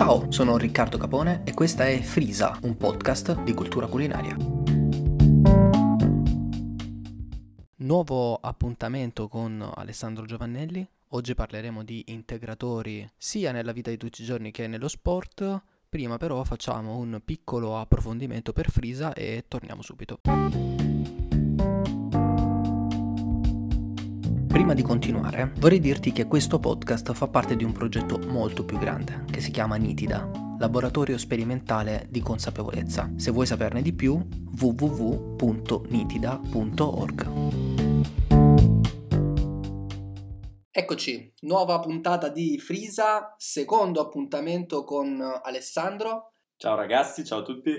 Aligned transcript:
Ciao, 0.00 0.30
sono 0.30 0.56
Riccardo 0.56 0.96
Capone 0.96 1.42
e 1.44 1.52
questa 1.52 1.86
è 1.86 2.00
Frisa, 2.00 2.58
un 2.62 2.74
podcast 2.78 3.42
di 3.42 3.52
cultura 3.52 3.86
culinaria. 3.86 4.34
Nuovo 7.76 8.36
appuntamento 8.36 9.28
con 9.28 9.60
Alessandro 9.74 10.24
Giovannelli. 10.24 10.88
Oggi 11.08 11.34
parleremo 11.34 11.84
di 11.84 12.04
integratori 12.06 13.06
sia 13.14 13.52
nella 13.52 13.72
vita 13.72 13.90
di 13.90 13.98
tutti 13.98 14.22
i 14.22 14.24
giorni 14.24 14.50
che 14.50 14.66
nello 14.68 14.88
sport. 14.88 15.62
Prima 15.90 16.16
però 16.16 16.44
facciamo 16.44 16.96
un 16.96 17.20
piccolo 17.22 17.76
approfondimento 17.78 18.54
per 18.54 18.70
Frisa 18.70 19.12
e 19.12 19.44
torniamo 19.48 19.82
subito. 19.82 20.20
Prima 24.50 24.74
di 24.74 24.82
continuare, 24.82 25.52
vorrei 25.58 25.78
dirti 25.78 26.10
che 26.10 26.26
questo 26.26 26.58
podcast 26.58 27.12
fa 27.12 27.28
parte 27.28 27.54
di 27.54 27.62
un 27.62 27.70
progetto 27.70 28.18
molto 28.18 28.64
più 28.64 28.78
grande, 28.78 29.24
che 29.30 29.40
si 29.40 29.52
chiama 29.52 29.76
Nitida, 29.76 30.28
laboratorio 30.58 31.16
sperimentale 31.18 32.08
di 32.10 32.20
consapevolezza. 32.20 33.12
Se 33.14 33.30
vuoi 33.30 33.46
saperne 33.46 33.80
di 33.80 33.92
più, 33.92 34.20
www.nitida.org. 34.60 35.38
Eccoci, 40.72 41.32
nuova 41.42 41.78
puntata 41.78 42.28
di 42.28 42.58
Frisa, 42.58 43.36
secondo 43.38 44.00
appuntamento 44.00 44.82
con 44.82 45.22
Alessandro. 45.44 46.32
Ciao 46.56 46.74
ragazzi, 46.74 47.24
ciao 47.24 47.38
a 47.38 47.44
tutti. 47.44 47.70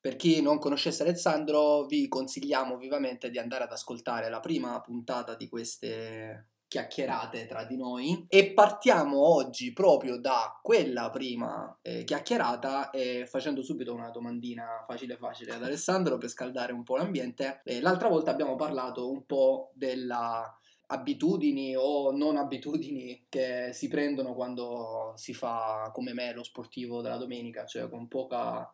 Per 0.00 0.16
chi 0.16 0.40
non 0.40 0.58
conoscesse 0.58 1.02
Alessandro, 1.02 1.86
vi 1.86 2.08
consigliamo 2.08 2.76
vivamente 2.76 3.30
di 3.30 3.38
andare 3.38 3.64
ad 3.64 3.72
ascoltare 3.72 4.28
la 4.30 4.40
prima 4.40 4.80
puntata 4.80 5.34
di 5.34 5.48
queste 5.48 6.46
chiacchierate 6.68 7.46
tra 7.46 7.64
di 7.64 7.76
noi 7.76 8.26
e 8.28 8.52
partiamo 8.52 9.18
oggi 9.26 9.72
proprio 9.72 10.18
da 10.18 10.60
quella 10.62 11.08
prima 11.10 11.76
eh, 11.80 12.04
chiacchierata 12.04 12.90
e 12.90 13.26
facendo 13.26 13.62
subito 13.62 13.94
una 13.94 14.10
domandina 14.10 14.84
facile 14.86 15.16
facile 15.16 15.54
ad 15.54 15.64
Alessandro 15.64 16.18
per 16.18 16.28
scaldare 16.28 16.72
un 16.72 16.84
po' 16.84 16.96
l'ambiente. 16.96 17.62
Eh, 17.64 17.80
l'altra 17.80 18.08
volta 18.08 18.30
abbiamo 18.30 18.54
parlato 18.54 19.10
un 19.10 19.24
po' 19.24 19.72
della 19.74 20.54
abitudini 20.90 21.74
o 21.76 22.12
non 22.12 22.36
abitudini 22.36 23.26
che 23.28 23.70
si 23.72 23.88
prendono 23.88 24.34
quando 24.34 25.12
si 25.16 25.34
fa 25.34 25.90
come 25.92 26.12
me 26.14 26.32
lo 26.32 26.42
sportivo 26.42 27.00
della 27.00 27.16
domenica, 27.16 27.66
cioè 27.66 27.88
con 27.88 28.08
poca 28.08 28.70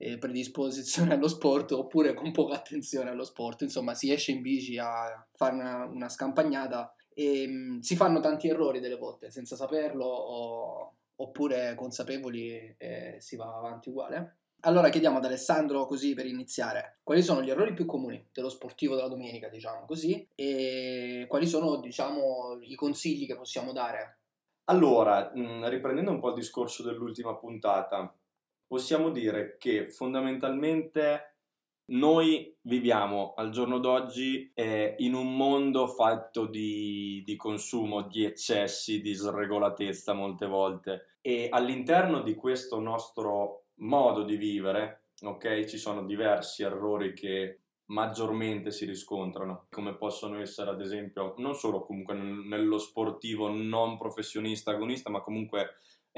eh, 0.00 0.16
predisposizione 0.16 1.12
allo 1.14 1.28
sport 1.28 1.72
oppure 1.72 2.14
con 2.14 2.32
poca 2.32 2.54
attenzione 2.54 3.10
allo 3.10 3.24
sport. 3.24 3.62
Insomma, 3.62 3.94
si 3.94 4.10
esce 4.10 4.32
in 4.32 4.40
bici 4.40 4.78
a 4.78 5.26
fare 5.34 5.54
una, 5.54 5.84
una 5.84 6.08
scampagnata 6.08 6.94
e 7.12 7.46
mh, 7.46 7.52
mm, 7.52 7.78
si 7.80 7.96
fanno 7.96 8.20
tanti 8.20 8.48
errori 8.48 8.80
delle 8.80 8.96
volte 8.96 9.30
senza 9.30 9.56
saperlo 9.56 10.06
o, 10.06 10.94
oppure 11.16 11.74
consapevoli 11.74 12.74
e 12.78 13.16
si 13.18 13.36
va 13.36 13.54
avanti 13.54 13.90
uguale. 13.90 14.36
Allora 14.62 14.90
chiediamo 14.90 15.18
ad 15.18 15.24
Alessandro 15.24 15.86
così 15.86 16.12
per 16.12 16.26
iniziare, 16.26 17.00
quali 17.02 17.22
sono 17.22 17.42
gli 17.42 17.48
errori 17.48 17.72
più 17.72 17.86
comuni 17.86 18.28
dello 18.30 18.50
sportivo 18.50 18.94
della 18.94 19.08
domenica, 19.08 19.48
diciamo 19.48 19.86
così, 19.86 20.26
e 20.34 21.24
quali 21.28 21.46
sono, 21.46 21.80
diciamo, 21.80 22.58
i 22.60 22.74
consigli 22.74 23.26
che 23.26 23.36
possiamo 23.36 23.72
dare? 23.72 24.18
Allora, 24.64 25.32
mm, 25.34 25.64
riprendendo 25.64 26.10
un 26.10 26.20
po' 26.20 26.28
il 26.28 26.34
discorso 26.34 26.82
dell'ultima 26.82 27.34
puntata, 27.36 28.14
possiamo 28.70 29.10
dire 29.10 29.56
che 29.58 29.90
fondamentalmente 29.90 31.38
noi 31.86 32.56
viviamo 32.60 33.34
al 33.34 33.50
giorno 33.50 33.80
d'oggi 33.80 34.52
eh, 34.54 34.94
in 34.98 35.14
un 35.14 35.34
mondo 35.34 35.88
fatto 35.88 36.46
di, 36.46 37.20
di, 37.26 37.34
consumo, 37.34 38.02
di 38.02 38.24
eccessi, 38.24 39.00
di 39.00 39.12
sregolatezza 39.12 40.12
molte 40.12 40.46
volte. 40.46 41.16
E 41.20 41.48
all'interno 41.50 42.22
di 42.22 42.36
questo 42.36 42.78
nostro 42.78 43.64
modo 43.80 44.22
di 44.22 44.36
vivere, 44.36 45.06
ok, 45.20 45.64
ci 45.64 45.76
sono 45.76 46.04
diversi 46.04 46.62
errori 46.62 47.12
che 47.12 47.62
maggiormente 47.86 48.70
si 48.70 48.84
riscontrano, 48.84 49.66
come 49.68 49.96
possono 49.96 50.38
essere 50.38 50.70
ad 50.70 50.80
esempio 50.80 51.34
non 51.38 51.56
solo 51.56 51.82
comunque 51.82 52.14
nello 52.14 52.78
sportivo 52.78 53.48
non 53.48 53.98
professionista 53.98 54.70
agonista, 54.70 55.10
ma 55.10 55.22
comunque 55.22 55.70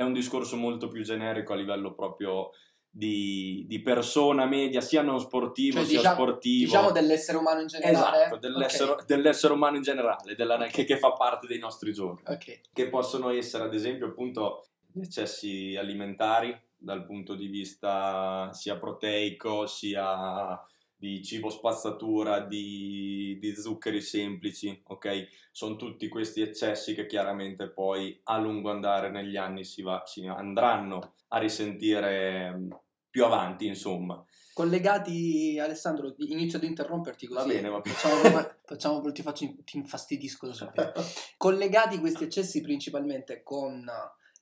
è 0.03 0.05
un 0.05 0.13
discorso 0.13 0.57
molto 0.57 0.89
più 0.89 1.03
generico 1.03 1.53
a 1.53 1.57
livello 1.57 1.95
proprio 1.95 2.51
di, 2.95 3.65
di 3.67 3.81
persona 3.81 4.45
media, 4.45 4.83
sia 4.83 5.01
non 5.01 5.19
sportivo 5.19 5.79
cioè, 5.79 5.87
sia 5.87 5.97
diciamo, 5.99 6.15
sportivo. 6.15 6.65
Diciamo 6.67 6.91
dell'essere 6.91 7.39
umano 7.39 7.61
in 7.61 7.67
generale. 7.67 8.17
Esatto, 8.19 8.37
dell'essere, 8.37 8.91
okay. 8.91 9.07
dell'essere 9.07 9.53
umano 9.55 9.77
in 9.77 9.83
generale, 9.83 10.35
della, 10.35 10.57
okay. 10.57 10.71
che, 10.71 10.85
che, 10.85 10.99
fa 10.99 11.13
parte 11.13 11.47
dei 11.47 11.59
nostri 11.59 11.93
giorni. 11.95 12.21
Okay. 12.27 12.61
Che 12.71 12.89
possono 12.89 13.31
essere 13.31 13.65
ad 13.65 13.75
esempio 13.75 14.09
appunto 14.09 14.67
gli 14.93 15.01
eccessi 15.01 15.75
alimentari 15.77 16.55
dal 16.77 17.07
punto 17.07 17.35
di 17.35 17.47
vista 17.47 18.51
sia 18.53 18.77
proteico 18.77 19.67
sia 19.67 20.61
di 21.03 21.21
cibo 21.21 21.51
spazzatura, 21.51 22.39
di, 22.39 23.37
di, 23.41 23.57
zuccheri 23.57 24.01
semplici, 24.01 24.81
ok? 24.87 25.27
Sono 25.51 25.75
tutti 25.75 26.07
questi 26.07 26.43
eccessi 26.43 26.95
che 26.95 27.07
chiaramente 27.07 27.71
poi 27.71 28.21
a 28.23 28.39
lungo 28.39 28.71
andare 28.71 29.11
negli 29.11 29.37
anni 29.37 29.65
si, 29.65 29.83
va, 29.83 30.05
si 30.07 30.25
andranno 30.29 31.15
a 31.29 31.39
risentire 31.39 32.55
mm, 32.55 32.71
più 33.11 33.25
avanti, 33.25 33.67
insomma. 33.67 34.25
Collegati, 34.55 35.59
Alessandro, 35.59 36.15
inizio 36.19 36.59
ad 36.59 36.65
interromperti 36.65 37.27
così. 37.27 37.49
Va 37.49 37.53
bene, 37.53 37.69
va 37.69 37.81
bene. 37.81 37.97
Facciamo, 37.97 38.49
facciamo, 38.65 39.11
ti, 39.11 39.23
faccio, 39.23 39.55
ti 39.65 39.79
infastidisco 39.79 40.47
da 40.47 40.53
subito. 40.53 40.93
Collegati 41.37 41.99
questi 41.99 42.23
eccessi 42.23 42.61
principalmente 42.61 43.43
con 43.43 43.85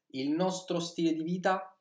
il 0.08 0.28
nostro 0.28 0.78
stile 0.78 1.14
di 1.14 1.22
vita, 1.22 1.74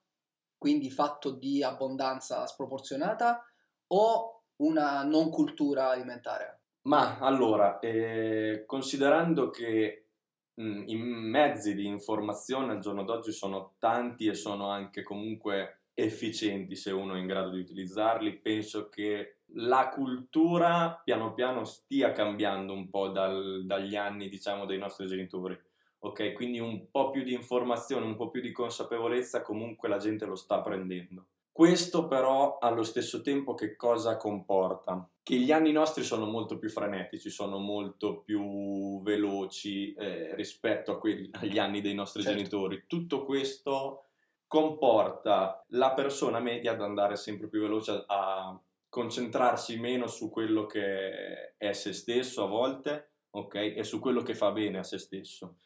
quindi 0.57 0.89
fatto 0.89 1.31
di 1.31 1.61
abbondanza 1.61 2.47
sproporzionata, 2.47 3.43
o 3.87 4.38
una 4.59 5.03
non 5.03 5.29
cultura 5.29 5.89
alimentare? 5.89 6.59
Ma 6.83 7.19
allora, 7.19 7.79
eh, 7.79 8.63
considerando 8.65 9.49
che 9.49 10.05
mh, 10.55 10.63
mm, 10.63 10.83
i 10.87 10.95
mezzi 10.95 11.75
di 11.75 11.85
informazione 11.85 12.73
al 12.73 12.79
giorno 12.79 13.03
d'oggi 13.03 13.31
sono 13.31 13.75
tanti 13.79 14.27
e 14.27 14.33
sono 14.33 14.69
anche 14.69 15.03
comunque 15.03 15.81
efficienti 15.93 16.75
se 16.75 16.91
uno 16.91 17.15
è 17.15 17.19
in 17.19 17.27
grado 17.27 17.49
di 17.49 17.59
utilizzarli, 17.59 18.39
penso 18.39 18.89
che 18.89 19.39
la 19.53 19.89
cultura 19.89 21.01
piano 21.03 21.33
piano 21.33 21.65
stia 21.65 22.11
cambiando 22.11 22.73
un 22.73 22.89
po' 22.89 23.09
dal, 23.09 23.63
dagli 23.65 23.95
anni, 23.95 24.29
diciamo, 24.29 24.65
dei 24.65 24.77
nostri 24.77 25.07
genitori. 25.07 25.59
Ok, 26.01 26.31
quindi 26.33 26.59
un 26.59 26.89
po' 26.89 27.09
più 27.09 27.23
di 27.23 27.33
informazione, 27.33 28.05
un 28.05 28.15
po' 28.15 28.29
più 28.29 28.41
di 28.41 28.53
consapevolezza, 28.53 29.41
comunque 29.41 29.89
la 29.89 29.97
gente 29.97 30.25
lo 30.25 30.35
sta 30.35 30.61
prendendo. 30.61 31.27
Questo 31.59 32.07
però 32.07 32.57
allo 32.57 32.83
stesso 32.83 33.19
tempo 33.19 33.53
che 33.53 33.75
cosa 33.75 34.15
comporta? 34.15 35.09
Che 35.21 35.35
gli 35.35 35.51
anni 35.51 35.73
nostri 35.73 36.05
sono 36.05 36.25
molto 36.25 36.57
più 36.57 36.69
frenetici, 36.69 37.29
sono 37.29 37.57
molto 37.57 38.21
più 38.21 39.01
veloci 39.01 39.91
eh, 39.91 40.33
rispetto 40.35 40.97
quelli, 40.97 41.27
agli 41.33 41.59
anni 41.59 41.81
dei 41.81 41.93
nostri 41.93 42.21
certo. 42.21 42.37
genitori. 42.37 42.85
Tutto 42.87 43.25
questo 43.25 44.05
comporta 44.47 45.65
la 45.71 45.91
persona 45.93 46.39
media 46.39 46.71
ad 46.71 46.81
andare 46.81 47.17
sempre 47.17 47.49
più 47.49 47.59
veloce 47.59 48.05
a 48.07 48.57
concentrarsi 48.87 49.77
meno 49.77 50.07
su 50.07 50.29
quello 50.29 50.65
che 50.65 51.57
è 51.57 51.73
se 51.73 51.91
stesso 51.91 52.41
a 52.41 52.47
volte, 52.47 53.15
ok? 53.31 53.55
E 53.55 53.83
su 53.83 53.99
quello 53.99 54.21
che 54.21 54.33
fa 54.33 54.53
bene 54.53 54.77
a 54.77 54.83
se 54.83 54.97
stesso. 54.97 55.57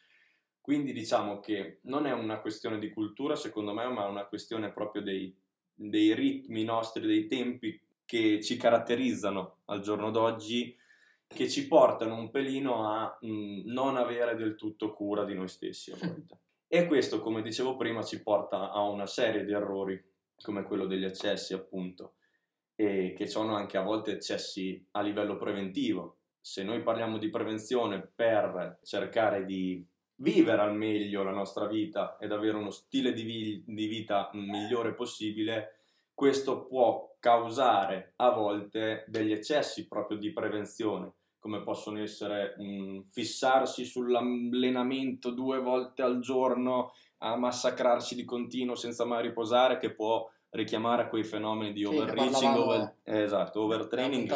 Quindi 0.60 0.92
diciamo 0.92 1.40
che 1.40 1.82
non 1.84 2.08
è 2.08 2.14
una 2.14 2.40
questione 2.40 2.80
di 2.80 2.90
cultura, 2.90 3.36
secondo 3.36 3.74
me, 3.74 3.86
ma 3.90 4.06
è 4.06 4.10
una 4.10 4.26
questione 4.26 4.72
proprio 4.72 5.04
dei 5.04 5.42
dei 5.74 6.14
ritmi 6.14 6.64
nostri, 6.64 7.06
dei 7.06 7.28
tempi 7.28 7.80
che 8.06 8.42
ci 8.42 8.58
caratterizzano 8.58 9.60
al 9.66 9.82
giorno 9.82 10.12
d'oggi, 10.12 10.76
che 11.28 11.50
ci 11.50 11.68
portano 11.68 12.16
un 12.16 12.30
pelino 12.30 12.88
a 12.88 13.18
mh, 13.20 13.28
mm, 13.28 13.60
non 13.66 13.98
avere 13.98 14.36
del 14.36 14.56
tutto 14.56 14.94
cura 14.94 15.26
di 15.26 15.34
noi 15.34 15.48
stessi 15.48 15.92
a 15.92 15.98
volte. 16.02 16.38
e 16.68 16.86
questo, 16.86 17.20
come 17.22 17.42
dicevo 17.42 17.76
prima, 17.76 18.04
ci 18.04 18.22
porta 18.22 18.72
a 18.72 18.82
una 18.82 19.08
serie 19.08 19.44
di 19.44 19.52
errori, 19.52 20.02
come 20.42 20.64
quello 20.64 20.86
degli 20.86 21.06
eccessi, 21.06 21.54
appunto, 21.54 22.16
e 22.76 23.14
che 23.16 23.28
sono 23.28 23.56
anche 23.56 23.78
a 23.78 23.84
volte 23.84 24.12
eccessi 24.12 24.86
a 24.92 25.02
livello 25.02 25.38
preventivo. 25.38 26.18
Se 26.40 26.64
noi 26.64 26.82
parliamo 26.82 27.18
di 27.18 27.30
prevenzione 27.30 28.12
per 28.14 28.80
cercare 28.84 29.46
di 29.46 29.86
vivere 30.18 30.62
al 30.62 30.76
meglio 30.76 31.24
la 31.24 31.32
nostra 31.32 31.68
vita 31.68 32.18
ed 32.20 32.32
avere 32.32 32.58
uno 32.58 32.70
stile 32.70 33.14
di, 33.14 33.24
vi- 33.24 33.64
di 33.66 33.88
vita 33.88 34.30
migliore 34.34 34.94
possibile, 34.94 35.80
questo 36.14 36.66
può 36.66 37.16
causare 37.20 38.14
a 38.18 38.32
volte 38.32 39.06
degli 39.08 39.32
eccessi 39.32 39.88
proprio 39.88 40.18
di 40.18 40.32
prevenzione, 40.32 41.14
come 41.40 41.64
possono 41.64 42.00
essere 42.00 42.56
mh, 42.58 43.08
fissarsi 43.10 43.86
sull'allenamento 43.86 45.32
due 45.32 45.60
volte 45.60 46.02
al 46.02 46.20
giorno, 46.20 46.94
a 47.20 47.36
massacrarsi 47.36 48.16
di 48.16 48.26
continuo 48.26 48.76
senza 48.76 49.06
mai 49.06 49.24
riposare, 49.24 49.78
che 49.78 49.94
può 49.94 50.30
richiamare 50.50 51.10
quei 51.10 51.24
fenomeni 51.24 51.74
di 51.74 51.84
overreaching, 51.84 52.56
over, 52.56 52.96
eh, 53.04 53.22
esatto, 53.24 53.62
overtraining 53.62 54.28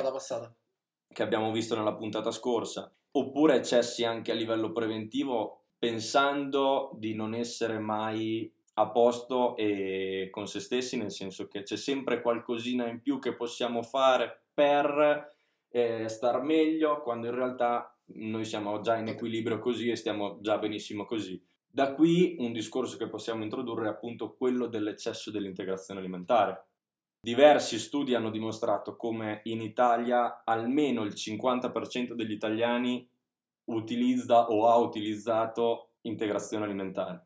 che 1.13 1.23
abbiamo 1.23 1.51
visto 1.51 1.75
nella 1.75 1.95
puntata 1.95 2.31
scorsa, 2.31 2.91
oppure 3.11 3.55
eccessi 3.55 4.03
anche 4.03 4.31
a 4.31 4.35
livello 4.35 4.71
preventivo 4.71 5.66
pensando 5.77 6.91
di 6.95 7.13
non 7.13 7.33
essere 7.33 7.79
mai 7.79 8.51
a 8.79 8.89
posto 8.89 9.55
e 9.55 10.29
con 10.31 10.47
se 10.47 10.59
stessi, 10.59 10.97
nel 10.97 11.11
senso 11.11 11.47
che 11.47 11.63
c'è 11.63 11.77
sempre 11.77 12.21
qualcosina 12.21 12.87
in 12.87 13.01
più 13.01 13.19
che 13.19 13.35
possiamo 13.35 13.81
fare 13.81 14.43
per 14.53 15.35
eh, 15.69 16.07
star 16.07 16.41
meglio, 16.41 17.01
quando 17.01 17.27
in 17.27 17.35
realtà 17.35 17.95
noi 18.15 18.45
siamo 18.45 18.79
già 18.81 18.97
in 18.97 19.07
equilibrio 19.07 19.59
così 19.59 19.89
e 19.89 19.95
stiamo 19.95 20.39
già 20.41 20.57
benissimo 20.57 21.05
così. 21.05 21.41
Da 21.67 21.93
qui 21.93 22.35
un 22.39 22.53
discorso 22.53 22.97
che 22.97 23.07
possiamo 23.07 23.43
introdurre 23.43 23.87
è 23.87 23.89
appunto 23.89 24.35
quello 24.35 24.67
dell'eccesso 24.67 25.31
dell'integrazione 25.31 25.99
alimentare. 25.99 26.65
Diversi 27.19 27.77
studi 27.77 28.15
hanno 28.15 28.29
dimostrato 28.29 28.95
come 28.95 29.41
in 29.45 29.61
Italia 29.61 30.43
almeno 30.43 31.03
il 31.03 31.13
50% 31.13 32.13
degli 32.13 32.31
italiani 32.31 33.07
utilizza 33.67 34.49
o 34.49 34.67
ha 34.67 34.75
utilizzato 34.77 35.91
integrazione 36.01 36.65
alimentare. 36.65 37.25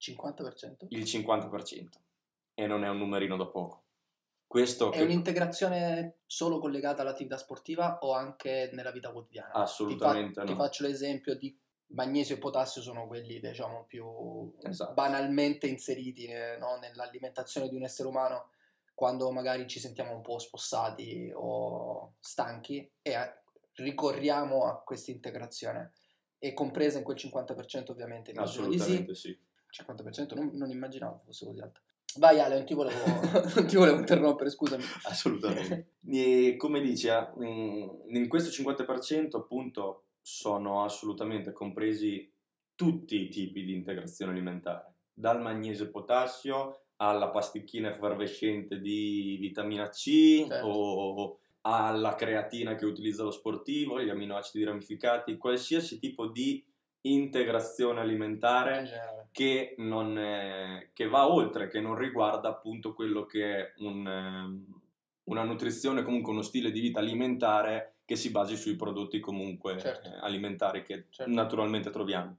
50%? 0.00 0.86
Il 0.88 1.02
50%. 1.02 1.88
E 2.54 2.66
non 2.66 2.84
è 2.84 2.88
un 2.88 2.98
numerino 2.98 3.36
da 3.36 3.46
poco. 3.46 3.82
Questo 4.46 4.92
è 4.92 4.98
che... 4.98 5.02
un'integrazione 5.02 6.18
solo 6.24 6.58
collegata 6.58 7.02
all'attività 7.02 7.36
sportiva 7.36 7.98
o 8.00 8.12
anche 8.12 8.70
nella 8.72 8.92
vita 8.92 9.10
quotidiana? 9.10 9.52
Assolutamente 9.52 10.28
ti, 10.28 10.34
fa, 10.34 10.42
no. 10.42 10.46
ti 10.46 10.54
faccio 10.54 10.82
l'esempio 10.84 11.34
di 11.36 11.56
magnesio 11.88 12.36
e 12.36 12.38
potassio 12.38 12.80
sono 12.80 13.06
quelli 13.06 13.38
diciamo 13.38 13.84
più 13.86 14.52
Esatto. 14.62 14.92
banalmente 14.94 15.66
inseriti 15.66 16.26
eh, 16.26 16.56
no, 16.58 16.76
nell'alimentazione 16.80 17.68
di 17.68 17.76
un 17.76 17.84
essere 17.84 18.08
umano 18.08 18.50
quando 18.94 19.30
magari 19.30 19.68
ci 19.68 19.78
sentiamo 19.78 20.14
un 20.14 20.22
po' 20.22 20.38
spossati 20.38 21.30
o 21.34 22.14
stanchi 22.18 22.90
e 23.02 23.14
ricorriamo 23.76 24.64
a 24.64 24.82
questa 24.82 25.10
integrazione 25.10 25.92
e 26.38 26.52
compresa 26.52 26.98
in 26.98 27.04
quel 27.04 27.16
50% 27.16 27.90
ovviamente 27.90 28.32
di 28.32 28.38
sì 28.38 28.42
Assolutamente 28.42 29.14
sì. 29.14 29.38
50% 29.70 30.34
non, 30.34 30.50
non 30.54 30.70
immaginavo 30.70 31.22
fosse 31.24 31.46
così 31.46 31.60
alto 31.60 31.80
vai 32.18 32.40
Ale 32.40 32.56
non 32.56 32.66
ti 32.66 32.74
volevo, 32.74 33.04
non 33.54 33.66
ti 33.66 33.76
volevo 33.76 33.98
interrompere 33.98 34.50
scusami 34.50 34.82
Assolutamente. 35.04 35.90
E 36.08 36.54
come 36.56 36.80
dici, 36.80 37.08
eh, 37.08 37.28
mm, 37.36 38.14
in 38.14 38.28
questo 38.28 38.50
50% 38.50 39.36
appunto 39.36 40.04
sono 40.20 40.84
assolutamente 40.84 41.52
compresi 41.52 42.32
tutti 42.76 43.20
i 43.20 43.28
tipi 43.28 43.64
di 43.64 43.74
integrazione 43.74 44.32
alimentare, 44.32 44.92
dal 45.12 45.40
magnesio 45.40 45.86
e 45.86 45.88
potassio 45.88 46.82
alla 46.96 47.30
pasticchina 47.30 47.90
effervescente 47.90 48.80
di 48.80 49.36
vitamina 49.40 49.88
C 49.88 50.46
Certo. 50.46 50.66
o 50.66 51.38
alla 51.68 52.14
creatina 52.14 52.76
che 52.76 52.84
utilizza 52.86 53.24
lo 53.24 53.32
sportivo, 53.32 54.00
gli 54.00 54.08
aminoacidi 54.08 54.62
ramificati, 54.62 55.36
qualsiasi 55.36 55.98
tipo 55.98 56.28
di 56.28 56.64
integrazione 57.00 58.00
alimentare 58.00 58.88
che, 59.32 59.74
non 59.78 60.16
è- 60.16 60.90
che 60.92 61.08
va 61.08 61.28
oltre, 61.28 61.66
che 61.66 61.80
non 61.80 61.96
riguarda 61.96 62.48
appunto 62.48 62.94
quello 62.94 63.24
che 63.26 63.56
è 63.56 63.72
un, 63.78 64.06
ehm, 64.06 64.80
una 65.24 65.42
nutrizione, 65.42 66.04
comunque 66.04 66.32
uno 66.32 66.42
stile 66.42 66.70
di 66.70 66.80
vita 66.80 67.00
alimentare 67.00 67.96
che 68.04 68.14
si 68.14 68.30
basi 68.30 68.56
sui 68.56 68.76
prodotti 68.76 69.18
comunque 69.18 69.76
Certo. 69.78 70.06
eh, 70.08 70.18
alimentari 70.20 70.82
che 70.84 71.06
Certo. 71.10 71.32
naturalmente 71.32 71.90
troviamo. 71.90 72.38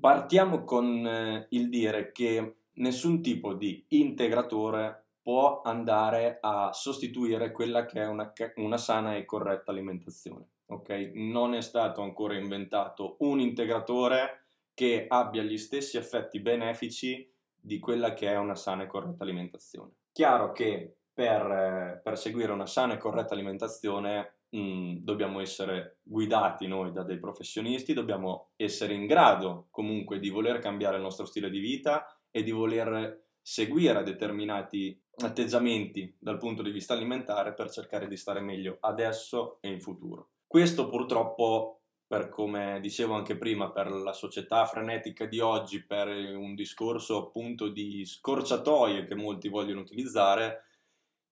Partiamo 0.00 0.64
con 0.64 1.06
eh, 1.06 1.46
il 1.50 1.68
dire 1.68 2.12
che 2.12 2.56
nessun 2.74 3.20
tipo 3.22 3.54
di 3.54 3.84
integratore 3.88 5.02
può 5.22 5.62
andare 5.62 6.38
a 6.40 6.72
sostituire 6.72 7.52
quella 7.52 7.84
che 7.84 8.00
è 8.00 8.06
una, 8.06 8.32
una 8.56 8.76
sana 8.76 9.16
e 9.16 9.24
corretta 9.24 9.70
alimentazione. 9.70 10.48
ok? 10.66 11.12
Non 11.14 11.54
è 11.54 11.60
stato 11.62 12.02
ancora 12.02 12.34
inventato 12.34 13.16
un 13.20 13.38
integratore 13.38 14.46
che 14.74 15.06
abbia 15.08 15.42
gli 15.42 15.58
stessi 15.58 15.96
effetti 15.96 16.40
benefici 16.40 17.30
di 17.54 17.78
quella 17.78 18.14
che 18.14 18.28
è 18.28 18.36
una 18.36 18.56
sana 18.56 18.82
e 18.82 18.86
corretta 18.86 19.22
alimentazione. 19.22 19.92
Chiaro 20.10 20.50
che 20.50 20.96
per, 21.12 22.00
per 22.02 22.18
seguire 22.18 22.52
una 22.52 22.66
sana 22.66 22.94
e 22.94 22.98
corretta 22.98 23.34
alimentazione 23.34 24.38
mh, 24.48 24.96
dobbiamo 25.02 25.40
essere 25.40 25.98
guidati 26.02 26.66
noi 26.66 26.90
da 26.90 27.04
dei 27.04 27.18
professionisti, 27.18 27.92
dobbiamo 27.92 28.50
essere 28.56 28.94
in 28.94 29.06
grado 29.06 29.68
comunque 29.70 30.18
di 30.18 30.30
voler 30.30 30.58
cambiare 30.58 30.96
il 30.96 31.02
nostro 31.02 31.26
stile 31.26 31.50
di 31.50 31.60
vita 31.60 32.06
e 32.32 32.42
di 32.42 32.50
voler 32.50 33.26
seguire 33.40 34.02
determinati 34.02 35.00
atteggiamenti 35.18 36.16
dal 36.18 36.38
punto 36.38 36.62
di 36.62 36.70
vista 36.70 36.94
alimentare 36.94 37.54
per 37.54 37.70
cercare 37.70 38.08
di 38.08 38.16
stare 38.16 38.40
meglio 38.40 38.78
adesso 38.80 39.58
e 39.60 39.68
in 39.70 39.80
futuro. 39.80 40.30
Questo 40.46 40.88
purtroppo, 40.88 41.82
per 42.06 42.28
come 42.28 42.78
dicevo 42.80 43.14
anche 43.14 43.36
prima, 43.36 43.70
per 43.70 43.90
la 43.90 44.12
società 44.12 44.64
frenetica 44.66 45.26
di 45.26 45.40
oggi, 45.40 45.84
per 45.84 46.08
un 46.08 46.54
discorso 46.54 47.26
appunto 47.26 47.68
di 47.68 48.04
scorciatoie 48.04 49.06
che 49.06 49.14
molti 49.14 49.48
vogliono 49.48 49.80
utilizzare, 49.80 50.64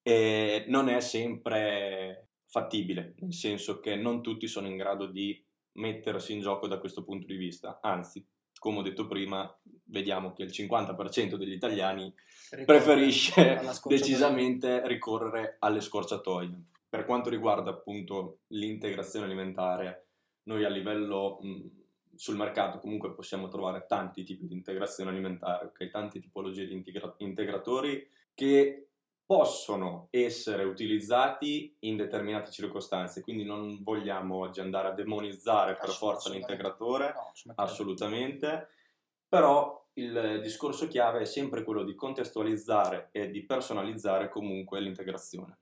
eh, 0.02 0.64
non 0.69 0.88
è 0.88 1.00
sempre 1.00 2.29
fattibile, 2.47 3.14
nel 3.19 3.32
senso 3.32 3.79
che 3.79 3.94
non 3.94 4.23
tutti 4.23 4.47
sono 4.47 4.67
in 4.67 4.76
grado 4.76 5.06
di 5.06 5.43
mettersi 5.73 6.32
in 6.32 6.41
gioco 6.41 6.67
da 6.67 6.81
questo 6.81 7.05
punto 7.05 7.26
di 7.26 7.37
vista, 7.37 7.79
anzi, 7.81 8.26
come 8.60 8.78
ho 8.78 8.82
detto 8.82 9.06
prima, 9.06 9.52
vediamo 9.86 10.32
che 10.32 10.42
il 10.42 10.50
50% 10.50 11.34
degli 11.36 11.52
italiani 11.52 12.14
Ricordo 12.50 12.64
preferisce 12.66 13.60
decisamente 13.86 14.86
ricorrere 14.86 15.56
alle 15.60 15.80
scorciatoie. 15.80 16.64
Per 16.88 17.06
quanto 17.06 17.30
riguarda 17.30 17.70
appunto 17.70 18.40
l'integrazione 18.48 19.24
alimentare, 19.24 20.08
noi 20.44 20.64
a 20.64 20.68
livello 20.68 21.38
mh, 21.40 21.70
sul 22.16 22.36
mercato 22.36 22.78
comunque 22.80 23.14
possiamo 23.14 23.48
trovare 23.48 23.86
tanti 23.88 24.24
tipi 24.24 24.46
di 24.46 24.52
integrazione 24.52 25.10
alimentare, 25.10 25.66
ok? 25.66 25.88
Tante 25.88 26.20
tipologie 26.20 26.66
di 26.66 26.74
integra- 26.74 27.14
integratori 27.18 28.06
che 28.34 28.89
possono 29.30 30.08
essere 30.10 30.64
utilizzati 30.64 31.76
in 31.84 31.96
determinate 31.96 32.50
circostanze, 32.50 33.20
quindi 33.20 33.44
non 33.44 33.80
vogliamo 33.84 34.34
oggi 34.34 34.58
andare 34.58 34.88
a 34.88 34.92
demonizzare 34.92 35.76
per 35.76 35.90
forza 35.90 36.28
l'integratore, 36.30 37.12
No, 37.44 37.52
assolutamente, 37.54 38.70
però 39.28 39.86
il 39.92 40.40
discorso 40.42 40.88
chiave 40.88 41.20
è 41.20 41.24
sempre 41.26 41.62
quello 41.62 41.84
di 41.84 41.94
contestualizzare 41.94 43.10
e 43.12 43.30
di 43.30 43.44
personalizzare 43.44 44.28
comunque 44.30 44.80
l'integrazione. 44.80 45.58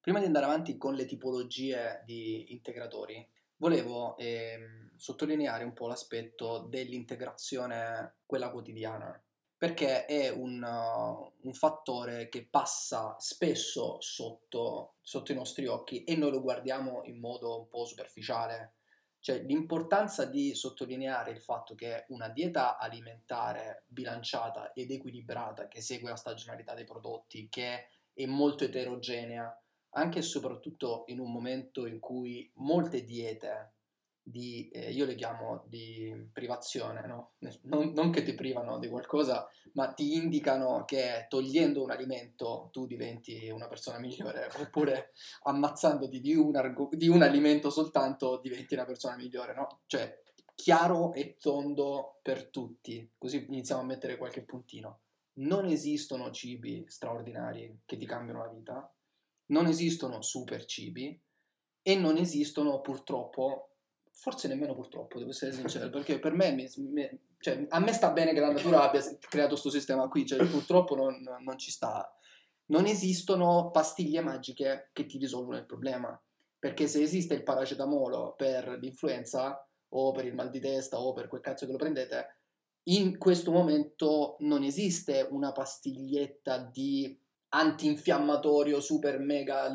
Prima 0.00 0.18
di 0.18 0.24
andare 0.24 0.46
avanti 0.46 0.78
con 0.78 0.94
le 0.94 1.04
tipologie 1.04 2.00
di 2.06 2.54
integratori, 2.54 3.28
volevo 3.56 4.16
ehm, 4.16 4.91
sottolineare 5.02 5.64
un 5.64 5.72
po' 5.72 5.88
l'aspetto 5.88 6.60
dell'integrazione, 6.68 8.18
quella 8.24 8.52
quotidiana, 8.52 9.20
perché 9.56 10.06
è 10.06 10.28
un, 10.30 10.62
uh, 10.62 11.46
un 11.48 11.52
fattore 11.54 12.28
che 12.28 12.46
passa 12.46 13.16
spesso 13.18 14.00
sotto, 14.00 14.94
sotto 15.00 15.32
i 15.32 15.34
nostri 15.34 15.66
occhi 15.66 16.04
e 16.04 16.14
noi 16.14 16.30
lo 16.30 16.40
guardiamo 16.40 17.02
in 17.06 17.18
modo 17.18 17.58
un 17.58 17.68
po' 17.68 17.84
superficiale. 17.84 18.74
Cioè 19.18 19.42
l'importanza 19.42 20.24
di 20.24 20.54
sottolineare 20.54 21.32
il 21.32 21.40
fatto 21.40 21.74
che 21.74 22.04
una 22.10 22.28
dieta 22.28 22.78
alimentare 22.78 23.82
bilanciata 23.88 24.72
ed 24.72 24.92
equilibrata, 24.92 25.66
che 25.66 25.80
segue 25.80 26.10
la 26.10 26.16
stagionalità 26.16 26.74
dei 26.74 26.84
prodotti, 26.84 27.48
che 27.48 27.88
è 28.12 28.26
molto 28.26 28.62
eterogenea, 28.62 29.52
anche 29.94 30.20
e 30.20 30.22
soprattutto 30.22 31.02
in 31.06 31.18
un 31.18 31.32
momento 31.32 31.86
in 31.86 31.98
cui 31.98 32.48
molte 32.54 33.02
diete 33.02 33.72
di, 34.22 34.68
eh, 34.70 34.90
io 34.90 35.04
le 35.04 35.14
chiamo 35.14 35.64
di 35.66 36.28
privazione, 36.32 37.06
no? 37.06 37.32
non, 37.62 37.92
non 37.92 38.10
che 38.10 38.22
ti 38.22 38.34
privano 38.34 38.78
di 38.78 38.88
qualcosa, 38.88 39.48
ma 39.72 39.92
ti 39.92 40.14
indicano 40.14 40.84
che 40.84 41.26
togliendo 41.28 41.82
un 41.82 41.90
alimento 41.90 42.68
tu 42.72 42.86
diventi 42.86 43.50
una 43.50 43.66
persona 43.66 43.98
migliore, 43.98 44.48
oppure 44.58 45.12
ammazzandoti 45.42 46.20
di 46.20 46.34
un, 46.34 46.54
argo- 46.56 46.90
di 46.92 47.08
un 47.08 47.22
alimento 47.22 47.70
soltanto 47.70 48.38
diventi 48.40 48.74
una 48.74 48.84
persona 48.84 49.16
migliore, 49.16 49.54
no? 49.54 49.80
Cioè, 49.86 50.20
chiaro 50.54 51.12
e 51.12 51.36
tondo 51.38 52.20
per 52.22 52.48
tutti, 52.48 53.10
così 53.18 53.46
iniziamo 53.48 53.80
a 53.80 53.84
mettere 53.84 54.16
qualche 54.16 54.42
puntino. 54.42 55.00
Non 55.34 55.64
esistono 55.64 56.30
cibi 56.30 56.84
straordinari 56.86 57.80
che 57.86 57.96
ti 57.96 58.06
cambiano 58.06 58.44
la 58.44 58.50
vita, 58.50 58.94
non 59.46 59.66
esistono 59.66 60.22
super 60.22 60.64
cibi 60.66 61.20
e 61.82 61.96
non 61.96 62.16
esistono 62.16 62.80
purtroppo, 62.80 63.71
forse 64.12 64.46
nemmeno 64.46 64.74
purtroppo, 64.74 65.18
devo 65.18 65.30
essere 65.30 65.52
sincero, 65.52 65.90
perché 65.90 66.18
per 66.18 66.32
me, 66.32 66.52
mi- 66.52 66.70
mi- 66.76 67.18
cioè, 67.38 67.66
a 67.68 67.80
me 67.80 67.92
sta 67.92 68.10
bene 68.12 68.32
che 68.32 68.40
la 68.40 68.52
natura 68.52 68.82
abbia 68.82 69.00
creato 69.18 69.50
questo 69.50 69.70
sistema 69.70 70.08
qui, 70.08 70.26
cioè, 70.26 70.46
purtroppo 70.46 70.94
non, 70.94 71.20
non 71.40 71.58
ci 71.58 71.70
sta. 71.70 72.14
Non 72.66 72.86
esistono 72.86 73.70
pastiglie 73.70 74.20
magiche 74.20 74.90
che 74.92 75.06
ti 75.06 75.18
risolvono 75.18 75.58
il 75.58 75.66
problema, 75.66 76.18
perché 76.58 76.86
se 76.86 77.02
esiste 77.02 77.34
il 77.34 77.42
paracetamolo 77.42 78.34
per 78.36 78.78
l'influenza 78.80 79.66
o 79.94 80.12
per 80.12 80.24
il 80.26 80.34
mal 80.34 80.50
di 80.50 80.60
testa 80.60 81.00
o 81.00 81.12
per 81.12 81.26
quel 81.28 81.40
cazzo 81.40 81.66
che 81.66 81.72
lo 81.72 81.78
prendete, 81.78 82.36
in 82.84 83.18
questo 83.18 83.50
momento 83.50 84.36
non 84.40 84.62
esiste 84.62 85.26
una 85.30 85.52
pastiglietta 85.52 86.58
di 86.58 87.18
antinfiammatorio 87.48 88.80
super 88.80 89.18
mega 89.18 89.74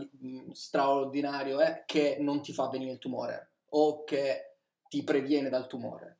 straordinario 0.52 1.62
eh, 1.62 1.84
che 1.86 2.18
non 2.20 2.42
ti 2.42 2.54
fa 2.54 2.70
venire 2.70 2.94
il 2.94 2.98
tumore 2.98 3.52
o 3.70 4.04
che 4.04 4.58
ti 4.88 5.04
previene 5.04 5.50
dal 5.50 5.68
tumore. 5.68 6.20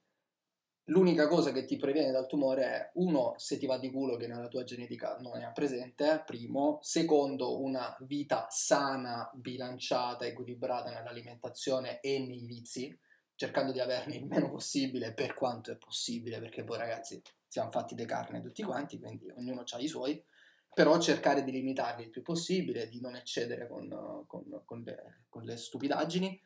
L'unica 0.90 1.28
cosa 1.28 1.52
che 1.52 1.66
ti 1.66 1.76
previene 1.76 2.12
dal 2.12 2.28
tumore 2.28 2.64
è, 2.64 2.92
uno, 2.94 3.34
se 3.36 3.58
ti 3.58 3.66
va 3.66 3.78
di 3.78 3.92
culo 3.92 4.16
che 4.16 4.28
nella 4.28 4.48
tua 4.48 4.64
genetica 4.64 5.18
non 5.20 5.42
è 5.42 5.52
presente, 5.54 6.24
primo, 6.26 6.80
secondo, 6.82 7.62
una 7.62 7.94
vita 8.02 8.48
sana, 8.50 9.30
bilanciata, 9.34 10.26
equilibrata 10.26 10.90
nell'alimentazione 10.90 12.00
e 12.00 12.20
nei 12.20 12.46
vizi, 12.46 12.98
cercando 13.36 13.74
di 13.74 13.82
averne 13.82 14.16
il 14.16 14.26
meno 14.26 14.50
possibile 14.50 15.14
per 15.14 15.34
quanto 15.34 15.72
è 15.72 15.76
possibile, 15.76 16.40
perché 16.40 16.64
poi 16.64 16.78
ragazzi 16.78 17.22
siamo 17.48 17.70
fatti 17.70 17.94
di 17.94 18.06
carne 18.06 18.42
tutti 18.42 18.64
quanti, 18.64 18.98
quindi 18.98 19.30
ognuno 19.36 19.64
ha 19.70 19.80
i 19.80 19.88
suoi, 19.88 20.24
però 20.74 20.98
cercare 21.00 21.44
di 21.44 21.52
limitarli 21.52 22.04
il 22.04 22.10
più 22.10 22.22
possibile, 22.22 22.88
di 22.88 23.02
non 23.02 23.16
eccedere 23.16 23.68
con, 23.68 24.24
con, 24.26 24.62
con, 24.64 24.84
le, 24.84 25.24
con 25.28 25.44
le 25.44 25.58
stupidaggini 25.58 26.42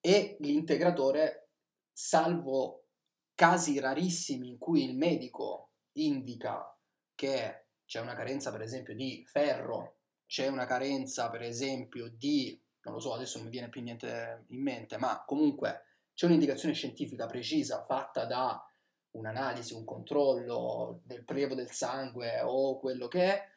e 0.00 0.36
l'integratore, 0.40 1.50
salvo 1.92 2.86
casi 3.34 3.78
rarissimi 3.78 4.48
in 4.48 4.58
cui 4.58 4.84
il 4.84 4.96
medico 4.96 5.72
indica 5.92 6.76
che 7.14 7.66
c'è 7.84 8.00
una 8.00 8.14
carenza 8.14 8.50
per 8.50 8.62
esempio 8.62 8.94
di 8.94 9.24
ferro, 9.26 9.98
c'è 10.26 10.46
una 10.46 10.64
carenza 10.64 11.28
per 11.28 11.42
esempio 11.42 12.08
di, 12.08 12.58
non 12.82 12.94
lo 12.94 13.00
so, 13.00 13.14
adesso 13.14 13.38
non 13.38 13.46
mi 13.46 13.52
viene 13.52 13.68
più 13.68 13.82
niente 13.82 14.44
in 14.48 14.62
mente, 14.62 14.96
ma 14.96 15.24
comunque 15.26 15.84
c'è 16.14 16.26
un'indicazione 16.26 16.74
scientifica 16.74 17.26
precisa 17.26 17.82
fatta 17.82 18.26
da 18.26 18.64
un'analisi, 19.12 19.74
un 19.74 19.84
controllo 19.84 21.00
del 21.04 21.24
prelievo 21.24 21.54
del 21.54 21.70
sangue 21.70 22.40
o 22.42 22.78
quello 22.78 23.08
che 23.08 23.24
è, 23.24 23.48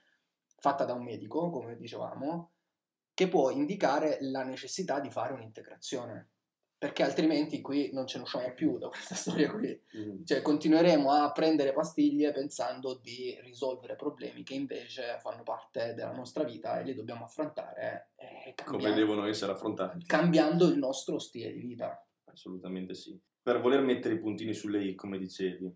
fatta 0.58 0.86
da 0.86 0.94
un 0.94 1.04
medico, 1.04 1.50
come 1.50 1.76
dicevamo, 1.76 2.54
che 3.14 3.28
può 3.28 3.52
indicare 3.52 4.18
la 4.22 4.44
necessità 4.44 5.00
di 5.00 5.12
fare 5.12 5.34
un'integrazione. 5.34 6.30
Perché 6.84 7.04
altrimenti 7.04 7.62
qui 7.62 7.92
non 7.94 8.08
ce 8.08 8.18
ne 8.18 8.24
usciamo 8.24 8.54
più 8.54 8.78
da 8.78 8.90
questa 8.90 9.16
storia 9.16 9.52
qui. 9.52 9.80
Mm. 9.98 10.24
Cioè 10.24 10.42
continueremo 10.42 11.12
a 11.12 11.32
prendere 11.32 11.72
pastiglie 11.72 12.32
pensando 12.32 13.00
di 13.02 13.38
risolvere 13.42 13.96
problemi 13.96 14.44
che 14.44 14.54
invece 14.54 15.18
fanno 15.22 15.44
parte 15.44 15.94
della 15.94 16.12
nostra 16.12 16.44
vita 16.44 16.80
e 16.80 16.84
li 16.84 16.94
dobbiamo 16.94 17.26
affrontare. 17.26 18.10
Come 18.66 18.94
devono 18.94 19.26
essere 19.26 19.52
affrontati. 19.52 20.06
Cambiando 20.06 20.68
il 20.68 20.78
nostro 20.78 21.20
stile 21.20 21.54
di 21.54 21.60
vita. 21.60 22.06
Assolutamente 22.26 22.94
sì 22.94 23.20
per 23.44 23.60
voler 23.60 23.82
mettere 23.82 24.16
i 24.16 24.20
puntini 24.20 24.54
sulle 24.54 24.82
i, 24.82 24.96
come 24.96 25.18
dicevi, 25.20 25.70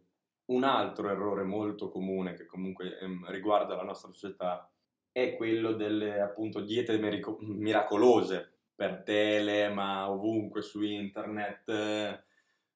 un 0.46 0.64
altro 0.64 1.10
errore 1.10 1.44
molto 1.44 1.90
comune 1.90 2.34
che 2.34 2.46
comunque 2.46 2.98
ehm, 2.98 3.30
riguarda 3.30 3.76
la 3.76 3.84
nostra 3.84 4.10
società 4.14 4.72
è 5.12 5.36
quello 5.36 5.74
delle 5.74 6.22
appunto 6.22 6.62
diete 6.62 6.98
miracolose 7.40 8.57
per 8.78 9.02
tele, 9.04 9.70
ma 9.70 10.10
ovunque 10.10 10.62
su 10.62 10.84
internet. 10.84 11.70
Eh, 11.70 12.24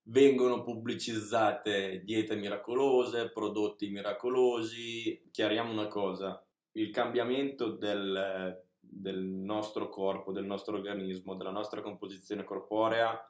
vengono 0.05 0.63
pubblicizzate 0.63 2.01
diete 2.03 2.35
miracolose, 2.35 3.29
prodotti 3.29 3.89
miracolosi. 3.89 5.29
Chiariamo 5.29 5.71
una 5.71 5.87
cosa, 5.87 6.43
il 6.73 6.89
cambiamento 6.89 7.69
del, 7.69 8.65
del 8.79 9.23
nostro 9.23 9.89
corpo, 9.89 10.31
del 10.31 10.45
nostro 10.45 10.75
organismo, 10.75 11.35
della 11.35 11.51
nostra 11.51 11.81
composizione 11.81 12.43
corporea 12.43 13.23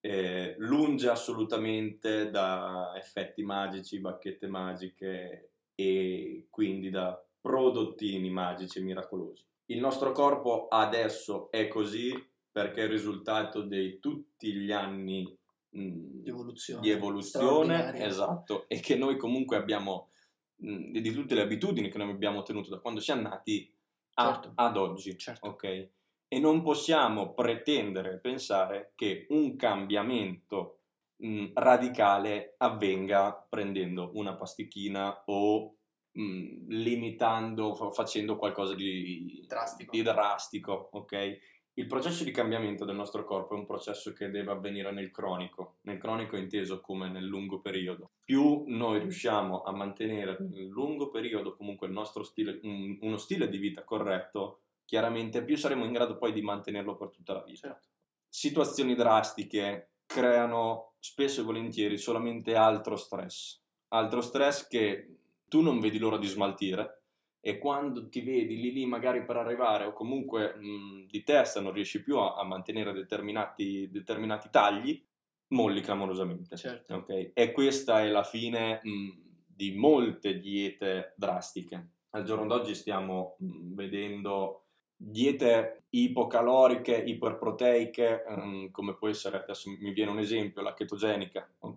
eh, 0.00 0.54
lunge 0.58 1.08
assolutamente 1.08 2.30
da 2.30 2.92
effetti 2.96 3.42
magici, 3.42 4.00
bacchette 4.00 4.46
magiche 4.46 5.50
e 5.74 6.46
quindi 6.48 6.90
da 6.90 7.22
prodottini 7.40 8.30
magici 8.30 8.78
e 8.78 8.82
miracolosi. 8.82 9.44
Il 9.70 9.80
nostro 9.80 10.12
corpo 10.12 10.68
adesso 10.68 11.50
è 11.50 11.68
così 11.68 12.12
perché 12.50 12.82
è 12.82 12.84
il 12.84 12.90
risultato 12.90 13.62
di 13.62 13.98
tutti 14.00 14.52
gli 14.52 14.72
anni 14.72 15.22
mh, 15.70 16.22
di 16.22 16.28
evoluzione, 16.28 16.80
di 16.80 16.90
evoluzione 16.90 18.04
esatto, 18.04 18.68
e 18.68 18.80
che 18.80 18.96
noi 18.96 19.16
comunque 19.16 19.56
abbiamo, 19.56 20.10
mh, 20.56 20.98
di 20.98 21.12
tutte 21.12 21.34
le 21.34 21.42
abitudini 21.42 21.88
che 21.88 21.98
noi 21.98 22.10
abbiamo 22.10 22.42
tenuto 22.42 22.70
da 22.70 22.80
quando 22.80 23.00
siamo 23.00 23.22
nati 23.22 23.72
a, 24.14 24.32
certo. 24.32 24.52
ad 24.56 24.76
oggi. 24.76 25.16
Certo. 25.16 25.48
Ok? 25.48 25.90
e 26.32 26.38
non 26.38 26.62
possiamo 26.62 27.34
pretendere, 27.34 28.20
pensare 28.20 28.92
che 28.94 29.26
un 29.30 29.56
cambiamento 29.56 30.82
mh, 31.16 31.48
radicale 31.54 32.54
avvenga 32.58 33.34
prendendo 33.48 34.12
una 34.14 34.36
pasticchina 34.36 35.24
o 35.26 35.74
mh, 36.12 36.68
limitando, 36.68 37.74
facendo 37.92 38.36
qualcosa 38.36 38.74
di 38.74 39.44
drastico. 39.46 39.90
di 39.90 40.02
drastico, 40.02 40.88
ok? 40.92 41.38
Il 41.74 41.86
processo 41.86 42.24
di 42.24 42.32
cambiamento 42.32 42.84
del 42.84 42.96
nostro 42.96 43.24
corpo 43.24 43.54
è 43.54 43.58
un 43.58 43.64
processo 43.64 44.12
che 44.12 44.28
deve 44.28 44.50
avvenire 44.50 44.90
nel 44.92 45.10
cronico, 45.10 45.76
nel 45.82 45.98
cronico 45.98 46.36
inteso 46.36 46.80
come 46.80 47.08
nel 47.08 47.24
lungo 47.24 47.60
periodo. 47.60 48.10
Più 48.24 48.64
noi 48.66 48.98
riusciamo 48.98 49.62
a 49.62 49.72
mantenere 49.72 50.36
nel 50.40 50.66
lungo 50.66 51.10
periodo 51.10 51.56
comunque 51.56 51.86
il 51.86 51.92
nostro 51.92 52.22
stile, 52.22 52.58
un, 52.64 52.98
uno 53.00 53.16
stile 53.16 53.48
di 53.48 53.56
vita 53.56 53.84
corretto, 53.84 54.62
chiaramente 54.84 55.44
più 55.44 55.56
saremo 55.56 55.84
in 55.84 55.92
grado 55.92 56.18
poi 56.18 56.32
di 56.32 56.42
mantenerlo 56.42 56.96
per 56.96 57.10
tutta 57.10 57.34
la 57.34 57.42
vita. 57.44 57.68
Certo. 57.68 57.88
Situazioni 58.28 58.94
drastiche 58.94 59.92
creano 60.04 60.94
spesso 60.98 61.40
e 61.40 61.44
volentieri 61.44 61.96
solamente 61.96 62.56
altro 62.56 62.96
stress, 62.96 63.62
altro 63.88 64.20
stress 64.20 64.66
che 64.66 65.19
tu 65.50 65.60
non 65.60 65.80
vedi 65.80 65.98
l'ora 65.98 66.16
di 66.16 66.28
smaltire 66.28 67.02
e 67.40 67.58
quando 67.58 68.08
ti 68.08 68.20
vedi 68.20 68.60
lì 68.60 68.72
lì 68.72 68.86
magari 68.86 69.24
per 69.24 69.36
arrivare 69.36 69.86
o 69.86 69.92
comunque 69.92 70.54
mh, 70.54 71.06
di 71.08 71.24
testa 71.24 71.60
non 71.60 71.72
riesci 71.72 72.02
più 72.02 72.18
a, 72.18 72.36
a 72.36 72.44
mantenere 72.44 72.92
determinati, 72.92 73.90
determinati, 73.90 74.48
tagli, 74.50 75.02
molli 75.48 75.80
clamorosamente. 75.80 76.56
Certo. 76.56 76.94
Okay? 76.94 77.32
E 77.34 77.50
questa 77.50 78.02
è 78.02 78.08
la 78.08 78.22
fine 78.22 78.80
mh, 78.82 79.08
di 79.46 79.74
molte 79.74 80.38
diete 80.38 81.14
drastiche. 81.16 81.88
Al 82.10 82.24
giorno 82.24 82.46
d'oggi 82.46 82.74
stiamo 82.74 83.36
mh, 83.38 83.74
vedendo 83.74 84.66
diete 84.94 85.84
ipocaloriche, 85.90 86.94
iperproteiche, 86.94 88.24
um, 88.28 88.70
come 88.70 88.94
può 88.96 89.08
essere, 89.08 89.42
adesso 89.42 89.70
mi 89.70 89.92
viene 89.92 90.10
un 90.10 90.18
esempio, 90.18 90.60
la 90.60 90.74
chetogenica, 90.74 91.50
ok? 91.60 91.76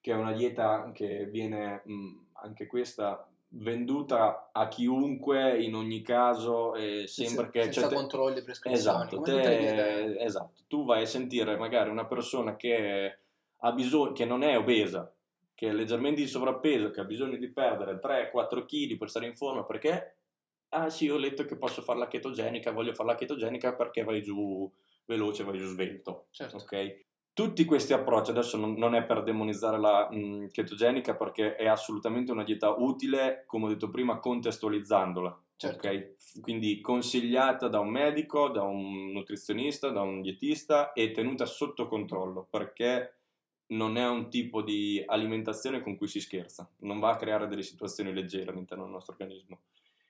Che 0.00 0.12
è 0.12 0.14
una 0.14 0.32
dieta 0.32 0.92
che 0.92 1.26
viene 1.26 1.82
um, 1.86 2.23
anche 2.44 2.66
questa 2.66 3.28
venduta 3.56 4.50
a 4.52 4.68
chiunque 4.68 5.62
in 5.62 5.74
ogni 5.74 6.02
caso 6.02 6.74
e 6.74 7.06
sembra 7.06 7.50
che 7.50 7.62
senza 7.62 7.82
cioè, 7.82 7.94
controlli 7.94 8.42
prescrizioni 8.42 9.04
esatto, 9.06 9.20
te, 9.20 10.16
esatto 10.18 10.62
tu 10.66 10.84
vai 10.84 11.02
a 11.02 11.06
sentire 11.06 11.56
magari 11.56 11.88
una 11.88 12.06
persona 12.06 12.56
che 12.56 13.18
ha 13.56 13.72
bisogno 13.72 14.12
che 14.12 14.24
non 14.24 14.42
è 14.42 14.58
obesa 14.58 15.12
che 15.54 15.68
è 15.68 15.72
leggermente 15.72 16.20
di 16.20 16.26
sovrappeso 16.26 16.90
che 16.90 17.00
ha 17.00 17.04
bisogno 17.04 17.36
di 17.36 17.48
perdere 17.48 18.00
3-4 18.00 18.64
kg 18.64 18.96
per 18.98 19.08
stare 19.08 19.26
in 19.26 19.36
forma 19.36 19.64
perché 19.64 20.16
ah 20.74 20.90
sì, 20.90 21.08
ho 21.08 21.16
letto 21.16 21.44
che 21.44 21.56
posso 21.56 21.82
fare 21.82 21.98
la 22.00 22.08
chetogenica, 22.08 22.72
voglio 22.72 22.94
fare 22.94 23.10
la 23.10 23.14
chetogenica 23.14 23.74
perché 23.74 24.02
vai 24.02 24.22
giù 24.22 24.70
veloce, 25.04 25.44
vai 25.44 25.58
giù 25.58 25.66
svelto. 25.66 26.26
Certo. 26.30 26.56
Ok? 26.56 27.04
Tutti 27.34 27.64
questi 27.64 27.92
approcci, 27.92 28.30
adesso 28.30 28.56
non, 28.56 28.94
è 28.94 29.04
per 29.04 29.24
demonizzare 29.24 29.78
la 29.78 30.08
mh, 30.08 30.16
mm, 30.16 30.46
chetogenica 30.52 31.16
perché 31.16 31.56
è 31.56 31.66
assolutamente 31.66 32.30
una 32.30 32.44
dieta 32.44 32.70
utile, 32.70 33.42
come 33.46 33.66
ho 33.66 33.68
detto 33.68 33.90
prima, 33.90 34.20
contestualizzandola. 34.20 35.42
Certo. 35.56 35.76
Okay? 35.76 36.14
Quindi 36.40 36.80
consigliata 36.80 37.66
da 37.66 37.80
un 37.80 37.88
medico, 37.88 38.48
da 38.48 38.62
un 38.62 39.10
nutrizionista, 39.10 39.90
da 39.90 40.02
un 40.02 40.20
dietista 40.22 40.92
e 40.92 41.10
tenuta 41.10 41.44
sotto 41.44 41.88
controllo 41.88 42.46
perché 42.48 43.18
non 43.66 43.96
è 43.96 44.08
un 44.08 44.30
tipo 44.30 44.62
di 44.62 45.02
alimentazione 45.04 45.82
con 45.82 45.96
cui 45.96 46.06
si 46.06 46.20
scherza, 46.20 46.70
non 46.80 47.00
va 47.00 47.10
a 47.10 47.16
creare 47.16 47.48
delle 47.48 47.62
situazioni 47.62 48.12
leggere 48.12 48.50
all'interno 48.50 48.84
del 48.84 48.92
nostro 48.92 49.14
organismo 49.18 49.60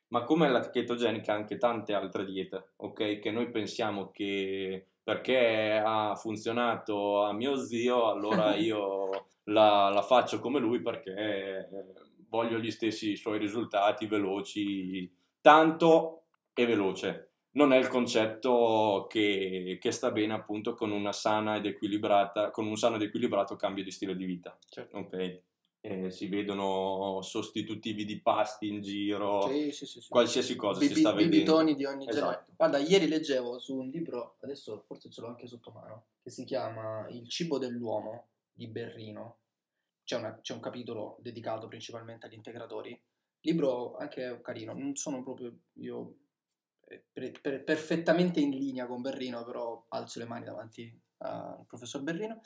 ma 0.09 0.23
come 0.23 0.49
la 0.49 0.71
chetogenica 0.71 1.33
anche 1.33 1.59
tante 1.59 1.93
altre 1.93 2.25
diete, 2.25 2.73
ok? 2.77 3.19
Che 3.19 3.31
noi 3.33 3.51
pensiamo 3.51 4.13
che 4.13 4.87
perché 5.05 5.81
ha 5.85 6.17
funzionato 6.17 7.23
a 7.23 7.33
mio 7.33 7.57
zio, 7.57 8.09
allora 8.09 8.55
io 8.57 9.27
la, 9.45 9.91
la 9.91 10.03
faccio 10.03 10.41
come 10.41 10.59
lui 10.59 10.81
perché 10.81 11.69
voglio 12.29 12.59
gli 12.59 12.71
stessi 12.71 13.15
suoi 13.15 13.39
risultati 13.39 14.07
veloci, 14.07 15.09
tanto 15.41 16.25
e 16.55 16.67
veloce. 16.67 17.29
Non 17.53 17.73
è 17.73 17.77
il 17.77 17.87
concetto 17.87 19.07
che, 19.09 19.79
che 19.81 19.91
sta 19.93 20.11
bene 20.11 20.33
appunto 20.33 20.75
con 20.75 20.91
una 20.91 21.13
sana 21.13 21.55
ed 21.55 21.67
equilibrata, 21.67 22.51
con 22.51 22.67
un 22.67 22.77
sano 22.77 22.97
ed 22.97 23.03
equilibrato 23.03 23.55
cambio 23.55 23.85
di 23.85 23.93
stile 23.93 24.17
di 24.17 24.25
vita. 24.25 24.59
Certo. 24.69 24.97
Ok? 24.97 25.43
Eh, 25.87 26.11
si 26.11 26.29
vedono 26.29 27.21
sostitutivi 27.21 28.07
di 28.07 28.19
pasti 28.23 28.69
in 28.69 28.81
giro, 28.81 29.49
sì, 29.49 29.71
sì, 29.71 29.85
sì, 29.85 30.09
qualsiasi 30.09 30.57
cosa 30.57 30.79
Bibi, 30.79 30.95
si 30.95 31.01
sta 31.01 31.13
vedendo. 31.13 31.37
Bibitoni 31.37 31.75
di 31.75 31.85
ogni 31.85 32.09
esatto. 32.09 32.25
genere. 32.25 32.47
Guarda, 32.57 32.79
ieri 32.79 33.07
leggevo 33.07 33.59
su 33.59 33.77
un 33.77 33.89
libro, 33.91 34.37
adesso 34.41 34.83
forse 34.87 35.11
ce 35.11 35.21
l'ho 35.21 35.27
anche 35.27 35.47
sotto 35.47 35.71
mano, 35.73 36.07
che 36.23 36.31
si 36.31 36.45
chiama 36.45 37.07
Il 37.11 37.29
cibo 37.29 37.59
dell'uomo 37.59 38.29
di 38.51 38.67
Berrino. 38.67 39.41
C'è, 40.05 40.17
una, 40.17 40.39
c'è 40.41 40.55
un 40.55 40.61
capitolo 40.61 41.19
dedicato 41.21 41.69
principalmente 41.69 42.27
agli 42.27 42.35
integratori 42.35 42.99
Libro 43.41 43.97
anche 43.97 44.41
carino, 44.43 44.73
non 44.73 44.97
sono 44.97 45.23
proprio 45.23 45.55
io 45.75 46.17
eh, 46.87 47.05
per, 47.13 47.31
per, 47.43 47.63
perfettamente 47.63 48.41
in 48.41 48.51
linea 48.51 48.87
con 48.87 49.03
Berrino, 49.03 49.45
però 49.45 49.85
alzo 49.89 50.19
le 50.19 50.25
mani 50.25 50.45
davanti 50.47 50.99
al 51.19 51.63
professor 51.67 52.03
Berrino. 52.03 52.41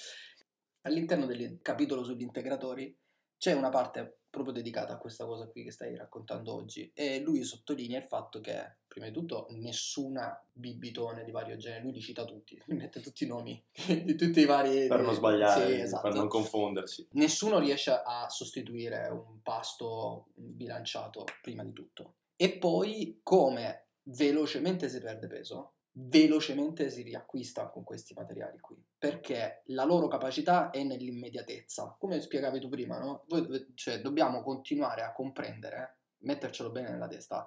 All'interno 0.83 1.27
del 1.27 1.61
capitolo 1.63 2.03
sugli 2.03 2.23
integratori 2.23 2.97
c'è 3.39 3.53
una 3.53 3.71
parte 3.71 4.19
proprio 4.31 4.53
dedicata 4.53 4.95
a 4.95 4.99
questa 4.99 5.25
cosa 5.25 5.49
qui 5.49 5.65
che 5.65 5.71
stai 5.71 5.97
raccontando 5.97 6.53
oggi 6.53 6.91
e 6.95 7.21
lui 7.21 7.43
sottolinea 7.43 7.99
il 7.99 8.05
fatto 8.05 8.41
che 8.41 8.77
prima 8.87 9.07
di 9.07 9.13
tutto 9.13 9.47
nessuna 9.51 10.39
bibitone 10.53 11.25
di 11.25 11.31
vario 11.31 11.57
genere, 11.57 11.83
lui 11.83 11.93
li 11.93 12.01
cita 12.01 12.25
tutti, 12.25 12.61
li 12.67 12.77
mette 12.77 13.01
tutti 13.01 13.25
i 13.25 13.27
nomi 13.27 13.63
di 14.05 14.15
tutti 14.17 14.41
i 14.41 14.45
vari... 14.45 14.87
Per 14.87 15.01
non 15.01 15.15
sbagliare, 15.15 15.67
sì, 15.67 15.81
esatto. 15.81 16.03
per 16.03 16.15
non 16.15 16.29
confondersi. 16.29 17.07
Nessuno 17.13 17.59
riesce 17.59 17.91
a 17.91 18.29
sostituire 18.29 19.09
un 19.09 19.41
pasto 19.43 20.27
bilanciato 20.35 21.25
prima 21.41 21.65
di 21.65 21.73
tutto. 21.73 22.15
E 22.37 22.59
poi 22.59 23.21
come 23.23 23.89
velocemente 24.03 24.89
si 24.89 25.01
perde 25.01 25.27
peso, 25.27 25.75
velocemente 26.01 26.91
si 26.91 27.03
riacquista 27.03 27.69
con 27.69 27.83
questi 27.83 28.15
materiali 28.15 28.61
qui, 28.61 28.81
perché 28.97 29.63
la 29.67 29.85
loro 29.85 30.07
capacità 30.07 30.71
è 30.71 30.83
nell'immediatezza. 30.85 31.97
Come 31.99 32.21
spiegavi 32.21 32.61
tu 32.61 32.69
prima, 32.69 32.99
no? 32.99 33.25
Voi, 33.27 33.73
cioè, 33.75 34.01
dobbiamo 34.01 34.43
continuare 34.43 35.03
a 35.03 35.13
comprendere, 35.13 35.99
mettercelo 36.19 36.71
bene 36.71 36.91
nella 36.91 37.09
testa, 37.09 37.47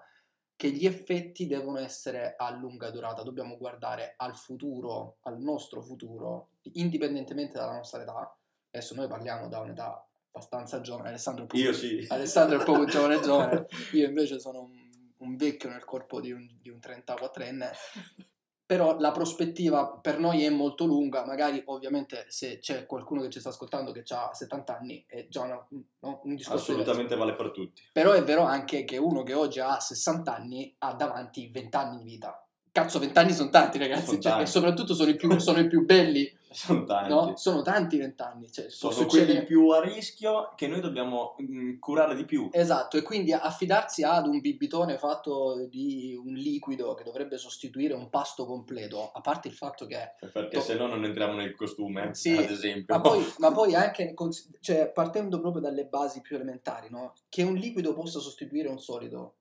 che 0.55 0.70
gli 0.70 0.86
effetti 0.86 1.48
devono 1.48 1.79
essere 1.79 2.36
a 2.38 2.51
lunga 2.51 2.91
durata, 2.91 3.24
dobbiamo 3.24 3.58
guardare 3.58 4.13
al 4.17 4.36
futuro, 4.36 5.17
al 5.22 5.39
nostro 5.39 5.81
futuro, 5.81 6.50
indipendentemente 6.74 7.58
dalla 7.58 7.77
nostra 7.77 8.01
età. 8.01 8.38
Adesso 8.70 8.96
noi 8.96 9.08
parliamo 9.08 9.48
da 9.48 9.60
un'età 9.60 10.08
abbastanza 10.27 10.81
giovane, 10.81 11.10
Alessandro 11.10 11.46
è 11.46 11.48
poco, 11.48 11.62
Io 11.62 11.74
sì. 11.74 12.05
Alessandro 12.10 12.62
è 12.62 12.63
poco 12.63 12.86
giovane 12.86 13.20
giovane, 13.22 13.65
io 13.93 14.08
invece 14.08 14.39
sono 14.39 14.62
un, 14.62 14.89
un 15.17 15.36
vecchio 15.36 15.70
nel 15.70 15.84
corpo 15.84 16.22
di 16.22 16.31
un, 16.31 16.48
di 16.62 16.70
un 16.70 16.77
34enne 16.77 17.72
però 18.71 18.97
la 18.99 19.11
prospettiva 19.11 19.85
per 19.85 20.17
noi 20.17 20.45
è 20.45 20.49
molto 20.49 20.85
lunga, 20.85 21.25
magari 21.25 21.61
ovviamente 21.65 22.23
se 22.29 22.59
c'è 22.59 22.85
qualcuno 22.85 23.19
che 23.19 23.29
ci 23.29 23.41
sta 23.41 23.49
ascoltando 23.49 23.91
che 23.91 24.05
ha 24.07 24.33
70 24.33 24.77
anni 24.77 25.03
è 25.09 25.27
già 25.27 25.41
una, 25.41 25.67
no, 25.99 26.21
un 26.23 26.35
discorso 26.35 26.71
Assolutamente 26.71 27.15
diverso. 27.15 27.25
vale 27.25 27.35
per 27.35 27.51
tutti. 27.51 27.81
Però 27.91 28.13
è 28.13 28.23
vero 28.23 28.43
anche 28.43 28.85
che 28.85 28.95
uno 28.95 29.23
che 29.23 29.33
oggi 29.33 29.59
ha 29.59 29.77
60 29.77 30.33
anli 30.33 30.73
ha 30.77 30.93
davanti 30.93 31.49
20 31.49 31.75
anni 31.75 31.97
di 31.97 32.03
vita. 32.05 32.47
Cazzo, 32.71 32.99
20 32.99 33.17
anni 33.17 33.33
sono 33.33 33.49
tanti 33.49 33.77
ragazzi, 33.77 34.05
sono 34.05 34.19
cioè, 34.19 34.31
tanti. 34.31 34.43
e 34.43 34.47
soprattutto 34.47 34.93
sono 34.93 35.09
i 35.09 35.15
più, 35.15 35.37
sono 35.39 35.59
i 35.59 35.67
più 35.67 35.85
belli 35.85 36.39
sono 36.51 36.83
tanti. 36.83 37.09
No? 37.09 37.33
Sono 37.37 37.61
tanti 37.61 37.97
vent'anni. 37.97 38.51
Cioè, 38.51 38.69
sono 38.69 38.91
succedere... 38.91 39.31
quelli 39.31 39.45
più 39.45 39.69
a 39.69 39.81
rischio 39.81 40.51
che 40.55 40.67
noi 40.67 40.81
dobbiamo 40.81 41.35
mh, 41.37 41.43
mm, 41.43 41.79
curare 41.79 42.15
di 42.15 42.25
più. 42.25 42.49
Esatto, 42.51 42.97
e 42.97 43.01
quindi 43.01 43.31
affidarsi 43.31 44.03
ad 44.03 44.27
un 44.27 44.39
bibitone 44.39 44.97
fatto 44.97 45.65
di 45.69 46.13
un 46.15 46.33
liquido 46.33 46.93
che 46.93 47.03
dovrebbe 47.03 47.37
sostituire 47.37 47.93
un 47.93 48.09
pasto 48.09 48.45
completo, 48.45 49.11
a 49.11 49.21
parte 49.21 49.47
il 49.47 49.53
fatto 49.53 49.85
che... 49.85 50.15
Perché 50.31 50.57
to... 50.57 50.61
se 50.61 50.75
no 50.75 50.87
non 50.87 51.05
entriamo 51.05 51.33
nel 51.33 51.55
costume, 51.55 52.13
sì, 52.13 52.35
ad 52.35 52.49
esempio. 52.49 52.93
Ma 52.95 53.01
poi, 53.01 53.25
ma 53.39 53.51
poi 53.51 53.73
anche, 53.73 54.13
cioè, 54.59 54.91
partendo 54.91 55.39
proprio 55.39 55.61
dalle 55.61 55.85
basi 55.85 56.21
più 56.21 56.35
elementari, 56.35 56.89
no? 56.89 57.13
che 57.29 57.43
un 57.43 57.55
liquido 57.55 57.93
possa 57.93 58.19
sostituire 58.19 58.67
un 58.67 58.79
solido, 58.79 59.35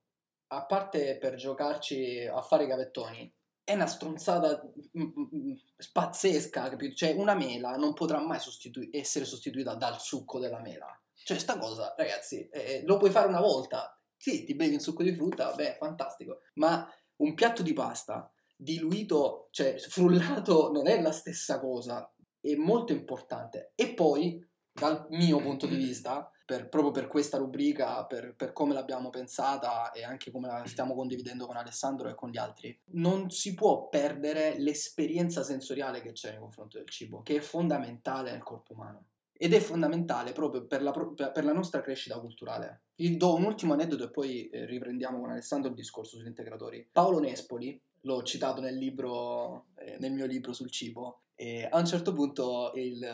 a 0.52 0.64
parte 0.64 1.18
per 1.18 1.34
giocarci 1.36 2.26
a 2.26 2.42
fare 2.42 2.64
i 2.64 2.66
gavettoni, 2.66 3.32
è 3.62 3.74
una 3.74 3.86
stronzata 3.86 4.60
mm, 4.98 5.02
mm, 5.02 5.22
mm, 5.36 5.52
pazzesca, 5.92 6.68
capito? 6.68 6.94
Cioè, 6.94 7.12
una 7.12 7.34
mela 7.34 7.76
non 7.76 7.94
potrà 7.94 8.20
mai 8.20 8.40
sostitu- 8.40 8.88
essere 8.90 9.24
sostituita 9.24 9.74
dal 9.74 10.00
succo 10.00 10.40
della 10.40 10.60
mela. 10.60 10.86
Cioè, 11.14 11.38
sta 11.38 11.56
cosa, 11.58 11.94
ragazzi, 11.96 12.48
eh, 12.48 12.82
lo 12.84 12.96
puoi 12.96 13.10
fare 13.10 13.28
una 13.28 13.40
volta. 13.40 13.96
Sì, 14.16 14.44
ti 14.44 14.54
bevi 14.54 14.74
un 14.74 14.80
succo 14.80 15.02
di 15.02 15.14
frutta, 15.14 15.52
beh, 15.52 15.76
fantastico. 15.78 16.40
Ma 16.54 16.88
un 17.16 17.34
piatto 17.34 17.62
di 17.62 17.72
pasta 17.72 18.32
diluito, 18.56 19.48
cioè 19.52 19.78
frullato, 19.78 20.70
non 20.72 20.88
è 20.88 21.00
la 21.00 21.12
stessa 21.12 21.60
cosa. 21.60 22.12
È 22.40 22.54
molto 22.54 22.92
importante. 22.92 23.72
E 23.76 23.94
poi, 23.94 24.44
dal 24.72 25.06
mio 25.10 25.38
punto 25.40 25.66
di 25.66 25.76
vista, 25.76 26.30
per, 26.50 26.68
proprio 26.68 26.90
per 26.90 27.06
questa 27.06 27.38
rubrica, 27.38 28.04
per, 28.06 28.34
per, 28.34 28.52
come 28.52 28.74
l'abbiamo 28.74 29.08
pensata 29.08 29.92
e 29.92 30.02
anche 30.02 30.32
come 30.32 30.48
la 30.48 30.64
stiamo 30.66 30.96
condividendo 30.96 31.46
con 31.46 31.56
Alessandro 31.56 32.08
e 32.08 32.16
con 32.16 32.28
gli 32.28 32.38
altri, 32.38 32.76
non 32.86 33.30
si 33.30 33.54
può 33.54 33.88
perdere 33.88 34.58
l'esperienza 34.58 35.44
sensoriale 35.44 36.00
che 36.00 36.10
c'è 36.10 36.30
nei 36.30 36.40
confronti 36.40 36.78
del 36.78 36.88
cibo, 36.88 37.22
che 37.22 37.36
è 37.36 37.40
fondamentale 37.40 38.32
nel 38.32 38.42
corpo 38.42 38.72
umano. 38.72 39.04
Ed 39.32 39.54
è 39.54 39.60
fondamentale 39.60 40.32
proprio 40.32 40.66
per 40.66 40.82
la, 40.82 40.90
per 40.90 41.44
la 41.44 41.52
nostra 41.52 41.82
crescita 41.82 42.18
culturale. 42.18 42.82
Vi 42.96 43.16
do 43.16 43.36
un 43.36 43.44
ultimo 43.44 43.74
aneddoto 43.74 44.02
e 44.02 44.10
poi 44.10 44.48
eh, 44.48 44.66
riprendiamo 44.66 45.20
con 45.20 45.30
Alessandro 45.30 45.70
il 45.70 45.76
discorso 45.76 46.16
sugli 46.16 46.26
integratori. 46.26 46.86
Paolo 46.90 47.20
Nespoli, 47.20 47.80
l'ho 48.00 48.24
citato 48.24 48.60
nel, 48.60 48.74
libro, 48.74 49.66
eh, 49.76 49.98
nel 50.00 50.12
mio 50.12 50.26
libro 50.26 50.52
sul 50.52 50.68
cibo, 50.68 51.20
e 51.36 51.64
a 51.70 51.78
un 51.78 51.86
certo 51.86 52.12
punto 52.12 52.72
il, 52.74 53.08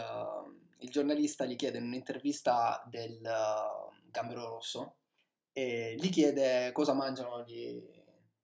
il 0.78 0.90
giornalista 0.90 1.44
gli 1.44 1.56
chiede 1.56 1.78
in 1.78 1.84
un'intervista 1.84 2.82
del 2.88 3.20
uh, 3.20 4.10
Gambero 4.10 4.48
Rosso 4.48 4.96
e 5.52 5.94
gli 5.98 6.10
chiede 6.10 6.70
cosa 6.72 6.92
mangiano 6.92 7.42
gli, 7.44 7.82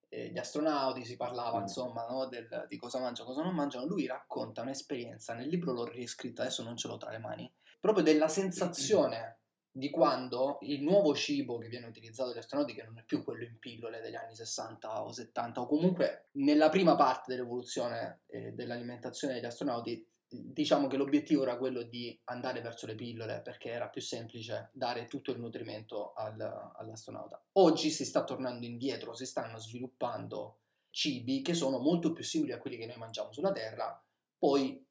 eh, 0.09 0.29
gli 0.29 0.39
astronauti, 0.39 1.05
si 1.05 1.17
parlava 1.17 1.59
mm. 1.59 1.63
insomma 1.63 2.07
no, 2.07 2.27
del, 2.27 2.67
di 2.69 2.77
cosa 2.77 3.01
mangiano, 3.01 3.29
cosa 3.29 3.43
non 3.43 3.55
mangiano. 3.55 3.87
Lui 3.87 4.07
racconta 4.07 4.63
un'esperienza, 4.63 5.35
nel 5.35 5.49
libro 5.49 5.73
l'ho 5.73 5.85
riscritto, 5.85 6.43
adesso 6.43 6.63
non 6.63 6.77
ce 6.77 6.89
l'ho 6.89 6.97
tra 6.97 7.11
le 7.11 7.19
mani, 7.19 7.53
proprio 7.81 8.05
della 8.05 8.29
sensazione 8.29 9.39
di 9.75 9.89
quando 9.89 10.59
il 10.63 10.83
nuovo 10.83 11.15
cibo 11.15 11.57
che 11.57 11.69
viene 11.69 11.87
utilizzato 11.87 12.29
dagli 12.29 12.39
astronauti, 12.39 12.75
che 12.75 12.83
non 12.83 12.99
è 12.99 13.05
più 13.05 13.25
quello 13.25 13.45
in 13.45 13.59
pillole 13.59 14.03
degli 14.03 14.15
anni 14.15 14.35
60 14.35 15.03
o 15.03 15.13
70, 15.13 15.61
o 15.63 15.67
comunque 15.67 16.29
nella 16.33 16.69
prima 16.69 16.95
parte 16.95 17.33
dell'evoluzione 17.35 18.21
eh, 18.27 18.53
dell'alimentazione 18.53 19.35
degli 19.35 19.47
astronauti, 19.47 20.07
diciamo 20.33 20.87
che 20.87 20.97
l'obiettivo 20.97 21.43
era 21.43 21.57
quello 21.57 21.83
di 21.83 22.19
andare 22.25 22.61
verso 22.61 22.87
le 22.87 22.95
pillole 22.95 23.41
perché 23.41 23.71
era 23.71 23.89
più 23.89 24.01
semplice 24.01 24.71
dare 24.73 25.07
tutto 25.07 25.31
il 25.31 25.39
nutrimento 25.39 26.13
al, 26.15 26.41
all'astronauta. 26.77 27.43
Oggi 27.53 27.91
si 27.91 28.05
sta 28.05 28.25
tornando 28.25 28.67
indietro, 28.67 29.15
si 29.15 29.27
stanno 29.27 29.59
sviluppando 29.59 30.59
cibi 30.91 31.43
che 31.43 31.55
sono 31.55 31.79
molto 31.79 32.13
più 32.13 32.25
simili 32.25 32.53
a 32.53 32.59
quelli 32.59 32.77
che 32.77 32.87
noi 32.87 32.97
mangiamo 32.97 33.33
sulla 33.33 33.53
Terra, 33.53 34.03
poi 34.39 34.85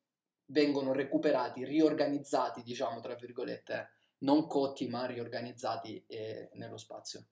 vengono 0.45 0.93
recuperati, 0.93 1.63
riorganizzati, 1.65 2.63
diciamo 2.63 2.99
tra 2.99 3.15
virgolette, 3.15 3.89
non 4.19 4.47
cotti 4.47 4.87
ma 4.87 5.05
riorganizzati 5.05 6.03
eh, 6.07 6.49
nello 6.53 6.77
spazio. 6.77 7.25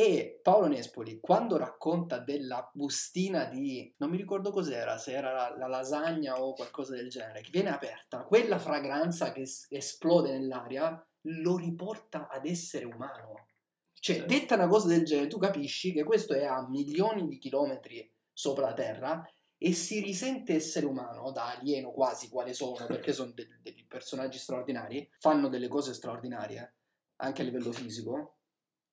E 0.00 0.40
Paolo 0.42 0.66
Nespoli, 0.66 1.20
quando 1.20 1.58
racconta 1.58 2.20
della 2.20 2.70
bustina 2.72 3.44
di, 3.44 3.94
non 3.98 4.08
mi 4.08 4.16
ricordo 4.16 4.50
cos'era, 4.50 4.96
se 4.96 5.12
era 5.12 5.30
la, 5.30 5.54
la, 5.54 5.66
lasagna 5.66 6.42
o 6.42 6.54
qualcosa 6.54 6.94
del 6.94 7.10
genere, 7.10 7.42
che 7.42 7.50
viene 7.50 7.68
aperta, 7.68 8.22
quella 8.22 8.58
fragranza 8.58 9.30
che 9.30 9.42
es- 9.42 9.66
esplode 9.68 10.32
nell'aria 10.32 11.06
lo 11.24 11.54
riporta 11.58 12.28
ad 12.28 12.46
essere 12.46 12.86
umano. 12.86 13.48
Cioè, 13.92 14.20
sì. 14.20 14.24
detta 14.24 14.54
una 14.54 14.68
cosa 14.68 14.88
del 14.88 15.04
genere, 15.04 15.26
tu 15.26 15.36
capisci 15.36 15.92
che 15.92 16.02
questo 16.02 16.32
è 16.32 16.46
a 16.46 16.66
milioni 16.66 17.28
di 17.28 17.36
chilometri 17.36 18.10
sopra 18.32 18.68
la 18.68 18.74
Terra 18.74 19.30
e 19.58 19.74
si 19.74 20.00
risente 20.00 20.54
essere 20.54 20.86
umano, 20.86 21.30
da 21.30 21.58
alieno 21.58 21.92
quasi 21.92 22.30
quale 22.30 22.54
sono, 22.54 22.86
perché 22.86 23.12
sono 23.12 23.32
dei, 23.32 23.46
dei 23.60 23.84
personaggi 23.86 24.38
straordinari, 24.38 25.06
fanno 25.18 25.50
delle 25.50 25.68
cose 25.68 25.92
straordinarie, 25.92 26.76
anche 27.16 27.42
a 27.42 27.44
livello 27.44 27.70
fisico, 27.70 28.39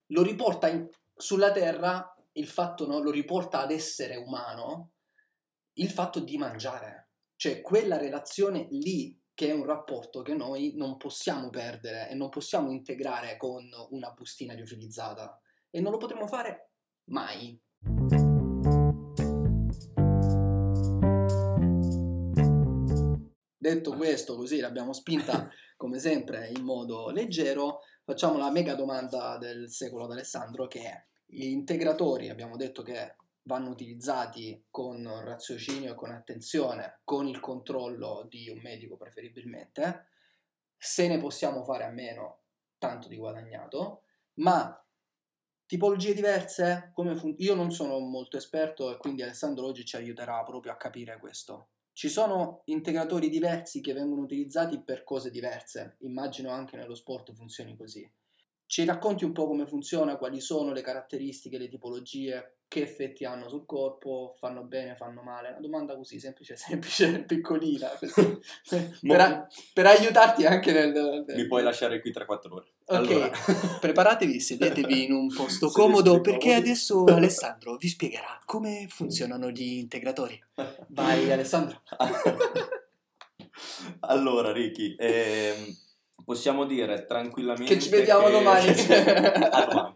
lo 0.07 0.21
riporta 0.21 0.67
in, 0.69 0.87
sulla 1.15 1.51
Terra, 1.51 2.15
il 2.33 2.47
fatto 2.47 2.85
no, 2.85 2.99
lo 2.99 3.11
riporta 3.11 3.61
ad 3.61 3.71
essere 3.71 4.15
umano, 4.15 4.91
il 5.73 5.89
fatto 5.89 6.19
di 6.19 6.37
mangiare. 6.37 7.09
Cioè 7.35 7.61
quella 7.61 7.97
relazione 7.97 8.67
lì 8.71 9.19
che 9.33 9.49
è 9.49 9.51
un 9.51 9.65
rapporto 9.65 10.23
che 10.23 10.33
noi 10.33 10.73
non 10.75 10.97
possiamo 10.97 11.49
perdere 11.49 12.09
e 12.09 12.15
non 12.15 12.29
possiamo 12.29 12.71
integrare 12.71 13.37
con 13.37 13.69
una 13.91 14.11
bustina 14.11 14.55
riutilizzata 14.55 15.39
e 15.69 15.79
non 15.79 15.91
lo 15.91 15.97
potremo 15.97 16.25
fare 16.25 16.71
mai. 17.11 17.59
Detto 23.59 23.95
questo, 23.95 24.35
così 24.35 24.59
l'abbiamo 24.59 24.93
spinta 24.93 25.49
come 25.77 25.99
sempre 25.99 26.49
in 26.55 26.63
modo 26.63 27.09
leggero, 27.09 27.81
facciamo 28.07 28.37
la 28.37 28.49
mega 28.49 28.73
domanda 28.73 29.37
del 29.37 29.69
secolo 29.69 30.05
ad 30.05 30.11
Alessandro 30.13 30.65
che 30.67 30.79
è 30.81 31.05
gli 31.25 31.47
integratori 31.47 32.29
abbiamo 32.29 32.55
detto 32.55 32.81
che 32.81 33.17
vanno 33.43 33.69
utilizzati 33.69 34.63
con 34.69 35.05
raziocinio 35.25 35.91
e 35.91 35.95
con 35.95 36.11
attenzione, 36.11 36.99
con 37.03 37.27
il 37.27 37.41
controllo 37.41 38.25
di 38.29 38.49
un 38.49 38.59
medico 38.59 38.95
preferibilmente, 38.95 40.05
se 40.77 41.09
ne 41.09 41.17
possiamo 41.17 41.65
fare 41.65 41.83
a 41.83 41.89
meno, 41.89 42.43
tanto 42.77 43.09
di 43.09 43.17
guadagnato, 43.17 44.03
ma 44.35 44.81
tipologie 45.65 46.13
diverse, 46.13 46.91
fun- 46.93 47.35
io 47.39 47.55
non 47.55 47.71
sono 47.71 47.99
molto 47.99 48.37
esperto 48.37 48.89
e 48.93 48.97
quindi 48.97 49.21
Alessandro 49.21 49.65
oggi 49.65 49.83
ci 49.83 49.97
aiuterà 49.97 50.41
proprio 50.43 50.71
a 50.71 50.77
capire 50.77 51.17
questo. 51.17 51.69
Ci 51.97 52.09
sono 52.09 52.61
integratori 52.65 53.27
diversi 53.27 53.81
che 53.81 53.91
vengono 53.91 54.21
utilizzati 54.21 54.79
per 54.79 55.03
cose 55.03 55.31
diverse, 55.31 55.95
immagino 56.01 56.51
anche 56.51 56.77
nello 56.77 56.93
sport 56.93 57.33
funzioni 57.33 57.75
così. 57.75 58.07
Ci 58.67 58.85
racconti 58.85 59.25
un 59.25 59.31
po' 59.31 59.47
come 59.47 59.65
funziona, 59.65 60.15
quali 60.15 60.39
sono 60.39 60.73
le 60.73 60.81
caratteristiche, 60.81 61.57
le 61.57 61.67
tipologie, 61.67 62.56
che 62.69 62.81
effetti 62.81 63.23
hanno 63.23 63.47
sul 63.47 63.65
corpo, 63.65 64.35
fanno 64.37 64.63
bene, 64.63 64.95
fanno 64.95 65.21
male. 65.21 65.49
Una 65.49 65.59
domanda 65.59 65.95
così 65.95 66.19
semplice, 66.19 66.55
semplice, 66.57 67.23
piccolina, 67.23 67.87
per, 67.97 69.21
a, 69.21 69.47
per, 69.73 69.85
aiutarti 69.85 70.45
anche 70.45 70.73
nel, 70.73 70.91
nel... 70.91 71.35
Mi 71.35 71.47
puoi 71.47 71.63
lasciare 71.63 72.01
qui 72.01 72.11
3-4 72.11 72.25
ore. 72.49 72.65
Ok, 72.85 73.11
allora. 73.11 73.31
preparatevi, 73.79 74.39
sedetevi 74.39 75.05
in 75.05 75.13
un 75.13 75.33
posto 75.33 75.69
comodo 75.69 76.19
perché 76.21 76.53
adesso 76.53 77.05
Alessandro 77.05 77.77
vi 77.77 77.87
spiegherà 77.87 78.41
come 78.45 78.87
funzionano 78.89 79.49
gli 79.49 79.77
integratori. 79.77 80.41
Vai 80.87 81.31
Alessandro. 81.31 81.81
allora 84.01 84.51
Ricky, 84.51 84.95
ehm, 84.97 85.75
possiamo 86.23 86.65
dire 86.65 87.05
tranquillamente 87.05 87.73
che 87.73 87.81
ci 87.81 87.89
vediamo 87.89 88.25
che... 88.25 88.31
domani. 88.31 88.69
a 88.69 89.65
domani 89.65 89.95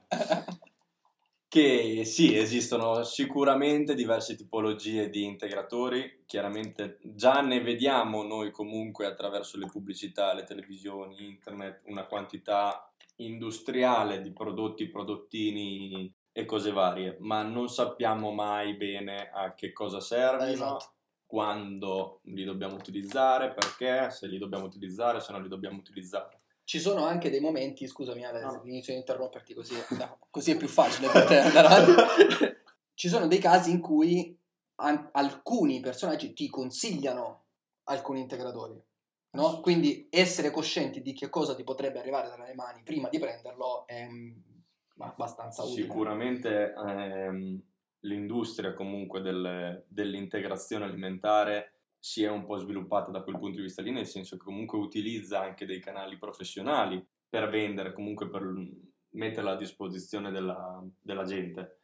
che 1.52 2.06
sì, 2.06 2.38
esistono 2.38 3.04
sicuramente 3.04 3.94
diverse 3.94 4.38
tipologie 4.38 5.10
di 5.10 5.26
integratori, 5.26 6.24
chiaramente 6.26 6.98
già 7.04 7.42
ne 7.42 7.60
vediamo 7.60 8.24
noi 8.24 8.52
comunque 8.52 9.06
attraverso 9.06 9.58
le 9.58 9.66
pubblicità, 9.66 10.34
le 10.34 10.46
televisioni, 10.46 11.26
internet, 11.26 11.82
una 11.88 12.06
quantità 12.06 12.90
industriale 13.18 14.22
di 14.22 14.32
prodotti, 14.32 14.88
prodottini 14.88 16.10
e 16.32 16.46
cose 16.46 16.72
varie, 16.72 17.18
ma 17.20 17.44
non 17.44 17.68
sappiamo 17.68 18.32
mai 18.32 18.78
bene 18.78 19.30
a 19.30 19.54
che 19.54 19.74
cosa 19.74 20.00
servono, 20.00 20.50
esatto. 20.50 20.94
quando 21.26 22.22
li 22.28 22.46
dobbiamo 22.46 22.76
utilizzare, 22.76 23.54
perché, 23.54 24.10
se 24.10 24.26
li 24.28 24.38
dobbiamo 24.38 24.64
utilizzare, 24.64 25.20
se 25.20 25.34
non 25.34 25.42
li 25.42 25.50
dobbiamo 25.50 25.80
utilizzare. 25.80 26.41
Ci 26.72 26.80
sono 26.80 27.06
anche 27.06 27.30
dei 27.30 27.42
momenti, 27.42 27.86
scusami 27.86 28.24
Ale, 28.24 28.40
no. 28.40 28.62
inizio 28.64 28.94
a 28.94 28.96
interromperti 28.96 29.54
così, 29.54 29.76
no, 29.98 30.20
così 30.30 30.52
è 30.52 30.56
più 30.56 30.70
facile 30.70 31.10
per 31.10 31.26
te 31.26 31.38
andare 31.38 31.68
avanti. 31.68 32.56
Ci 32.96 33.10
sono 33.10 33.28
dei 33.28 33.40
casi 33.40 33.72
in 33.72 33.82
cui 33.82 34.40
an- 34.76 35.10
alcuni 35.12 35.82
personaggi 35.82 36.32
ti 36.32 36.48
consigliano 36.48 37.44
alcuni 37.90 38.22
integratori. 38.22 38.82
No? 39.32 39.60
Quindi 39.60 40.08
essere 40.10 40.50
coscienti 40.50 41.02
di 41.02 41.12
che 41.12 41.28
cosa 41.28 41.56
ti 41.56 41.66
potrebbe 41.66 42.00
arrivare 42.00 42.30
dalle 42.30 42.54
mani 42.54 42.84
prima 42.84 43.10
di 43.10 43.20
prenderlo 43.20 43.86
è 43.86 44.08
mm, 44.08 44.32
abbastanza 45.00 45.64
utile. 45.64 45.82
Sicuramente 45.82 46.74
ehm, 46.74 47.62
l'industria 48.00 48.74
comunque 48.74 49.20
del, 49.20 49.84
dell'integrazione 49.90 50.86
alimentare 50.86 51.81
si 52.02 52.24
è 52.24 52.30
un 52.30 52.46
po' 52.46 52.58
sviluppata 52.58 53.12
da 53.12 53.22
quel 53.22 53.38
punto 53.38 53.58
di 53.58 53.62
vista 53.62 53.84
lì, 53.84 53.92
nel 53.92 54.08
senso 54.08 54.36
che 54.36 54.44
comunque 54.44 54.80
utilizza 54.80 55.40
anche 55.40 55.68
dei 55.68 55.80
canali 55.80 56.18
professionali 56.18 57.06
per 57.30 57.48
vendere, 57.48 57.94
comunque 57.94 58.28
per 58.28 58.52
metterla 59.12 59.52
a 59.52 59.56
disposizione 59.56 60.32
della, 60.32 60.84
della 61.00 61.26
gente. 61.26 61.82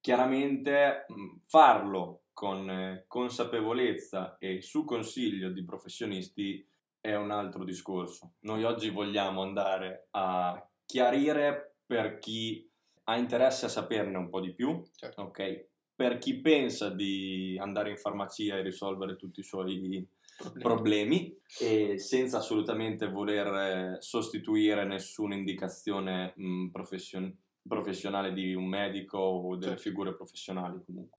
Chiaramente 0.00 1.04
farlo 1.44 2.22
con 2.32 3.04
consapevolezza 3.06 4.38
e 4.38 4.62
su 4.62 4.84
consiglio 4.84 5.50
di 5.50 5.62
professionisti 5.64 6.66
è 6.98 7.14
un 7.14 7.30
altro 7.30 7.62
discorso. 7.62 8.36
Noi 8.40 8.64
oggi 8.64 8.88
vogliamo 8.88 9.42
andare 9.42 10.08
a 10.12 10.66
chiarire 10.86 11.74
per 11.84 12.18
chi 12.18 12.66
ha 13.04 13.18
interesse 13.18 13.66
a 13.66 13.68
saperne 13.68 14.16
un 14.16 14.30
po' 14.30 14.40
di 14.40 14.54
più, 14.54 14.82
certo. 14.96 15.22
ok? 15.22 15.71
Per 16.02 16.18
chi 16.18 16.40
pensa 16.40 16.88
di 16.88 17.56
andare 17.60 17.90
in 17.90 17.96
farmacia 17.96 18.56
e 18.56 18.62
risolvere 18.62 19.14
tutti 19.14 19.38
i 19.38 19.44
suoi 19.44 20.04
problemi, 20.36 20.58
problemi 20.58 21.38
e 21.60 21.96
senza 22.00 22.38
assolutamente 22.38 23.08
voler 23.08 23.46
eh, 23.46 23.96
sostituire 24.00 24.84
nessuna 24.84 25.36
indicazione 25.36 26.32
mh, 26.34 26.70
profession- 26.72 27.32
professionale 27.68 28.32
di 28.32 28.52
un 28.52 28.66
medico 28.66 29.18
o 29.18 29.54
delle 29.54 29.76
certo. 29.76 29.82
figure 29.82 30.14
professionali 30.16 30.82
comunque. 30.84 31.18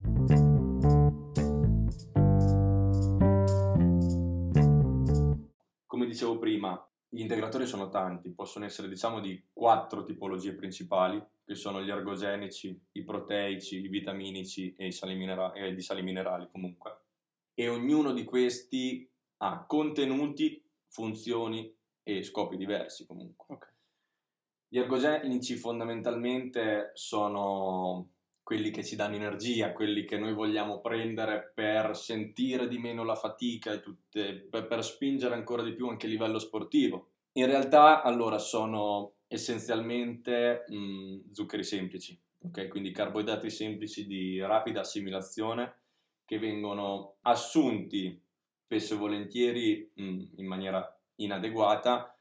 Come 5.86 6.06
dicevo 6.06 6.38
prima, 6.38 6.93
gli 7.14 7.20
integratori 7.20 7.64
sono 7.64 7.90
tanti, 7.90 8.32
possono 8.32 8.64
essere 8.64 8.88
diciamo 8.88 9.20
di 9.20 9.40
quattro 9.52 10.02
tipologie 10.02 10.52
principali, 10.52 11.24
che 11.44 11.54
sono 11.54 11.80
gli 11.80 11.88
ergogenici, 11.88 12.76
i 12.90 13.04
proteici, 13.04 13.84
i 13.84 13.88
vitaminici 13.88 14.74
e 14.76 14.88
i 14.88 14.92
sali, 14.92 15.14
minera- 15.14 15.52
e 15.52 15.68
i 15.68 15.80
sali 15.80 16.02
minerali 16.02 16.48
comunque. 16.50 17.02
E 17.54 17.68
ognuno 17.68 18.12
di 18.12 18.24
questi 18.24 19.08
ha 19.38 19.64
contenuti, 19.64 20.60
funzioni 20.88 21.72
e 22.02 22.24
scopi 22.24 22.56
diversi 22.56 23.06
comunque. 23.06 23.54
Okay. 23.54 23.72
Gli 24.66 24.78
ergogenici 24.78 25.54
fondamentalmente 25.54 26.90
sono 26.94 28.13
quelli 28.44 28.70
che 28.70 28.84
ci 28.84 28.94
danno 28.94 29.16
energia, 29.16 29.72
quelli 29.72 30.04
che 30.04 30.18
noi 30.18 30.34
vogliamo 30.34 30.80
prendere 30.80 31.50
per 31.54 31.96
sentire 31.96 32.68
di 32.68 32.78
meno 32.78 33.02
la 33.02 33.16
fatica 33.16 33.78
tutte, 33.78 34.46
per, 34.50 34.66
per 34.66 34.84
spingere 34.84 35.34
ancora 35.34 35.62
di 35.62 35.72
più 35.72 35.88
anche 35.88 36.06
a 36.06 36.10
livello 36.10 36.38
sportivo. 36.38 37.08
In 37.32 37.46
realtà, 37.46 38.02
allora, 38.02 38.38
sono 38.38 39.14
essenzialmente 39.26 40.64
mh, 40.68 41.32
zuccheri 41.32 41.64
semplici, 41.64 42.16
ok? 42.44 42.68
Quindi 42.68 42.92
carboidrati 42.92 43.48
semplici 43.48 44.06
di 44.06 44.38
rapida 44.40 44.80
assimilazione 44.80 45.78
che 46.26 46.38
vengono 46.38 47.16
assunti 47.22 48.20
spesso 48.64 48.94
e 48.94 48.98
volentieri 48.98 49.90
mh, 49.94 50.22
in 50.36 50.46
maniera 50.46 51.00
inadeguata, 51.16 52.14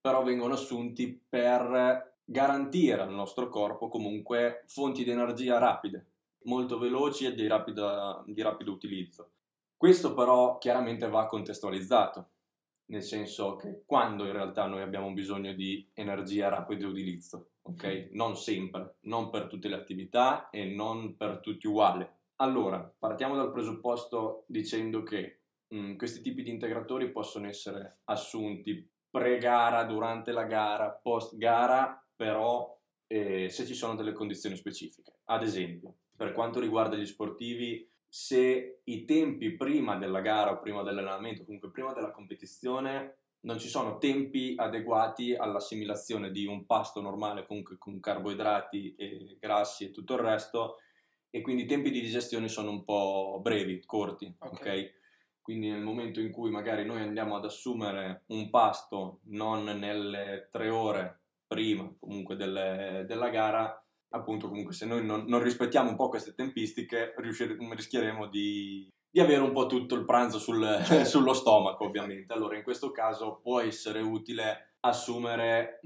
però 0.00 0.24
vengono 0.24 0.54
assunti 0.54 1.20
per 1.28 2.07
garantire 2.30 3.00
al 3.00 3.10
nostro 3.10 3.48
corpo 3.48 3.88
comunque 3.88 4.64
fonti 4.66 5.02
di 5.02 5.10
energia 5.10 5.56
rapide, 5.56 6.06
molto 6.42 6.78
veloci 6.78 7.24
e 7.24 7.34
di, 7.34 7.46
rapida, 7.46 8.22
di 8.26 8.42
rapido 8.42 8.70
utilizzo. 8.70 9.30
Questo 9.74 10.12
però 10.12 10.58
chiaramente 10.58 11.08
va 11.08 11.26
contestualizzato, 11.26 12.28
nel 12.86 13.02
senso 13.02 13.56
che 13.56 13.82
quando 13.86 14.26
in 14.26 14.32
realtà 14.32 14.66
noi 14.66 14.82
abbiamo 14.82 15.10
bisogno 15.12 15.54
di 15.54 15.88
energia 15.94 16.50
rapida 16.50 16.80
di 16.80 16.90
utilizzo, 16.90 17.52
ok? 17.62 18.08
Non 18.12 18.36
sempre, 18.36 18.96
non 19.02 19.30
per 19.30 19.46
tutte 19.46 19.68
le 19.68 19.76
attività 19.76 20.50
e 20.50 20.66
non 20.66 21.16
per 21.16 21.40
tutti 21.40 21.66
uguali. 21.66 22.06
Allora, 22.36 22.92
partiamo 22.98 23.36
dal 23.36 23.52
presupposto 23.52 24.44
dicendo 24.48 25.02
che 25.02 25.40
mh, 25.68 25.78
mm, 25.78 25.96
questi 25.96 26.20
tipi 26.20 26.42
di 26.42 26.50
integratori 26.50 27.10
possono 27.10 27.46
essere 27.46 28.00
assunti 28.04 28.86
pre-gara, 29.10 29.84
durante 29.84 30.32
la 30.32 30.44
gara, 30.44 30.90
post-gara 30.90 32.02
però 32.18 32.76
eh, 33.06 33.48
se 33.48 33.64
ci 33.64 33.74
sono 33.74 33.94
delle 33.94 34.12
condizioni 34.12 34.56
specifiche. 34.56 35.20
Ad 35.26 35.44
esempio, 35.44 35.94
per 36.16 36.32
quanto 36.32 36.58
riguarda 36.58 36.96
gli 36.96 37.06
sportivi, 37.06 37.88
se 38.08 38.80
i 38.82 39.04
tempi 39.04 39.54
prima 39.54 39.96
della 39.96 40.20
gara 40.20 40.50
o 40.50 40.58
prima 40.58 40.82
dell'allenamento, 40.82 41.44
comunque 41.44 41.70
prima 41.70 41.92
della 41.92 42.10
competizione, 42.10 43.18
non 43.42 43.60
ci 43.60 43.68
sono 43.68 43.98
tempi 43.98 44.54
adeguati 44.56 45.36
all'assimilazione 45.36 46.32
di 46.32 46.44
un 46.44 46.66
pasto 46.66 47.00
normale, 47.00 47.46
comunque 47.46 47.78
con 47.78 48.00
carboidrati 48.00 48.96
e 48.96 49.36
grassi 49.38 49.84
e 49.84 49.90
tutto 49.92 50.14
il 50.14 50.20
resto, 50.20 50.78
e 51.30 51.40
quindi 51.40 51.62
i 51.62 51.66
tempi 51.66 51.92
di 51.92 52.00
digestione 52.00 52.48
sono 52.48 52.70
un 52.70 52.82
po' 52.82 53.38
brevi, 53.40 53.80
corti, 53.86 54.34
ok? 54.40 54.52
okay? 54.54 54.92
Quindi 55.40 55.70
nel 55.70 55.82
momento 55.82 56.20
in 56.20 56.32
cui 56.32 56.50
magari 56.50 56.84
noi 56.84 57.00
andiamo 57.00 57.36
ad 57.36 57.44
assumere 57.44 58.24
un 58.26 58.50
pasto 58.50 59.20
non 59.26 59.62
nelle 59.64 60.48
tre 60.50 60.68
ore 60.68 61.17
prima 61.48 61.90
comunque 61.98 62.36
delle, 62.36 63.04
della 63.08 63.30
gara, 63.30 63.84
appunto 64.10 64.48
comunque 64.48 64.74
se 64.74 64.86
noi 64.86 65.04
non, 65.04 65.24
non, 65.26 65.42
rispettiamo 65.42 65.90
un 65.90 65.96
po' 65.96 66.08
queste 66.08 66.34
tempistiche 66.34 67.14
rischieremo 67.16 68.28
di, 68.28 68.88
di, 69.10 69.20
avere 69.20 69.40
un 69.40 69.52
po' 69.52 69.66
tutto 69.66 69.94
il 69.94 70.04
pranzo 70.04 70.38
sul, 70.38 70.64
sullo 71.04 71.32
stomaco 71.32 71.84
ovviamente. 71.84 72.32
Allora 72.32 72.56
in 72.56 72.62
questo 72.62 72.92
caso 72.92 73.40
può 73.42 73.60
essere 73.60 74.00
utile 74.00 74.74
assumere 74.80 75.80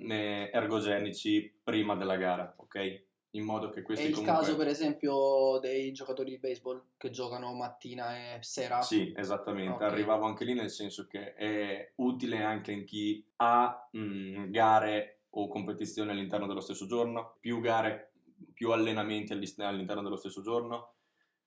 ergogenici 0.53 1.61
prima 1.63 1.97
della 1.97 2.17
gara, 2.17 2.53
ok? 2.59 3.05
in 3.35 3.45
modo 3.45 3.71
che 3.71 3.83
questi 3.83 4.05
È 4.05 4.09
il 4.09 4.15
comunque... 4.15 4.41
caso 4.41 4.57
per 4.57 4.67
esempio 4.67 5.59
dei 5.61 5.93
giocatori 5.93 6.31
di 6.31 6.39
baseball 6.39 6.83
che 6.97 7.11
giocano 7.11 7.53
mattina 7.55 8.17
e 8.17 8.39
sera? 8.43 8.83
Sì, 8.83 9.13
esattamente, 9.17 9.73
okay. 9.73 9.89
arrivavo 9.89 10.27
anche 10.27 10.45
lì 10.45 10.55
nel 10.55 10.71
senso 10.71 11.07
che 11.07 11.35
è 11.35 11.93
utile 11.97 12.43
anche 12.43 12.73
in 12.73 12.85
chi 12.85 13.25
ha 13.37 13.89
mh, 13.91 13.99
mm, 13.99 14.51
gare 14.51 15.22
o 15.35 15.49
competizioni 15.49 16.11
all'interno 16.11 16.47
dello 16.47 16.61
stesso 16.61 16.87
giorno, 16.87 17.37
più 17.41 17.61
gare, 17.61 18.13
più 18.53 18.71
allenamenti 18.73 19.33
all'interno 19.33 20.03
dello 20.03 20.17
stesso 20.17 20.43
giorno. 20.43 20.95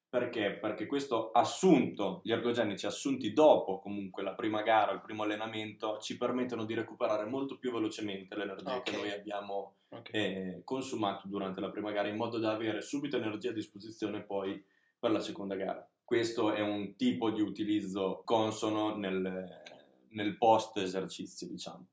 Perché? 0.07 0.57
Perché 0.61 0.85
questo 0.85 1.31
assunto, 1.31 2.21
gli 2.23 2.31
ergogenici 2.31 2.85
assunti 2.85 3.33
dopo 3.33 3.79
comunque 3.79 4.23
la 4.23 4.33
prima 4.33 4.61
gara, 4.61 4.93
il 4.93 5.01
primo 5.01 5.23
allenamento, 5.23 5.97
ci 5.99 6.15
permettono 6.15 6.63
di 6.63 6.73
recuperare 6.73 7.25
molto 7.25 7.57
più 7.57 7.71
velocemente 7.71 8.35
l'energia 8.35 8.77
okay. 8.77 8.93
che 8.93 8.97
noi 8.97 9.11
abbiamo 9.11 9.75
okay. 9.89 10.13
eh, 10.13 10.61
consumato 10.63 11.27
durante 11.27 11.59
la 11.59 11.69
prima 11.69 11.91
gara, 11.91 12.07
in 12.07 12.15
modo 12.15 12.39
da 12.39 12.53
avere 12.53 12.81
subito 12.81 13.17
energia 13.17 13.49
a 13.49 13.53
disposizione 13.53 14.21
poi 14.21 14.63
per 14.97 15.11
la 15.11 15.19
seconda 15.19 15.55
gara. 15.55 15.85
Questo 16.01 16.53
è 16.53 16.61
un 16.61 16.95
tipo 16.95 17.31
di 17.31 17.41
utilizzo 17.41 18.21
consono 18.23 18.95
nel, 18.95 19.61
nel 20.09 20.37
post 20.37 20.77
esercizio, 20.77 21.47
diciamo. 21.47 21.87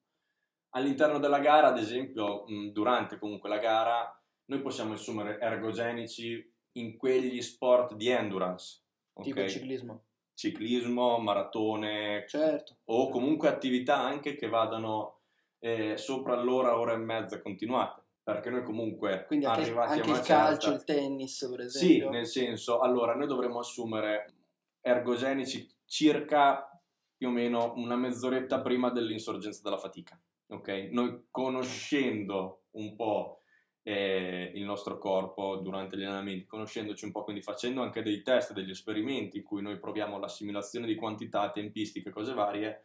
All'interno 0.75 1.19
della 1.19 1.39
gara, 1.39 1.69
ad 1.69 1.79
esempio, 1.79 2.45
durante 2.71 3.19
comunque 3.19 3.49
la 3.49 3.59
gara, 3.59 4.23
noi 4.47 4.61
possiamo 4.61 4.95
assumere 4.95 5.39
ergogenici 5.41 6.51
in 6.73 6.97
quegli 6.97 7.41
sport 7.41 7.95
di 7.95 8.09
endurance. 8.09 8.83
Okay? 9.15 9.33
Tipo 9.33 9.49
ciclismo. 9.49 10.05
Ciclismo, 10.35 11.19
maratone, 11.19 12.25
certo. 12.27 12.77
o 12.85 13.09
comunque 13.09 13.49
attività 13.49 14.01
anche 14.01 14.35
che 14.35 14.49
vadano 14.49 15.21
eh, 15.59 15.97
sopra 15.97 16.41
l'ora, 16.41 16.79
ora 16.79 16.95
e 16.95 16.97
mezza 16.97 17.41
continuate. 17.41 18.01
Perché 18.23 18.51
noi 18.51 18.63
comunque 18.63 19.25
Quindi 19.27 19.47
anche, 19.47 19.63
arrivati 19.63 19.93
anche 19.95 20.07
a 20.07 20.11
una 20.11 20.21
il 20.21 20.25
calcio, 20.25 20.73
il 20.73 20.85
tennis, 20.85 21.49
per 21.51 21.61
esempio. 21.61 22.07
Sì, 22.07 22.09
nel 22.09 22.27
senso, 22.27 22.79
allora 22.79 23.15
noi 23.17 23.27
dovremmo 23.27 23.59
assumere 23.59 24.35
ergogenici 24.81 25.69
circa 25.85 26.69
più 27.17 27.29
o 27.29 27.31
meno 27.31 27.73
una 27.77 27.97
mezz'oretta 27.97 28.61
prima 28.61 28.91
dell'insorgenza 28.91 29.61
della 29.63 29.77
fatica. 29.77 30.19
Ok? 30.53 30.89
Noi 30.91 31.27
conoscendo 31.31 32.65
un 32.73 32.95
po' 32.95 33.43
eh, 33.83 34.53
il 34.55 34.65
nostro 34.65 34.99
corpo 34.99 35.57
durante 35.57 35.97
gli 35.97 36.05
allenamenti, 36.05 36.47
conoscendoci 36.47 37.05
un 37.05 37.11
po', 37.11 37.25
quindi 37.25 37.43
facendo 37.43 37.83
anche 37.83 38.03
dei 38.03 38.23
test, 38.23 38.53
degli 38.53 38.71
esperimenti 38.71 39.39
in 39.39 39.43
cui 39.43 39.63
noi 39.63 39.79
proviamo 39.79 40.19
l'assimilazione 40.19 40.87
di 40.87 40.95
quantità, 40.95 41.51
tempistiche, 41.51 42.11
cose 42.11 42.33
varie, 42.35 42.85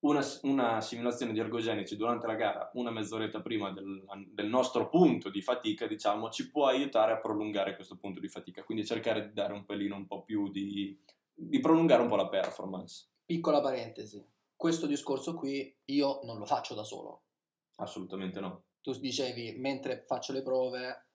una, 0.00 0.24
una 0.42 0.80
simulazione 0.80 1.32
di 1.32 1.38
ergogenici 1.38 1.96
durante 1.96 2.26
la 2.26 2.34
gara 2.34 2.70
una 2.74 2.90
mezz'oretta 2.90 3.40
prima 3.40 3.72
del, 3.72 4.04
del, 4.28 4.46
nostro 4.46 4.88
punto 4.88 5.30
di 5.30 5.40
fatica, 5.40 5.86
diciamo, 5.86 6.28
ci 6.28 6.50
può 6.50 6.66
aiutare 6.66 7.12
a 7.12 7.18
prolungare 7.18 7.74
questo 7.74 7.96
punto 7.96 8.20
di 8.20 8.28
fatica, 8.28 8.62
quindi 8.62 8.84
cercare 8.84 9.26
di 9.26 9.32
dare 9.32 9.52
un 9.52 9.64
pelino 9.64 9.96
un 9.96 10.06
po' 10.06 10.22
più 10.22 10.50
di, 10.50 10.98
di 11.32 11.60
prolungare 11.60 12.02
un 12.02 12.08
po' 12.08 12.16
la 12.16 12.28
performance. 12.28 13.08
Piccola 13.24 13.60
parentesi, 13.60 14.24
questo 14.56 14.86
discorso 14.86 15.34
qui 15.34 15.76
io 15.86 16.20
non 16.24 16.38
lo 16.38 16.46
faccio 16.46 16.74
da 16.74 16.82
solo. 16.82 17.24
Assolutamente 17.76 18.40
no. 18.40 18.64
Tu 18.80 18.98
dicevi, 18.98 19.56
mentre 19.58 20.04
faccio 20.06 20.32
le 20.32 20.42
prove, 20.42 21.08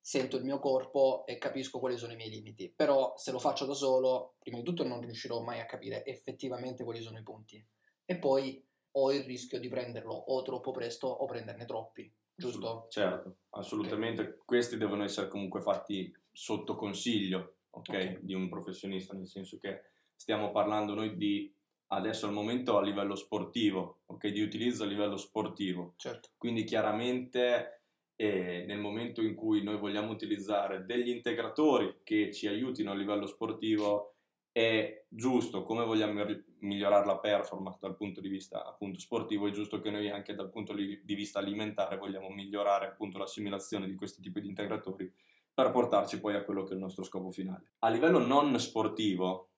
sento 0.00 0.36
il 0.36 0.44
mio 0.44 0.58
corpo 0.58 1.24
e 1.26 1.38
capisco 1.38 1.78
quali 1.78 1.96
sono 1.96 2.12
i 2.12 2.16
miei 2.16 2.30
limiti, 2.30 2.72
però 2.74 3.14
se 3.16 3.30
lo 3.30 3.38
faccio 3.38 3.66
da 3.66 3.74
solo, 3.74 4.34
prima 4.38 4.58
di 4.58 4.64
tutto 4.64 4.82
non 4.82 5.00
riuscirò 5.00 5.40
mai 5.42 5.60
a 5.60 5.66
capire 5.66 6.04
effettivamente 6.04 6.82
quali 6.82 7.00
sono 7.00 7.18
i 7.18 7.22
punti 7.22 7.64
e 8.04 8.18
poi 8.18 8.66
ho 8.94 9.12
il 9.12 9.22
rischio 9.22 9.60
di 9.60 9.68
prenderlo 9.68 10.12
o 10.12 10.42
troppo 10.42 10.72
presto 10.72 11.06
o 11.06 11.24
prenderne 11.26 11.64
troppi, 11.64 12.12
giusto? 12.34 12.86
Certo, 12.90 13.36
assolutamente. 13.50 14.22
Okay. 14.22 14.38
Questi 14.44 14.76
devono 14.76 15.04
essere 15.04 15.28
comunque 15.28 15.60
fatti 15.60 16.12
sotto 16.32 16.74
consiglio 16.74 17.58
okay, 17.70 18.06
okay. 18.06 18.24
di 18.24 18.34
un 18.34 18.48
professionista, 18.48 19.14
nel 19.14 19.28
senso 19.28 19.58
che 19.58 19.82
stiamo 20.14 20.50
parlando 20.50 20.94
noi 20.94 21.16
di 21.16 21.54
adesso 21.92 22.26
al 22.26 22.32
momento 22.32 22.76
a 22.76 22.82
livello 22.82 23.14
sportivo, 23.14 24.02
ok? 24.06 24.28
Di 24.28 24.42
utilizzo 24.42 24.84
a 24.84 24.86
livello 24.86 25.16
sportivo. 25.16 25.94
Certo. 25.96 26.30
Quindi 26.36 26.64
chiaramente 26.64 27.82
eh, 28.16 28.64
nel 28.66 28.78
momento 28.78 29.22
in 29.22 29.34
cui 29.34 29.62
noi 29.62 29.78
vogliamo 29.78 30.10
utilizzare 30.10 30.84
degli 30.84 31.10
integratori 31.10 32.00
che 32.02 32.32
ci 32.32 32.46
aiutino 32.48 32.90
a 32.90 32.94
livello 32.94 33.26
sportivo 33.26 34.16
è 34.50 35.06
giusto, 35.08 35.62
come 35.62 35.84
vogliamo 35.84 36.24
migliorare 36.58 37.06
la 37.06 37.18
performance 37.18 37.78
dal 37.80 37.96
punto 37.96 38.20
di 38.20 38.28
vista 38.28 38.66
appunto 38.66 38.98
sportivo, 38.98 39.48
è 39.48 39.50
giusto 39.50 39.80
che 39.80 39.90
noi 39.90 40.10
anche 40.10 40.34
dal 40.34 40.50
punto 40.50 40.74
di 40.74 41.14
vista 41.14 41.38
alimentare 41.38 41.96
vogliamo 41.96 42.28
migliorare 42.28 42.86
appunto 42.86 43.16
l'assimilazione 43.16 43.86
di 43.86 43.94
questi 43.94 44.20
tipi 44.20 44.42
di 44.42 44.48
integratori 44.48 45.10
per 45.54 45.70
portarci 45.70 46.20
poi 46.20 46.34
a 46.34 46.44
quello 46.44 46.64
che 46.64 46.72
è 46.72 46.74
il 46.74 46.80
nostro 46.80 47.02
scopo 47.02 47.30
finale. 47.30 47.72
A 47.80 47.88
livello 47.88 48.18
non 48.18 48.58
sportivo, 48.58 49.51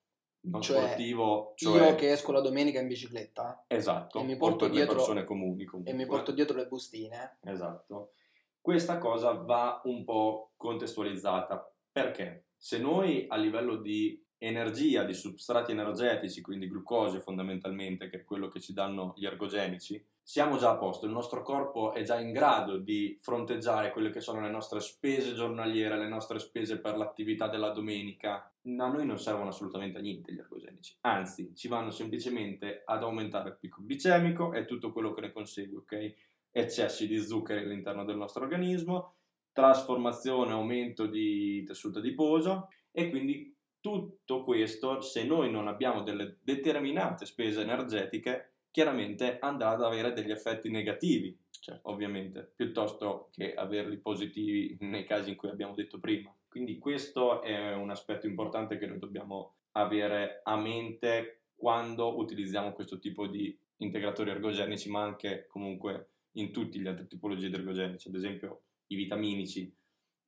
non 0.44 0.60
cioè, 0.60 0.78
sportivo, 0.78 1.52
cioè... 1.56 1.90
io 1.90 1.94
che 1.94 2.12
esco 2.12 2.32
la 2.32 2.40
domenica 2.40 2.80
in 2.80 2.88
bicicletta 2.88 3.64
esatto, 3.66 4.20
e 4.20 4.24
mi 4.24 4.36
porto 4.36 4.68
dietro, 4.68 4.96
persone 4.96 5.24
comuni 5.24 5.64
comunque. 5.64 5.92
e 5.92 5.96
mi 5.96 6.06
porto 6.06 6.32
dietro 6.32 6.56
le 6.56 6.66
bustine. 6.66 7.38
Esatto. 7.42 8.12
Questa 8.60 8.98
cosa 8.98 9.32
va 9.32 9.80
un 9.84 10.04
po' 10.04 10.52
contestualizzata 10.56 11.70
perché 11.92 12.46
se 12.56 12.78
noi 12.78 13.26
a 13.28 13.36
livello 13.36 13.76
di 13.76 14.22
energia, 14.38 15.04
di 15.04 15.14
substrati 15.14 15.72
energetici, 15.72 16.40
quindi 16.40 16.68
glucosio 16.68 17.20
fondamentalmente, 17.20 18.08
che 18.08 18.18
è 18.18 18.24
quello 18.24 18.48
che 18.48 18.60
ci 18.60 18.72
danno 18.72 19.14
gli 19.16 19.26
ergogenici, 19.26 20.02
siamo 20.26 20.56
già 20.56 20.70
a 20.70 20.76
posto, 20.76 21.04
il 21.04 21.12
nostro 21.12 21.42
corpo 21.42 21.92
è 21.92 22.02
già 22.02 22.18
in 22.18 22.32
grado 22.32 22.78
di 22.78 23.14
fronteggiare 23.20 23.92
quelle 23.92 24.08
che 24.08 24.20
sono 24.20 24.40
le 24.40 24.48
nostre 24.48 24.80
spese 24.80 25.34
giornaliere, 25.34 25.98
le 25.98 26.08
nostre 26.08 26.38
spese 26.38 26.80
per 26.80 26.96
l'attività 26.96 27.46
della 27.46 27.68
domenica. 27.68 28.36
A 28.36 28.88
noi 28.88 29.04
non 29.04 29.18
servono 29.18 29.50
assolutamente 29.50 29.98
a 29.98 30.00
niente 30.00 30.32
gli 30.32 30.38
ergogenici, 30.38 30.96
anzi 31.02 31.54
ci 31.54 31.68
vanno 31.68 31.90
semplicemente 31.90 32.82
ad 32.86 33.02
aumentare 33.02 33.50
il 33.50 33.58
picco 33.60 33.82
glicemico 33.82 34.54
e 34.54 34.64
tutto 34.64 34.92
quello 34.92 35.12
che 35.12 35.20
ne 35.20 35.32
consegue, 35.32 35.76
ok? 35.76 36.14
Eccessi 36.50 37.06
di 37.06 37.20
zuccheri 37.20 37.62
all'interno 37.62 38.06
del 38.06 38.16
nostro 38.16 38.44
organismo, 38.44 39.16
trasformazione, 39.52 40.52
aumento 40.52 41.04
di 41.06 41.62
tessuto 41.64 41.98
adiposo 41.98 42.70
e 42.90 43.10
quindi 43.10 43.54
tutto 43.78 44.42
questo, 44.42 45.02
se 45.02 45.24
noi 45.24 45.50
non 45.50 45.68
abbiamo 45.68 46.02
delle 46.02 46.38
determinate 46.40 47.26
spese 47.26 47.60
energetiche, 47.60 48.53
chiaramente 48.74 49.38
andrà 49.38 49.70
ad 49.70 49.84
avere 49.84 50.12
degli 50.12 50.32
effetti 50.32 50.68
negativi, 50.68 51.38
certo. 51.60 51.90
ovviamente, 51.90 52.54
piuttosto 52.56 53.28
che 53.30 53.54
averli 53.54 53.98
positivi 53.98 54.76
nei 54.80 55.04
casi 55.04 55.30
in 55.30 55.36
cui 55.36 55.48
abbiamo 55.48 55.74
detto 55.74 56.00
prima. 56.00 56.34
Quindi 56.48 56.78
questo 56.78 57.40
è 57.40 57.72
un 57.72 57.90
aspetto 57.90 58.26
importante 58.26 58.76
che 58.76 58.88
noi 58.88 58.98
dobbiamo 58.98 59.58
avere 59.74 60.40
a 60.42 60.56
mente 60.56 61.42
quando 61.54 62.18
utilizziamo 62.18 62.72
questo 62.72 62.98
tipo 62.98 63.28
di 63.28 63.56
integratori 63.76 64.30
ergogenici, 64.30 64.90
ma 64.90 65.04
anche 65.04 65.46
comunque 65.46 66.08
in 66.32 66.50
tutte 66.50 66.76
le 66.78 66.88
altre 66.88 67.06
tipologie 67.06 67.50
di 67.50 67.54
ergogenici, 67.54 68.08
ad 68.08 68.16
esempio 68.16 68.62
i 68.88 68.96
vitaminici. 68.96 69.72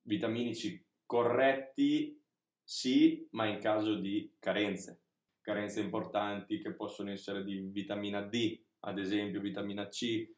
Vitaminici 0.02 0.86
corretti 1.04 2.22
sì, 2.62 3.26
ma 3.32 3.46
in 3.46 3.58
caso 3.58 3.96
di 3.96 4.36
carenze, 4.38 5.05
carenze 5.46 5.80
importanti 5.80 6.58
che 6.58 6.74
possono 6.74 7.12
essere 7.12 7.44
di 7.44 7.60
vitamina 7.70 8.20
D, 8.20 8.60
ad 8.80 8.98
esempio 8.98 9.40
vitamina 9.40 9.86
C, 9.86 10.28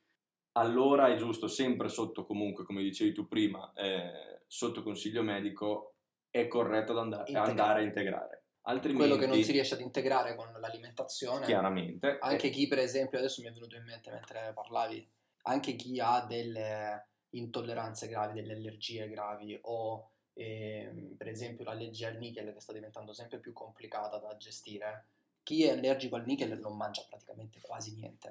allora 0.52 1.08
è 1.08 1.16
giusto 1.16 1.48
sempre 1.48 1.88
sotto 1.88 2.26
comunque, 2.26 2.64
come 2.64 2.82
dicevi 2.82 3.14
tu 3.14 3.26
prima, 3.26 3.72
eh, 3.72 4.42
sotto 4.46 4.82
consiglio 4.82 5.22
medico, 5.22 5.94
è 6.28 6.46
corretto 6.46 6.92
ad 6.92 6.98
andare, 6.98 7.32
andare 7.32 7.80
a 7.80 7.84
integrare. 7.84 8.42
Altrimenti, 8.68 9.06
quello 9.06 9.18
che 9.18 9.26
non 9.26 9.42
si 9.42 9.52
riesce 9.52 9.76
ad 9.76 9.80
integrare 9.80 10.34
con 10.34 10.52
l'alimentazione. 10.60 11.46
Chiaramente. 11.46 12.18
Anche 12.20 12.50
chi, 12.50 12.68
per 12.68 12.80
esempio, 12.80 13.16
adesso 13.16 13.40
mi 13.40 13.48
è 13.48 13.52
venuto 13.52 13.76
in 13.76 13.84
mente 13.84 14.10
mentre 14.10 14.52
parlavi, 14.52 15.10
anche 15.44 15.74
chi 15.74 15.98
ha 16.00 16.22
delle 16.28 17.08
intolleranze 17.30 18.08
gravi, 18.08 18.34
delle 18.34 18.52
allergie 18.52 19.08
gravi 19.08 19.58
o 19.62 20.10
e, 20.38 20.84
ehm, 20.84 21.16
per 21.16 21.26
esempio 21.26 21.64
l'allergia 21.64 22.06
al 22.06 22.16
nickel 22.16 22.52
che 22.52 22.60
sta 22.60 22.72
diventando 22.72 23.12
sempre 23.12 23.40
più 23.40 23.52
complicata 23.52 24.18
da 24.18 24.36
gestire, 24.36 25.06
chi 25.42 25.64
è 25.64 25.70
allergico 25.70 26.14
al 26.14 26.24
nickel 26.24 26.58
non 26.60 26.76
mangia 26.76 27.04
praticamente 27.08 27.60
quasi 27.60 27.94
niente. 27.96 28.30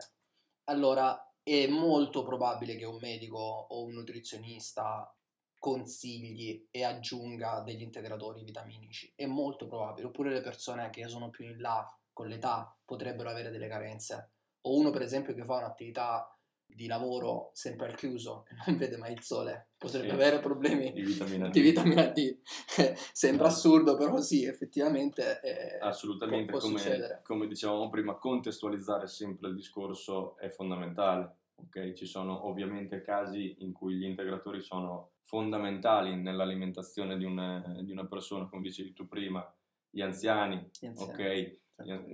Allora 0.65 1.33
è 1.43 1.67
molto 1.67 2.23
probabile 2.23 2.75
che 2.77 2.85
un 2.85 2.97
medico 3.01 3.37
o 3.37 3.83
un 3.83 3.93
nutrizionista 3.93 5.13
consigli 5.59 6.67
e 6.71 6.83
aggiunga 6.83 7.61
degli 7.61 7.81
integratori 7.81 8.43
vitaminici. 8.43 9.11
È 9.15 9.25
molto 9.25 9.67
probabile. 9.67 10.07
Oppure 10.07 10.31
le 10.31 10.41
persone 10.41 10.89
che 10.89 11.07
sono 11.07 11.29
più 11.29 11.45
in 11.45 11.59
là 11.59 11.93
con 12.13 12.27
l'età 12.27 12.73
potrebbero 12.85 13.29
avere 13.29 13.49
delle 13.49 13.67
carenze. 13.67 14.31
O 14.61 14.77
uno, 14.77 14.91
per 14.91 15.01
esempio, 15.01 15.33
che 15.33 15.43
fa 15.43 15.57
un'attività 15.57 16.36
di 16.67 16.85
lavoro 16.85 17.49
sempre 17.53 17.87
al 17.87 17.95
chiuso 17.95 18.45
e 18.49 18.55
non 18.65 18.77
vede 18.77 18.97
mai 18.97 19.13
il 19.13 19.23
sole, 19.23 19.69
potrebbe 19.77 20.09
sì. 20.09 20.13
avere 20.13 20.39
problemi 20.39 20.91
di 20.91 21.01
vitamina 21.01 21.47
D. 21.47 21.51
Di 21.51 21.61
vitamina 21.61 22.05
D. 22.05 22.37
Sembra 23.13 23.47
assurdo, 23.47 23.97
però 23.97 24.19
sì, 24.21 24.45
effettivamente 24.45 25.39
eh, 25.41 25.79
Assolutamente, 25.79 26.51
può, 26.51 26.59
può 26.59 26.69
come, 26.69 27.21
come, 27.23 27.47
dicevamo 27.47 27.89
prima, 27.89 28.15
contestualizzare 28.15 29.07
sempre 29.07 29.49
il 29.49 29.55
discorso 29.55 30.37
è 30.37 30.49
fondamentale. 30.49 31.37
Okay? 31.55 31.95
Ci 31.95 32.05
sono 32.05 32.45
ovviamente 32.47 33.01
casi 33.01 33.55
in 33.59 33.73
cui 33.73 33.95
gli 33.95 34.05
integratori 34.05 34.61
sono 34.61 35.13
fondamentali 35.23 36.15
nell'alimentazione 36.15 37.17
di 37.17 37.25
una, 37.25 37.63
di 37.81 37.91
una 37.91 38.05
persona, 38.05 38.47
come 38.47 38.61
dicevi 38.61 38.93
tu 38.93 39.07
prima, 39.07 39.43
gli 39.89 40.01
anziani, 40.01 40.69
gli 40.79 40.85
anziani. 40.85 41.11
Okay? 41.11 41.59
Certo. 41.77 42.07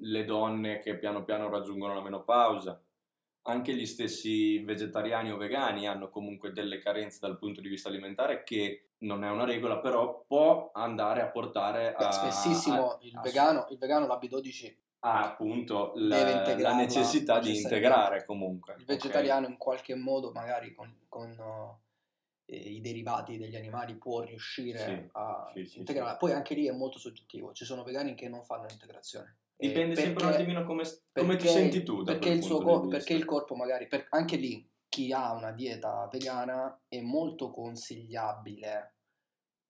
le 0.00 0.24
donne 0.24 0.78
che 0.78 0.96
piano 0.96 1.24
piano 1.24 1.50
raggiungono 1.50 1.92
la 1.92 2.02
menopausa, 2.02 2.82
anche 3.50 3.74
gli 3.74 3.86
stessi 3.86 4.58
vegetariani 4.60 5.32
o 5.32 5.36
vegani 5.36 5.86
hanno 5.86 6.08
comunque 6.08 6.52
delle 6.52 6.78
carenze 6.78 7.18
dal 7.20 7.38
punto 7.38 7.60
di 7.60 7.68
vista 7.68 7.88
alimentare 7.88 8.42
che 8.42 8.90
non 8.98 9.24
è 9.24 9.30
una 9.30 9.44
regola, 9.44 9.78
però 9.78 10.24
può 10.26 10.70
andare 10.72 11.22
a 11.22 11.28
portare 11.28 11.94
a... 11.94 12.06
Beh, 12.06 12.12
spessissimo 12.12 12.92
a, 12.92 12.98
il, 13.02 13.16
a, 13.16 13.20
vegano, 13.20 13.66
il 13.70 13.78
vegano 13.78 14.06
l'Ab12 14.06 14.74
ha 15.02 15.24
appunto 15.24 15.92
la, 15.96 16.56
la 16.58 16.74
necessità 16.74 17.38
di 17.38 17.56
integrare 17.56 18.24
comunque. 18.24 18.74
Il 18.78 18.84
vegetariano 18.84 19.40
okay. 19.40 19.52
in 19.52 19.58
qualche 19.58 19.94
modo 19.94 20.30
magari 20.30 20.74
con, 20.74 20.94
con 21.08 21.30
eh, 22.44 22.56
i 22.56 22.80
derivati 22.80 23.38
degli 23.38 23.56
animali 23.56 23.94
può 23.94 24.22
riuscire 24.22 24.78
sì, 24.78 25.08
a 25.12 25.50
sì, 25.54 25.78
integrare. 25.78 26.12
Sì, 26.12 26.16
Poi 26.18 26.32
anche 26.32 26.54
lì 26.54 26.66
è 26.66 26.72
molto 26.72 26.98
soggettivo, 26.98 27.52
ci 27.52 27.64
sono 27.64 27.82
vegani 27.82 28.14
che 28.14 28.28
non 28.28 28.44
fanno 28.44 28.66
l'integrazione 28.66 29.39
Dipende 29.60 29.94
perché, 29.94 30.02
sempre 30.02 30.24
un 30.26 30.32
attimino 30.32 30.64
come, 30.64 30.84
come 31.12 31.36
perché, 31.36 31.46
ti 31.46 31.48
senti 31.48 31.82
tu. 31.82 32.02
Perché, 32.02 32.30
il 32.30 32.42
suo 32.42 32.62
corpo, 32.62 32.88
perché 32.88 33.12
il 33.12 33.24
corpo 33.24 33.54
magari, 33.54 33.86
per, 33.86 34.06
anche 34.10 34.36
lì, 34.36 34.66
chi 34.88 35.12
ha 35.12 35.32
una 35.32 35.52
dieta 35.52 36.08
vegana 36.10 36.80
è 36.88 37.00
molto 37.00 37.50
consigliabile 37.50 38.94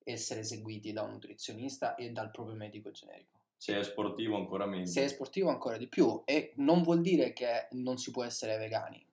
essere 0.03 0.43
seguiti 0.45 0.93
da 0.93 1.03
un 1.03 1.13
nutrizionista 1.13 1.95
e 1.95 2.11
dal 2.11 2.31
proprio 2.31 2.57
medico 2.57 2.91
generico. 2.91 3.39
Se 3.57 3.79
è 3.79 3.83
sportivo 3.83 4.37
ancora 4.37 4.65
meno. 4.65 4.87
Se 4.87 5.05
è 5.05 5.09
sportivo 5.09 5.51
ancora 5.51 5.77
di 5.77 5.87
più 5.87 6.23
e 6.25 6.55
non 6.57 6.83
vuol 6.83 7.03
dire 7.03 7.35
che 7.35 7.69
non 7.73 7.99
si 7.99 8.11
può 8.11 8.25
essere 8.25 8.57
vegani. 8.57 9.05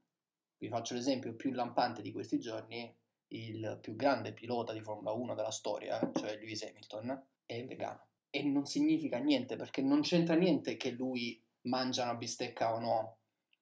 Vi 0.60 0.70
faccio 0.70 0.94
l'esempio 0.94 1.36
più 1.36 1.52
lampante 1.52 2.02
di 2.02 2.12
questi 2.14 2.40
giorni, 2.40 2.96
il 3.30 3.78
più 3.82 3.96
grande 3.96 4.32
pilota 4.32 4.72
di 4.72 4.82
Formula 4.82 5.12
1 5.12 5.36
della 5.36 5.52
storia, 5.52 6.00
cioè 6.16 6.38
Lewis 6.38 6.64
Hamilton, 6.64 7.26
è 7.46 7.66
vegano. 7.66 8.06
E 8.30 8.44
non 8.44 8.66
significa 8.66 9.18
niente 9.18 9.56
perché 9.56 9.82
non 9.82 10.02
c'entra 10.02 10.36
niente 10.36 10.78
che 10.78 10.92
lui 10.92 11.42
mangia 11.62 12.04
una 12.04 12.16
bistecca 12.16 12.74
o 12.74 12.80
no 12.80 13.18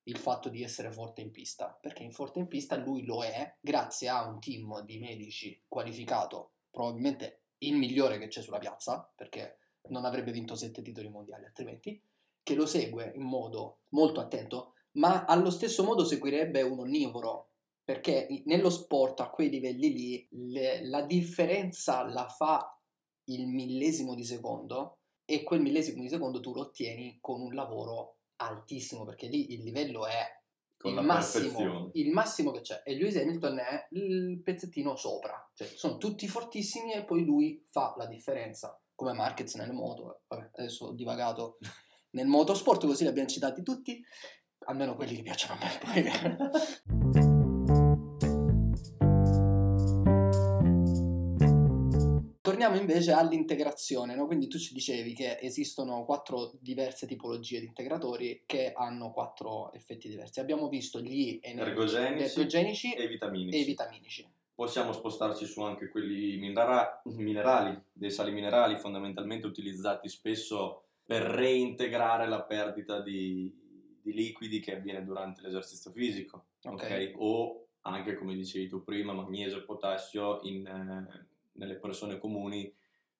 il 0.08 0.17
fatto 0.17 0.49
di 0.49 0.63
essere 0.63 0.91
forte 0.91 1.21
in 1.21 1.32
pista, 1.32 1.78
perché 1.80 2.04
in 2.04 2.12
forte 2.12 2.39
in 2.39 2.47
pista 2.47 2.75
lui 2.75 3.06
lo 3.06 3.23
è 3.23 3.56
grazie 3.60 4.10
a 4.10 4.28
un 4.28 4.39
team 4.39 4.84
di 4.84 4.99
medici 4.99 5.63
qualificato, 5.67 6.51
probabilmente 6.69 7.41
il 7.60 7.75
migliore 7.75 8.19
che 8.19 8.28
c'è 8.28 8.41
sulla 8.41 8.60
piazza, 8.60 9.12
perché 9.15 9.58
non 9.88 10.06
avrebbe 10.06 10.32
vinto 10.32 10.56
sette 10.56 10.82
titoli 10.82 11.10
mondiali 11.10 11.45
altrimenti, 11.45 11.99
che 12.43 12.56
lo 12.56 12.65
segue 12.65 13.13
in 13.15 13.23
modo 13.23 13.80
molto 13.89 14.19
attento, 14.19 14.73
ma 14.93 15.25
allo 15.25 15.49
stesso 15.49 15.84
modo 15.84 16.06
seguirebbe 16.06 16.62
un 16.62 16.80
onnivoro, 16.80 17.49
perché 17.84 18.28
nello 18.45 18.69
sport 18.69 19.21
a 19.21 19.30
quei 19.30 19.49
livelli 19.49 19.93
lì 19.93 20.28
le, 20.30 20.86
la 20.88 21.01
differenza 21.01 22.04
la 22.04 22.28
fa 22.28 22.74
il 23.25 23.47
millesimo 23.47 24.13
di 24.15 24.23
secondo 24.23 24.99
e 25.25 25.43
quel 25.43 25.61
millesimo 25.61 26.01
di 26.01 26.09
secondo 26.09 26.39
tu 26.39 26.53
lo 26.53 26.61
ottieni 26.61 27.17
con 27.19 27.41
un 27.41 27.53
lavoro 27.53 28.17
altissimo 28.38 29.05
perché 29.05 29.27
lì 29.27 29.53
il 29.53 29.63
livello 29.63 30.05
è 30.05 30.21
il 30.83 31.01
massimo, 31.01 31.89
il 31.93 32.11
massimo, 32.11 32.51
che 32.51 32.61
c'è. 32.61 32.83
E 32.85 32.93
Lewis 32.93 33.15
Hamilton 33.15 33.57
è 33.57 33.88
il 33.91 34.39
pezzettino 34.43 34.95
sopra. 34.95 35.49
Cioè 35.55 35.67
sono 35.67 35.97
tutti 35.97 36.27
fortissimi 36.27 36.93
e 36.93 37.03
poi 37.05 37.23
lui 37.23 37.63
fa 37.65 37.95
la 37.97 38.05
differenza 38.05 38.79
come 38.95 39.13
Marquez 39.13 39.53
nel 39.55 39.73
moto 39.73 40.21
Vabbè, 40.27 40.51
adesso 40.55 40.85
ho 40.85 40.93
divagato 40.93 41.57
nel 42.11 42.27
motorsport 42.27 42.85
così 42.85 43.03
li 43.03 43.09
abbiamo 43.09 43.27
citati 43.27 43.61
tutti 43.61 44.01
almeno 44.67 44.95
quelli 44.95 45.17
che 45.17 45.23
piacciono 45.23 45.59
a 45.59 45.93
me 45.93 47.33
torniamo 52.65 52.78
invece 52.78 53.12
all'integrazione, 53.12 54.15
no? 54.15 54.25
quindi 54.25 54.47
tu 54.47 54.58
ci 54.58 54.73
dicevi 54.73 55.13
che 55.13 55.38
esistono 55.39 56.04
quattro 56.04 56.54
diverse 56.60 57.06
tipologie 57.06 57.60
di 57.60 57.67
integratori 57.67 58.43
che 58.45 58.73
hanno 58.73 59.12
quattro 59.12 59.71
effetti 59.73 60.10
diversi. 60.10 60.39
Abbiamo 60.39 60.67
visto 60.67 60.99
gli 60.99 61.39
ergogenici, 61.41 62.23
ergogenici 62.23 62.93
e, 62.93 63.08
vitaminici. 63.08 63.62
e 63.62 63.63
vitaminici. 63.63 64.28
Possiamo 64.56 64.93
spostarci 64.93 65.45
su 65.45 65.62
anche 65.62 65.89
quelli 65.89 66.38
minera- 66.38 67.01
minerali, 67.06 67.80
dei 67.91 68.10
sali 68.10 68.32
minerali 68.32 68.78
fondamentalmente 68.78 69.45
utilizzati 69.45 70.08
spesso 70.08 70.84
per 71.06 71.21
reintegrare 71.21 72.28
la 72.28 72.41
perdita 72.41 73.01
di, 73.01 73.54
di 74.01 74.13
liquidi 74.13 74.60
che 74.60 74.75
avviene 74.78 75.04
durante 75.04 75.41
l'esercizio 75.41 75.91
fisico, 75.91 76.45
okay. 76.63 77.10
Okay? 77.10 77.13
o 77.17 77.67
anche 77.82 78.15
come 78.15 78.34
dicevi 78.34 78.69
tu 78.69 78.84
prima, 78.84 79.13
magnesio 79.13 79.58
e 79.58 79.63
potassio 79.63 80.39
in, 80.43 80.65
eh, 80.65 81.28
nelle 81.55 81.75
persone 81.75 82.17
comuni 82.17 82.73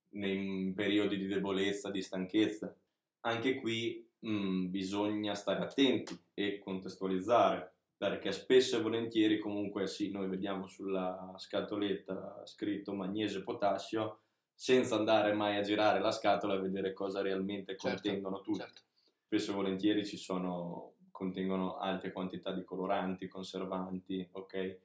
nei 0.10 0.72
periodi 0.74 1.18
di 1.18 1.28
debolezza, 1.28 1.92
di 1.92 2.02
stanchezza. 2.02 2.74
Anche 3.22 3.56
qui 3.56 4.08
mh, 4.20 4.30
mm, 4.30 4.70
bisogna 4.70 5.34
stare 5.36 5.64
attenti 5.64 6.18
e 6.34 6.60
contestualizzare, 6.60 7.74
perché 7.98 8.32
spesso 8.32 8.78
e 8.78 8.82
volentieri 8.82 9.40
comunque 9.40 9.88
sì, 9.88 10.12
noi 10.12 10.28
vediamo 10.28 10.68
sulla 10.68 11.34
scatoletta 11.38 12.44
scritto 12.46 12.94
magnesio 12.94 13.40
e 13.40 13.44
potassio, 13.44 14.20
senza 14.54 14.96
andare 14.96 15.34
mai 15.34 15.58
a 15.58 15.62
girare 15.62 16.00
la 16.00 16.12
scatola 16.12 16.56
e 16.56 16.60
vedere 16.60 16.94
cosa 16.94 17.22
realmente 17.22 17.76
certo, 17.76 17.88
contengono 17.88 18.42
tutti. 18.42 18.60
Certo. 18.60 18.82
Spesso 19.26 19.52
e 19.52 19.56
volentieri 19.56 20.06
ci 20.06 20.18
sono, 20.18 20.94
contengono 21.12 21.78
alte 21.78 22.12
quantità 22.12 22.54
di 22.54 22.64
coloranti, 22.64 23.28
conservanti, 23.28 24.28
ok? 24.32 24.80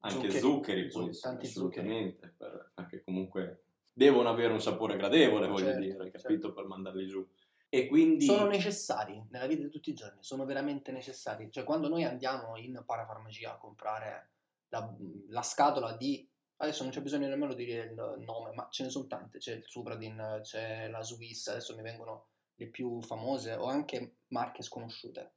Anche 0.00 0.30
zuccheri, 0.30 0.40
zuccheri 0.40 0.88
poi, 0.88 1.18
tanti 1.18 1.46
assolutamente, 1.46 2.26
zuccheri. 2.26 2.34
Per, 2.36 2.72
perché 2.74 3.02
comunque 3.02 3.64
devono 3.92 4.28
avere 4.28 4.52
un 4.52 4.60
sapore 4.60 4.96
gradevole, 4.96 5.46
voglio 5.46 5.66
certo, 5.66 5.80
dire, 5.80 6.10
capito, 6.10 6.20
certo. 6.20 6.52
per 6.52 6.66
mandarli 6.66 7.06
giù. 7.06 7.26
E 7.68 7.86
quindi... 7.86 8.24
Sono 8.24 8.48
necessari 8.48 9.22
nella 9.30 9.46
vita 9.46 9.62
di 9.62 9.68
tutti 9.68 9.90
i 9.90 9.94
giorni, 9.94 10.18
sono 10.22 10.44
veramente 10.44 10.90
necessari. 10.90 11.50
Cioè, 11.50 11.64
quando 11.64 11.88
noi 11.88 12.04
andiamo 12.04 12.56
in 12.56 12.82
parafarmacia 12.84 13.52
a 13.52 13.58
comprare 13.58 14.30
la, 14.68 14.92
la 15.28 15.42
scatola 15.42 15.92
di... 15.96 16.28
Adesso 16.56 16.82
non 16.82 16.92
c'è 16.92 17.00
bisogno 17.00 17.28
nemmeno 17.28 17.54
di 17.54 17.64
dire 17.64 17.84
il 17.84 17.94
nome, 17.94 18.52
ma 18.52 18.68
ce 18.70 18.82
ne 18.82 18.90
sono 18.90 19.06
tante. 19.06 19.38
C'è 19.38 19.54
il 19.54 19.62
Supradin, 19.64 20.40
c'è 20.42 20.88
la 20.88 21.02
Swiss, 21.02 21.46
adesso 21.46 21.74
mi 21.74 21.82
vengono 21.82 22.26
le 22.56 22.66
più 22.66 23.00
famose, 23.00 23.54
o 23.54 23.64
anche 23.64 24.16
marche 24.28 24.62
sconosciute 24.62 25.32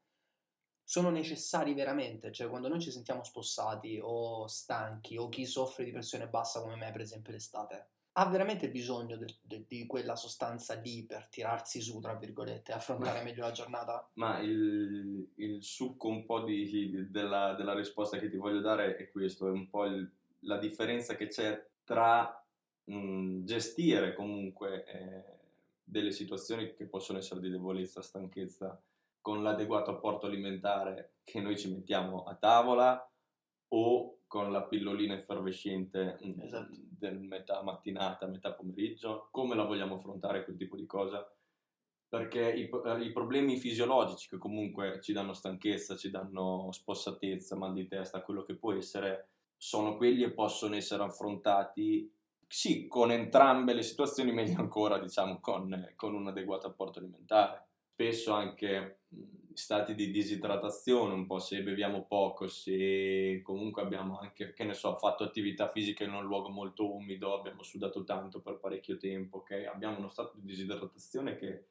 sono 0.84 1.10
necessari 1.10 1.74
veramente, 1.74 2.32
cioè 2.32 2.50
quando 2.50 2.68
noi 2.68 2.82
ci 2.82 2.92
sentiamo 2.92 3.24
spossati 3.24 4.00
o 4.02 4.48
stanchi 4.48 5.18
o 5.18 5.30
chi 5.30 5.46
soffre 5.46 5.86
di 5.86 5.92
pressione 5.92 6.28
bassa 6.28 6.62
come 6.62 6.76
me 6.76 6.92
per 6.92 7.02
esempio 7.02 7.32
l'estate, 7.32 7.88
ha 8.16 8.26
veramente 8.28 8.70
bisogno 8.70 9.18
de, 9.18 9.38
de, 9.42 9.66
di 9.68 9.88
quella 9.88 10.16
sostanza 10.16 10.76
lì 10.76 11.04
per 11.04 11.28
tirarsi 11.30 11.82
su, 11.82 12.00
tra 12.00 12.14
virgolette, 12.14 12.72
affrontare 12.72 13.24
meglio 13.24 13.42
la 13.42 13.52
giornata? 13.52 14.08
Ma 14.14 14.40
il, 14.40 15.30
il 15.36 15.64
succo 15.64 16.10
un 16.10 16.26
po' 16.26 16.42
di, 16.42 17.10
della, 17.10 17.56
della, 17.56 17.74
risposta 17.74 18.20
che 18.20 18.30
ti 18.30 18.38
voglio 18.38 18.60
dare 18.60 18.98
è 18.98 19.10
questo, 19.10 19.48
è 19.48 19.52
un 19.52 19.68
po' 19.68 19.86
il, 19.86 20.08
la 20.42 20.58
differenza 20.58 21.16
che 21.16 21.28
c'è 21.28 21.66
tra 21.84 22.46
mh, 22.84 23.46
gestire 23.46 24.14
comunque 24.14 24.86
eh, 24.86 25.24
delle 25.84 26.12
situazioni 26.12 26.76
che 26.76 26.86
possono 26.86 27.18
essere 27.18 27.40
di 27.40 27.50
debolezza, 27.50 28.04
stanchezza, 28.04 28.80
con 29.24 29.42
l'adeguato 29.42 29.92
apporto 29.92 30.28
alimentare 30.28 31.14
che 31.24 31.40
noi 31.40 31.58
ci 31.58 31.72
mettiamo 31.72 32.26
a 32.26 32.36
tavola 32.36 33.10
o 33.70 34.18
con 34.28 34.52
la 34.52 34.64
pillolina 34.64 35.14
effervescente 35.14 36.20
esatto. 36.42 36.76
del 36.76 37.20
metà 37.20 37.64
mattinata, 37.64 38.28
metà 38.28 38.52
pomeriggio, 38.54 39.30
come 39.32 39.56
la 39.56 39.64
vogliamo 39.64 39.96
affrontare 39.96 40.44
quel 40.44 40.58
tipo 40.58 40.76
di 40.76 40.86
cosa? 40.86 41.26
Perché 42.10 42.52
i, 42.52 42.70
i, 43.06 43.12
problemi 43.14 43.58
fisiologici 43.58 44.28
che 44.28 44.38
comunque 44.38 45.00
ci 45.02 45.14
danno 45.14 45.32
stanchezza, 45.32 45.96
ci 45.96 46.10
danno 46.12 46.68
spossatezza, 46.72 47.56
mal 47.56 47.74
di 47.74 47.88
testa, 47.88 48.22
quello 48.22 48.44
che 48.44 48.56
può 48.56 48.74
essere, 48.74 49.30
sono 49.56 49.96
quelli 49.96 50.24
e 50.24 50.34
possono 50.34 50.76
essere 50.76 51.02
affrontati 51.02 52.14
sì, 52.46 52.88
con 52.88 53.10
entrambe 53.10 53.74
le 53.74 53.84
situazioni, 53.84 54.34
meglio 54.34 54.60
ancora, 54.60 55.00
diciamo, 55.00 55.40
con, 55.40 55.94
con 55.96 56.14
un 56.14 56.28
adeguato 56.28 56.68
apporto 56.68 57.00
alimentare 57.00 57.68
spesso 57.94 58.34
anche 58.34 59.03
stati 59.54 59.96
di 59.96 60.10
disidratazione, 60.12 61.14
un 61.14 61.26
po' 61.26 61.40
se 61.40 61.62
beviamo 61.62 62.06
poco, 62.06 62.48
se 62.48 63.42
comunque 63.44 63.82
abbiamo 63.82 64.18
anche, 64.20 64.54
che 64.54 64.64
ne 64.64 64.74
so, 64.74 64.96
fatto 64.96 65.24
attività 65.24 65.70
fisica 65.70 66.04
in 66.04 66.14
un 66.14 66.26
luogo 66.26 66.50
molto 66.50 66.92
umido, 66.92 67.38
abbiamo 67.38 67.64
sudato 67.64 68.04
tanto 68.04 68.42
per 68.42 68.58
parecchio 68.58 68.98
tempo, 68.98 69.38
ok? 69.38 69.70
Abbiamo 69.72 69.98
uno 69.98 70.08
stato 70.08 70.34
di 70.36 70.46
disidratazione 70.46 71.36
che 71.36 71.68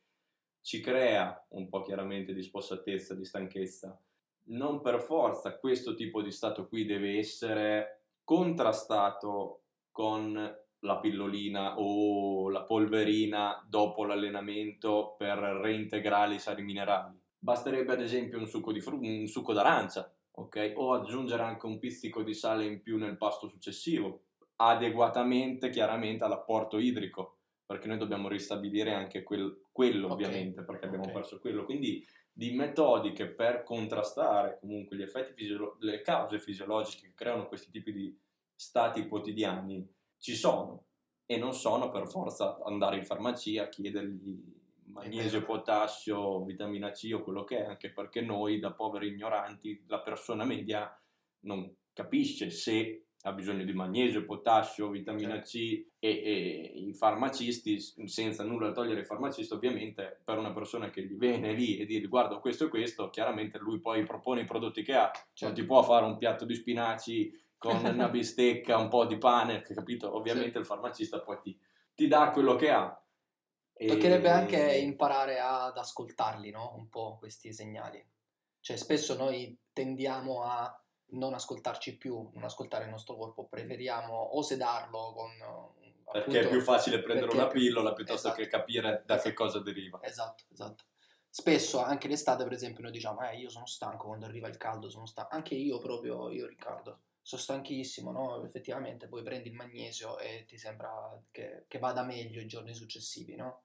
ci 0.61 0.81
crea 0.81 1.45
un 1.51 1.69
po' 1.69 1.83
chiaramente 1.83 2.33
di 2.33 2.43
spossatezza, 2.43 3.15
di 3.15 3.25
stanchezza. 3.25 4.01
Non 4.45 4.81
per 4.81 5.01
forza 5.01 5.57
questo 5.59 5.95
tipo 5.95 6.23
di 6.23 6.31
stato 6.31 6.69
qui 6.69 6.85
deve 6.85 7.19
essere 7.19 8.05
contrastato 8.25 9.63
con 9.91 10.61
la 10.85 10.99
pillolina 10.99 11.79
o 11.79 12.49
la 12.49 12.63
polverina 12.63 13.65
dopo 13.69 14.05
l'allenamento 14.05 15.15
per 15.17 15.39
reintegrare 15.39 16.35
i 16.35 16.41
sali 16.41 16.63
minerali. 16.63 17.22
Basterebbe 17.43 17.95
ad 17.95 18.01
esempio 18.01 18.39
un 18.39 18.47
succo, 18.47 18.71
di 18.71 18.81
fru- 18.81 19.03
un 19.03 19.27
succo 19.27 19.53
d'arancia, 19.53 20.09
ok? 20.31 20.75
O 20.77 20.93
aggiungere 20.93 21.43
anche 21.43 21.67
un 21.67 21.81
pizzico 21.81 22.23
di 22.23 22.35
sale 22.35 22.65
in 22.65 22.81
più 22.81 22.97
nel 22.99 23.17
pasto 23.17 23.49
successivo, 23.49 24.27
adeguatamente 24.57 25.69
chiaramente 25.69 26.23
all'apporto 26.23 26.79
idrico, 26.79 27.39
perché 27.67 27.89
noi 27.89 27.99
dobbiamo 27.99 28.29
ristabilire 28.29 28.93
anche 28.93 29.25
quel, 29.25 29.65
quello 29.73 30.13
okay. 30.13 30.25
ovviamente, 30.25 30.63
perché 30.63 30.85
abbiamo 30.85 31.03
okay. 31.03 31.17
perso 31.17 31.41
quello. 31.41 31.65
Quindi 31.65 32.07
di 32.33 32.53
metodiche 32.53 33.27
per 33.27 33.65
contrastare 33.65 34.59
comunque 34.61 34.97
gli 34.97 35.03
effetti 35.03 35.33
fisiolo- 35.35 35.79
le 35.81 36.01
cause 36.01 36.39
fisiologiche 36.39 37.09
che 37.09 37.15
creano 37.15 37.49
questi 37.49 37.73
tipi 37.73 37.93
di 37.93 38.17
stati 38.55 39.09
quotidiani 39.09 39.85
ci 40.17 40.37
sono 40.37 40.85
e 41.27 41.37
non 41.39 41.55
sono 41.55 41.91
per 41.91 42.07
forza 42.07 42.61
andare 42.63 42.99
in 42.99 43.05
farmacia 43.05 43.65
a 43.65 43.69
chiedergli 43.69 44.61
magnesio, 44.93 45.43
potassio, 45.43 46.45
vitamina 46.45 46.91
C 46.91 47.11
o 47.15 47.23
quello 47.23 47.45
che 47.45 47.59
è, 47.59 47.67
anche 47.67 47.91
perché 47.91 48.21
noi 48.21 48.59
da 48.59 48.73
poveri 48.73 49.09
ignoranti, 49.09 49.85
la 49.87 50.01
persona 50.01 50.45
media 50.45 50.95
non 51.41 51.75
capisce 51.93 52.51
se 52.51 53.07
ha 53.25 53.33
bisogno 53.33 53.65
di 53.65 53.73
magnesio, 53.73 54.25
potassio, 54.25 54.91
vitamina 54.91 55.35
certo. 55.35 55.49
C 55.49 55.87
e, 55.99 56.09
e, 56.09 56.73
i 56.75 56.95
farmacisti, 56.95 57.79
senza 57.81 58.43
nulla 58.43 58.73
togliere 58.73 59.01
ai 59.01 59.07
farmacisti, 59.07 59.55
ovviamente 59.55 60.21
per 60.25 60.39
una 60.39 60.53
persona 60.53 60.91
che 60.91 61.05
gli 61.05 61.15
viene 61.15 61.53
lì 61.53 61.79
e 61.79 61.85
dice 61.85 62.09
guarda 62.09 62.39
questo 62.39 62.65
e 62.65 62.69
questo, 62.69 63.11
chiaramente 63.11 63.59
lui 63.59 63.79
poi 63.79 64.03
propone 64.05 64.41
i 64.41 64.45
prodotti 64.45 64.83
che 64.83 64.95
ha, 64.95 65.11
certo. 65.13 65.45
non 65.45 65.55
ti 65.55 65.65
può 65.65 65.83
fare 65.83 66.05
un 66.05 66.19
piatto 66.19 66.45
di 66.45 66.55
spinaci 66.55 67.41
con 67.59 67.85
una 67.85 68.09
bistecca, 68.11 68.77
un 68.77 68.89
po' 68.89 69.07
di 69.07 69.19
pane, 69.19 69.63
capito? 69.63 70.15
Ovviamente 70.17 70.55
sì. 70.55 70.59
il 70.59 70.67
farmacista 70.67 71.21
poi 71.21 71.39
ti, 71.41 71.57
ti, 71.95 72.09
dà 72.09 72.31
quello 72.31 72.57
che 72.57 72.71
ha. 72.71 73.02
Toccherebbe 73.87 74.29
anche 74.29 74.77
imparare 74.77 75.41
ad 75.41 75.77
ascoltarli, 75.77 76.51
no? 76.51 76.75
Un 76.77 76.89
po' 76.89 77.17
questi 77.19 77.53
segnali. 77.53 78.05
Cioè 78.61 78.77
spesso 78.77 79.17
noi 79.17 79.59
tendiamo 79.73 80.43
a 80.43 80.77
non 81.13 81.35
ascoltarci 81.35 81.97
più, 81.97 82.31
non 82.35 82.45
ascoltare 82.45 82.85
il 82.85 82.91
nostro 82.91 83.17
corpo, 83.17 83.47
preferiamo 83.47 84.15
o 84.15 84.43
sedarlo 84.43 85.13
con... 85.13 85.81
Perché 86.13 86.19
appunto, 86.19 86.39
è 86.39 86.49
più 86.49 86.61
facile 86.61 87.01
prendere 87.01 87.33
una 87.33 87.47
pillola 87.47 87.95
piuttosto 87.95 88.29
esatto, 88.29 88.43
che 88.43 88.49
capire 88.49 89.03
da 89.07 89.15
esatto, 89.15 89.29
che 89.29 89.35
cosa 89.35 89.61
deriva. 89.61 89.99
Esatto, 90.03 90.45
esatto. 90.53 90.85
Spesso 91.29 91.83
anche 91.83 92.09
l'estate, 92.09 92.45
per 92.45 92.53
esempio, 92.53 92.83
noi 92.83 92.93
diciamo, 92.93 93.27
eh, 93.27 93.39
io 93.39 93.49
sono 93.49 93.65
stanco 93.65 94.09
quando 94.09 94.27
arriva 94.27 94.49
il 94.49 94.59
caldo, 94.59 94.91
sono 94.91 95.07
stanco. 95.07 95.35
Anche 95.35 95.55
io 95.55 95.79
proprio, 95.79 96.29
io 96.29 96.47
Riccardo, 96.47 97.01
sono 97.23 97.41
stanchissimo, 97.41 98.13
no? 98.13 98.45
Effettivamente 98.45 99.09
poi 99.09 99.23
prendi 99.23 99.49
il 99.49 99.55
magnesio 99.55 100.19
e 100.19 100.45
ti 100.47 100.59
sembra 100.59 101.19
che, 101.31 101.65
che 101.69 101.79
vada 101.79 102.03
meglio 102.03 102.41
i 102.43 102.47
giorni 102.47 102.75
successivi, 102.75 103.35
no? 103.37 103.63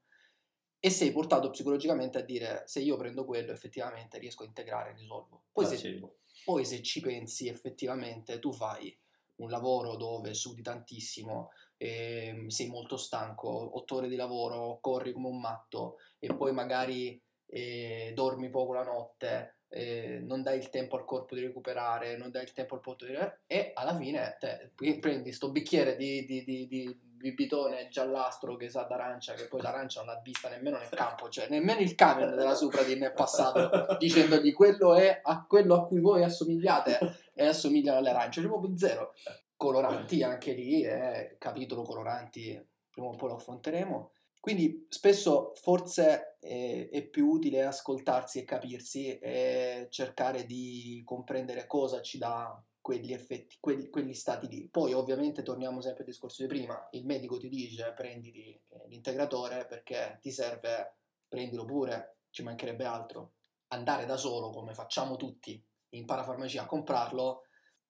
E 0.80 0.90
sei 0.90 1.12
portato 1.12 1.50
psicologicamente 1.50 2.20
a 2.20 2.22
dire, 2.22 2.64
se 2.66 2.82
io 2.82 2.98
prendo 2.98 3.26
quello, 3.26 3.52
effettivamente 3.52 4.20
riesco 4.20 4.44
a 4.44 4.48
integrare 4.48 4.94
risolvo. 4.94 5.46
Poi 5.52 5.66
se, 5.66 6.00
poi 6.46 6.66
se 6.66 6.82
ci 6.84 7.02
pensi 7.02 7.48
effettivamente 7.48 8.40
tu 8.40 8.52
fai 8.52 8.96
un 9.38 9.50
lavoro 9.50 9.96
dove 9.96 10.34
sudi 10.34 10.62
tantissimo, 10.62 11.52
eh, 11.78 12.46
sei 12.48 12.68
molto 12.68 12.98
stanco, 12.98 13.78
otto 13.78 13.96
ore 13.96 14.08
di 14.08 14.16
lavoro, 14.16 14.80
corri 14.82 15.14
come 15.14 15.28
un 15.28 15.40
matto 15.40 15.98
e 16.20 16.36
poi 16.36 16.52
magari 16.54 17.22
eh, 17.48 18.12
dormi 18.16 18.50
poco 18.50 18.74
la 18.74 18.84
notte, 18.84 19.60
eh, 19.70 20.20
non 20.22 20.42
dai 20.42 20.58
il 20.58 20.70
tempo 20.70 20.96
al 20.96 21.06
corpo 21.06 21.36
di 21.36 21.42
recuperare, 21.42 22.18
non 22.18 22.32
dai 22.32 22.44
il 22.44 22.54
tempo 22.54 22.76
al 22.76 22.82
di 22.82 23.06
recuperare 23.06 23.42
e 23.48 23.72
alla 23.74 23.96
fine 23.96 24.38
te, 24.40 24.72
prendi 25.00 25.32
sto 25.32 25.52
bicchiere 25.52 25.96
di, 25.96 26.26
di, 26.26 26.44
di, 26.44 26.68
di 26.68 27.00
bibitone 27.18 27.90
giallastro 27.90 28.56
che 28.56 28.70
sa 28.70 28.84
d'arancia, 28.84 29.34
che 29.34 29.48
poi 29.48 29.62
l'arancia 29.62 30.04
non 30.04 30.14
l'ha 30.14 30.22
vista 30.22 30.50
nemmeno 30.50 30.78
nel 30.78 30.90
campo, 30.90 31.30
cioè 31.30 31.48
nemmeno 31.50 31.80
il 31.80 31.96
camion 31.96 32.36
della 32.36 32.56
Supradin 32.56 33.02
è 33.02 33.12
passato 33.12 33.98
dicendogli 33.98 34.54
quello 34.54 34.94
è 34.94 35.20
a 35.24 35.46
quello 35.46 35.76
a 35.76 35.86
cui 35.86 36.00
voi 36.00 36.24
assomigliate 36.24 37.32
e 37.34 37.46
assomigliano 37.46 37.98
alle 37.98 38.10
arance, 38.12 38.42
cioè 38.42 38.50
proprio 38.50 38.78
zero. 38.78 39.14
Coloranti 39.56 40.22
anche 40.22 40.54
lì, 40.54 40.84
eh, 40.84 41.36
capitolo 41.40 41.82
coloranti, 41.82 42.64
prima 42.90 43.08
o 43.08 43.16
poi 43.16 43.30
lo 43.30 43.36
affronteremo. 43.36 44.12
Quindi 44.40 44.86
spesso 44.90 45.52
forse 45.56 46.38
è, 46.40 46.90
è, 46.90 47.02
più 47.04 47.28
utile 47.28 47.66
ascoltarsi 47.66 48.40
e 48.40 48.46
capirsi 48.46 49.18
e 49.18 49.88
cercare 49.90 50.46
di 50.46 51.02
comprendere 51.04 51.66
cosa 51.68 52.02
ci 52.02 52.18
dà 52.18 52.64
quegli 52.88 53.12
effetti, 53.12 53.58
quegli, 53.60 53.90
quegli, 53.90 54.14
stati 54.14 54.48
lì. 54.48 54.70
Poi 54.70 54.94
ovviamente 54.94 55.44
torniamo 55.44 55.82
sempre 55.82 56.04
al 56.04 56.10
discorso 56.10 56.42
di 56.42 56.48
prima, 56.48 56.88
il 56.92 57.06
medico 57.06 57.38
ti 57.38 57.50
dice 57.50 57.92
prenditi 57.94 58.50
eh, 58.50 58.88
l'integratore 58.88 59.66
perché 59.66 60.20
ti 60.22 60.32
serve, 60.32 61.00
prendilo 61.28 61.66
pure, 61.66 62.20
ci 62.30 62.44
mancherebbe 62.44 62.86
altro. 62.86 63.34
Andare 63.74 64.06
da 64.06 64.16
solo 64.16 64.52
come 64.52 64.74
facciamo 64.74 65.18
tutti 65.18 65.62
in 65.96 66.06
parafarmacia 66.06 66.62
a 66.64 66.66
comprarlo 66.66 67.42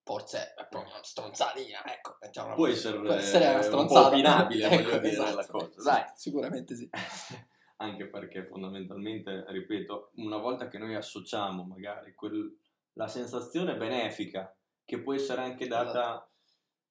forse 0.01 0.55
è 0.55 0.65
proprio 0.67 0.93
una 0.93 1.03
stronzatina, 1.03 1.85
ecco, 1.85 2.17
può 2.55 2.65
essere, 2.65 2.99
può 2.99 3.13
essere 3.13 3.49
una 3.49 3.61
stronzata. 3.61 3.99
un 3.99 4.09
po' 4.09 4.15
opinabile, 4.15 4.65
ecco, 4.65 4.83
voglio 4.83 4.97
dire 4.97 5.11
esatto. 5.11 5.35
la 5.35 5.45
cosa. 5.45 5.91
Dai. 5.91 6.03
Sicuramente 6.15 6.75
sì. 6.75 6.89
Anche 7.77 8.07
perché 8.07 8.47
fondamentalmente, 8.47 9.45
ripeto, 9.47 10.13
una 10.15 10.37
volta 10.37 10.67
che 10.67 10.79
noi 10.79 10.95
associamo 10.95 11.63
magari 11.65 12.15
quel, 12.15 12.57
la 12.93 13.07
sensazione 13.07 13.77
benefica 13.77 14.56
che 14.87 15.01
può 15.01 15.13
essere 15.13 15.41
anche 15.41 15.67
data, 15.67 15.89
esatto. 15.89 16.29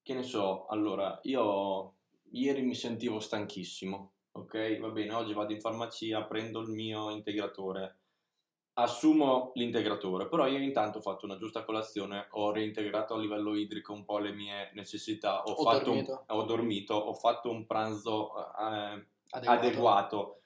che 0.03 0.12
ne 0.12 0.22
so, 0.22 0.66
allora, 0.66 1.18
io 1.22 1.94
ieri 2.32 2.61
mi 2.61 2.74
sentivo 2.74 3.20
stanchissimo, 3.20 4.12
ok? 4.32 4.78
Va 4.80 4.90
bene, 4.90 5.14
oggi 5.14 5.32
vado 5.32 5.55
in 5.55 5.62
farmacia, 5.62 6.22
prendo 6.24 6.61
il 6.61 6.68
mio 6.68 7.09
integratore, 7.09 8.01
assumo 8.74 9.53
l'integratore, 9.55 10.28
però 10.28 10.47
io 10.47 10.59
intanto 10.59 10.99
ho 10.99 11.01
fatto 11.01 11.24
una 11.24 11.38
giusta 11.38 11.64
colazione, 11.64 12.26
ho 12.32 12.53
reintegrato 12.53 13.14
a 13.14 13.18
livello 13.18 13.57
idrico 13.57 13.94
un 13.94 14.05
po' 14.05 14.18
le 14.18 14.34
mie 14.34 14.72
necessità, 14.74 15.42
ho, 15.44 15.53
ho, 15.53 15.78
dormito. 15.78 16.24
Un, 16.28 16.38
ho 16.38 16.42
dormito. 16.42 16.94
ho 16.94 17.14
fatto 17.14 17.49
un 17.49 17.64
pranzo 17.64 18.36
eh, 18.36 19.07
adeguato. 19.30 19.66
adeguato 19.66 20.40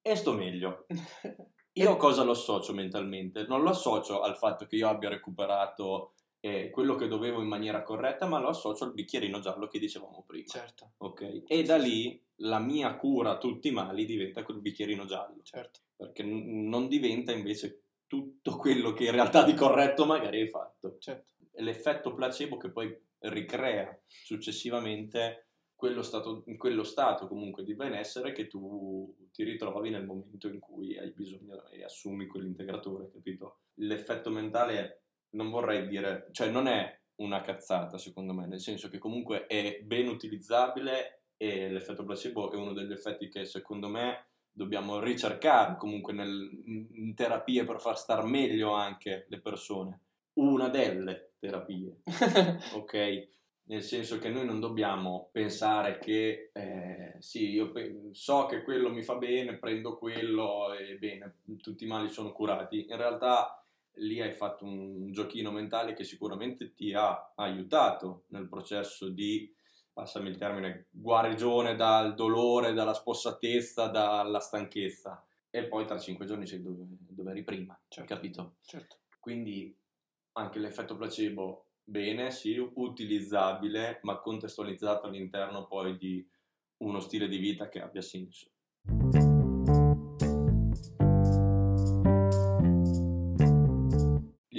e 0.00 0.16
sto 0.16 0.32
meglio. 0.32 0.86
Io 1.76 1.96
cosa 1.96 2.22
lo 2.22 2.30
associo 2.30 2.72
mentalmente? 2.72 3.44
Non 3.46 3.60
lo 3.60 3.68
associo 3.68 4.22
al 4.22 4.38
fatto 4.38 4.64
che 4.64 4.76
io 4.76 4.88
abbia 4.88 5.10
recuperato 5.10 6.14
eh, 6.40 6.70
quello 6.70 6.94
che 6.94 7.08
dovevo 7.08 7.40
in 7.40 7.48
maniera 7.48 7.82
corretta, 7.82 8.26
ma 8.26 8.38
lo 8.38 8.48
associo 8.48 8.84
al 8.84 8.92
bicchierino 8.92 9.40
giallo 9.40 9.68
che 9.68 9.78
dicevamo 9.78 10.24
prima. 10.26 10.46
Certo. 10.46 10.92
Ok? 10.98 11.44
E 11.46 11.62
da 11.62 11.76
lì 11.76 12.22
la 12.40 12.58
mia 12.58 12.96
cura 12.96 13.30
a 13.32 13.38
tutti 13.38 13.68
i 13.68 13.72
mali 13.72 14.04
diventa 14.04 14.42
quel 14.42 14.60
bicchierino 14.60 15.04
giallo. 15.06 15.42
Certo. 15.42 15.80
Perché 15.96 16.22
n- 16.22 16.68
non 16.68 16.88
diventa 16.88 17.32
invece 17.32 17.82
tutto 18.06 18.56
quello 18.56 18.92
che 18.92 19.04
in 19.04 19.12
realtà 19.12 19.42
di 19.42 19.54
corretto 19.54 20.04
magari 20.04 20.40
hai 20.40 20.48
fatto. 20.48 20.96
Certo. 20.98 21.32
È 21.50 21.62
l'effetto 21.62 22.14
placebo 22.14 22.56
che 22.56 22.70
poi 22.70 22.94
ricrea 23.20 23.98
successivamente 24.06 25.46
quello 25.74 26.02
stato, 26.02 26.42
quello 26.56 26.84
stato 26.84 27.28
comunque 27.28 27.62
di 27.62 27.74
benessere 27.74 28.32
che 28.32 28.46
tu 28.46 29.14
ti 29.30 29.44
ritrovi 29.44 29.90
nel 29.90 30.06
momento 30.06 30.48
in 30.48 30.58
cui 30.58 30.96
hai 30.96 31.12
bisogno 31.12 31.68
e 31.68 31.84
assumi 31.84 32.26
quell'integratore, 32.26 33.10
capito? 33.10 33.60
L'effetto 33.74 34.30
mentale 34.30 34.78
è 34.78 35.00
non 35.30 35.50
vorrei 35.50 35.86
dire, 35.86 36.28
cioè 36.32 36.50
non 36.50 36.66
è 36.66 36.98
una 37.16 37.40
cazzata 37.40 37.98
secondo 37.98 38.32
me, 38.32 38.46
nel 38.46 38.60
senso 38.60 38.88
che 38.88 38.98
comunque 38.98 39.46
è 39.46 39.80
ben 39.82 40.08
utilizzabile 40.08 41.22
e 41.36 41.70
l'effetto 41.70 42.04
placebo 42.04 42.50
è 42.50 42.56
uno 42.56 42.72
degli 42.72 42.92
effetti 42.92 43.28
che 43.28 43.44
secondo 43.44 43.88
me 43.88 44.26
dobbiamo 44.50 45.00
ricercare 45.00 45.76
comunque 45.76 46.14
nel, 46.14 46.62
in 46.92 47.14
terapie 47.14 47.64
per 47.64 47.78
far 47.78 47.98
star 47.98 48.24
meglio 48.24 48.72
anche 48.72 49.26
le 49.28 49.40
persone. 49.40 50.00
Una 50.34 50.68
delle 50.68 51.32
terapie, 51.38 52.00
ok? 52.74 53.28
Nel 53.64 53.82
senso 53.82 54.18
che 54.18 54.30
noi 54.30 54.46
non 54.46 54.60
dobbiamo 54.60 55.28
pensare 55.32 55.98
che 55.98 56.50
eh, 56.52 57.16
sì, 57.18 57.50
io 57.50 57.70
pe- 57.72 58.10
so 58.12 58.46
che 58.46 58.62
quello 58.62 58.90
mi 58.90 59.02
fa 59.02 59.16
bene, 59.16 59.58
prendo 59.58 59.98
quello 59.98 60.72
e 60.72 60.96
bene, 60.96 61.38
tutti 61.60 61.84
i 61.84 61.88
mali 61.88 62.08
sono 62.08 62.32
curati. 62.32 62.86
In 62.88 62.96
realtà 62.96 63.65
lì 63.96 64.20
hai 64.20 64.32
fatto 64.32 64.64
un 64.64 65.10
giochino 65.12 65.50
mentale 65.50 65.94
che 65.94 66.04
sicuramente 66.04 66.74
ti 66.74 66.92
ha 66.92 67.32
aiutato 67.36 68.24
nel 68.28 68.48
processo 68.48 69.08
di, 69.08 69.54
passami 69.92 70.28
il 70.28 70.36
termine, 70.36 70.86
guarigione 70.90 71.74
dal 71.76 72.14
dolore, 72.14 72.72
dalla 72.72 72.94
spossatezza, 72.94 73.86
dalla 73.88 74.40
stanchezza. 74.40 75.24
E 75.50 75.64
poi 75.64 75.86
tra 75.86 75.98
cinque 75.98 76.26
giorni 76.26 76.46
sei 76.46 76.62
dove, 76.62 76.84
dove 76.88 77.30
eri 77.30 77.42
prima, 77.42 77.78
certo. 77.88 78.14
capito? 78.14 78.56
Certo. 78.62 78.98
Quindi 79.18 79.74
anche 80.32 80.58
l'effetto 80.58 80.96
placebo, 80.96 81.68
bene, 81.82 82.30
sì, 82.30 82.56
utilizzabile, 82.58 84.00
ma 84.02 84.20
contestualizzato 84.20 85.06
all'interno 85.06 85.66
poi 85.66 85.96
di 85.96 86.28
uno 86.78 87.00
stile 87.00 87.26
di 87.28 87.38
vita 87.38 87.68
che 87.68 87.80
abbia 87.80 88.02
senso. 88.02 88.50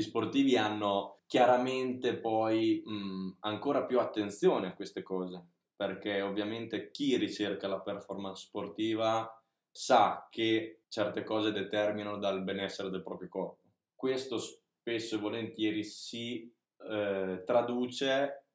Sportivi 0.02 0.58
hanno 0.58 1.20
chiaramente 1.28 2.18
poi 2.18 2.82
mh, 2.86 3.38
ancora 3.42 3.86
più 3.86 4.00
attenzione 4.00 4.68
a 4.68 4.74
queste 4.74 5.04
cose, 5.04 5.46
perché 5.76 6.22
ovviamente 6.22 6.92
chi 6.92 7.18
ricerca 7.18 7.68
la 7.68 7.82
performance 7.82 8.46
sportiva 8.46 9.30
sa 9.70 10.28
che 10.32 10.84
certe 10.88 11.24
cose 11.24 11.52
determinano 11.52 12.18
dal 12.18 12.44
benessere 12.44 12.90
del 12.90 13.04
proprio 13.04 13.30
corpo. 13.30 13.62
Questo 13.94 14.38
spesso 14.40 15.16
e 15.16 15.20
volentieri 15.20 15.84
si 15.84 16.52
eh, 16.90 17.44
traduce 17.46 18.46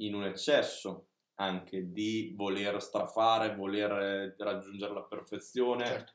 in 0.00 0.14
un 0.14 0.24
eccesso 0.24 1.06
anche 1.40 1.92
di 1.92 2.34
voler 2.36 2.82
strafare, 2.82 3.54
voler 3.54 4.34
raggiungere 4.38 4.92
la 4.92 5.04
perfezione, 5.04 5.86
certo. 5.86 6.12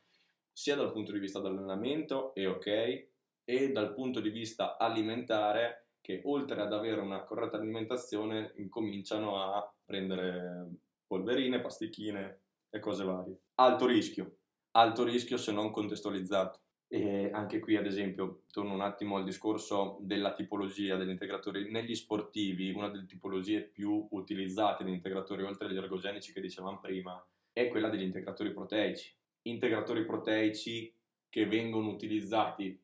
sia 0.52 0.76
dal 0.76 0.92
punto 0.92 1.14
di 1.14 1.20
vista 1.20 1.40
dell'allenamento, 1.40 2.34
è 2.34 2.48
ok, 2.48 3.08
e 3.46 3.72
dal 3.72 3.94
punto 3.94 4.20
di 4.20 4.30
vista 4.30 4.78
alimentare 4.78 5.88
che 6.02 6.22
oltre 6.26 6.62
ad 6.62 6.74
avere 6.74 7.02
una 7.02 7.24
corretta 7.24 7.58
alimentazione 7.58 8.54
incominciano 8.58 9.42
a 9.42 9.74
prendere 9.86 10.70
polverine, 11.08 11.62
pasticchine 11.62 12.42
e 12.70 12.80
cose 12.80 13.04
varie. 13.04 13.38
Alto 13.56 13.86
rischio, 13.86 14.38
alto 14.72 15.04
rischio 15.04 15.38
se 15.38 15.52
non 15.52 15.72
contestualizzato. 15.72 16.60
E 16.94 17.32
anche 17.32 17.60
qui, 17.60 17.76
ad 17.76 17.88
esempio, 17.88 18.44
torno 18.52 18.74
un 18.74 18.82
attimo 18.82 19.16
al 19.16 19.24
discorso 19.24 19.98
della 20.02 20.34
tipologia 20.34 20.96
degli 20.96 21.10
integratori. 21.10 21.72
Negli 21.72 21.96
sportivi, 21.96 22.72
una 22.72 22.90
delle 22.90 23.08
tipologie 23.08 23.62
più 23.62 24.08
utilizzate 24.12 24.84
di 24.84 24.92
integratori, 24.92 25.42
oltre 25.42 25.68
agli 25.68 25.78
ergogenici 25.78 26.32
che 26.34 26.42
dicevamo 26.42 26.80
prima, 26.80 27.26
è 27.52 27.68
quella 27.70 27.90
degli 27.90 28.04
integratori 28.04 28.52
proteici. 28.52 29.12
Integratori 29.44 30.06
proteici 30.06 30.94
che 31.30 31.48
vengono 31.48 31.90
utilizzati 31.90 32.80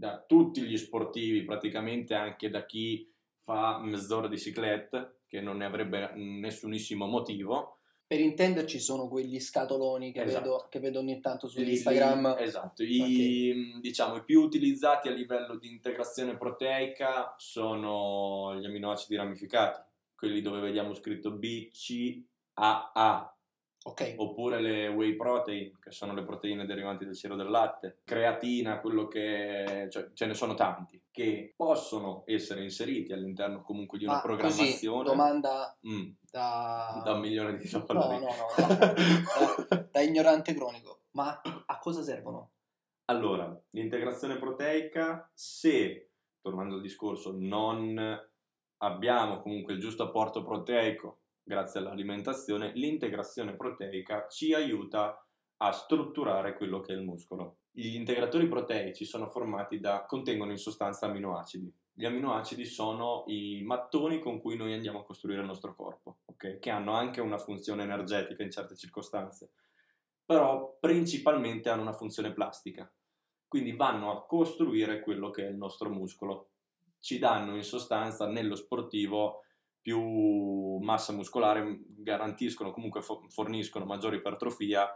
da 0.00 0.24
tutti 0.26 0.62
gli 0.62 0.78
sportivi, 0.78 1.44
praticamente 1.44 2.14
anche 2.14 2.48
da 2.48 2.64
chi 2.64 3.06
fa 3.42 3.78
mezz'ora 3.80 4.28
di 4.28 4.38
ciclette, 4.38 5.24
che 5.28 5.42
non 5.42 5.58
ne 5.58 5.66
avrebbe 5.66 6.12
nessunissimo 6.14 7.04
motivo. 7.04 7.80
Per 8.06 8.18
intenderci 8.18 8.80
sono 8.80 9.08
quegli 9.08 9.38
scatoloni 9.38 10.10
che, 10.10 10.22
esatto. 10.22 10.42
vedo, 10.42 10.66
che 10.70 10.80
vedo, 10.80 10.98
ogni 11.00 11.20
tanto 11.20 11.48
su 11.48 11.60
Instagram. 11.60 12.36
esatto, 12.38 12.82
I, 12.82 13.50
okay. 13.50 13.80
diciamo, 13.80 14.16
i 14.16 14.24
più 14.24 14.40
utilizzati 14.40 15.08
a 15.08 15.12
livello 15.12 15.58
di 15.58 15.68
integrazione 15.68 16.34
proteica 16.38 17.34
sono 17.36 18.58
gli 18.58 18.64
aminoacidi 18.64 19.16
ramificati, 19.16 19.82
quelli 20.16 20.40
dove 20.40 20.60
vediamo 20.60 20.94
scritto 20.94 21.30
B, 21.30 21.70
C, 21.72 22.24
A, 22.54 22.90
A, 22.94 23.36
Okay. 23.82 24.14
Oppure 24.18 24.60
le 24.60 24.88
whey 24.88 25.16
protein, 25.16 25.78
che 25.80 25.90
sono 25.90 26.12
le 26.12 26.22
proteine 26.22 26.66
derivanti 26.66 27.06
dal 27.06 27.14
siero 27.14 27.34
del 27.34 27.48
latte, 27.48 28.00
creatina, 28.04 28.78
quello 28.78 29.08
che 29.08 29.88
cioè, 29.90 30.10
ce 30.12 30.26
ne 30.26 30.34
sono 30.34 30.54
tanti 30.54 31.02
che 31.10 31.54
possono 31.56 32.22
essere 32.26 32.62
inseriti 32.62 33.12
all'interno 33.12 33.62
comunque 33.62 33.96
di 33.96 34.04
una 34.04 34.14
Ma 34.14 34.20
programmazione. 34.20 35.02
Così, 35.04 35.16
domanda 35.16 35.78
mm. 35.86 36.10
da... 36.30 37.00
da 37.02 37.12
un 37.14 37.20
milione 37.20 37.56
di 37.56 37.70
dollari. 37.70 38.18
No, 38.18 38.28
no, 38.28 38.34
no, 38.58 39.66
da, 39.68 39.88
da 39.90 40.00
ignorante 40.02 40.52
cronico. 40.52 41.04
Ma 41.12 41.40
a 41.66 41.78
cosa 41.78 42.02
servono? 42.02 42.50
Allora, 43.06 43.58
l'integrazione 43.70 44.38
proteica, 44.38 45.28
se, 45.34 46.10
tornando 46.40 46.74
al 46.74 46.82
discorso, 46.82 47.34
non 47.34 47.98
abbiamo 48.82 49.40
comunque 49.40 49.72
il 49.72 49.80
giusto 49.80 50.04
apporto 50.04 50.44
proteico 50.44 51.19
grazie 51.50 51.80
all'alimentazione, 51.80 52.70
l'integrazione 52.76 53.56
proteica 53.56 54.28
ci 54.28 54.54
aiuta 54.54 55.20
a 55.56 55.72
strutturare 55.72 56.54
quello 56.54 56.78
che 56.78 56.92
è 56.92 56.96
il 56.96 57.02
muscolo. 57.02 57.62
Gli 57.72 57.96
integratori 57.96 58.46
proteici 58.46 59.04
sono 59.04 59.26
formati 59.26 59.80
da, 59.80 60.04
contengono 60.06 60.52
in 60.52 60.58
sostanza 60.58 61.06
aminoacidi. 61.06 61.74
Gli 61.92 62.04
aminoacidi 62.04 62.64
sono 62.64 63.24
i 63.26 63.62
mattoni 63.64 64.20
con 64.20 64.40
cui 64.40 64.56
noi 64.56 64.74
andiamo 64.74 65.00
a 65.00 65.04
costruire 65.04 65.40
il 65.40 65.48
nostro 65.48 65.74
corpo, 65.74 66.18
okay? 66.26 66.60
che 66.60 66.70
hanno 66.70 66.92
anche 66.92 67.20
una 67.20 67.38
funzione 67.38 67.82
energetica 67.82 68.44
in 68.44 68.52
certe 68.52 68.76
circostanze, 68.76 69.50
però 70.24 70.76
principalmente 70.78 71.68
hanno 71.68 71.82
una 71.82 71.94
funzione 71.94 72.32
plastica, 72.32 72.88
quindi 73.48 73.72
vanno 73.72 74.12
a 74.12 74.24
costruire 74.24 75.00
quello 75.00 75.30
che 75.30 75.46
è 75.46 75.50
il 75.50 75.56
nostro 75.56 75.90
muscolo. 75.90 76.50
Ci 77.00 77.18
danno 77.18 77.56
in 77.56 77.64
sostanza 77.64 78.28
nello 78.28 78.54
sportivo 78.54 79.42
più 79.80 80.78
massa 80.78 81.12
muscolare, 81.12 81.80
garantiscono 81.96 82.70
comunque 82.70 83.02
forniscono 83.28 83.84
maggiore 83.84 84.16
ipertrofia 84.16 84.88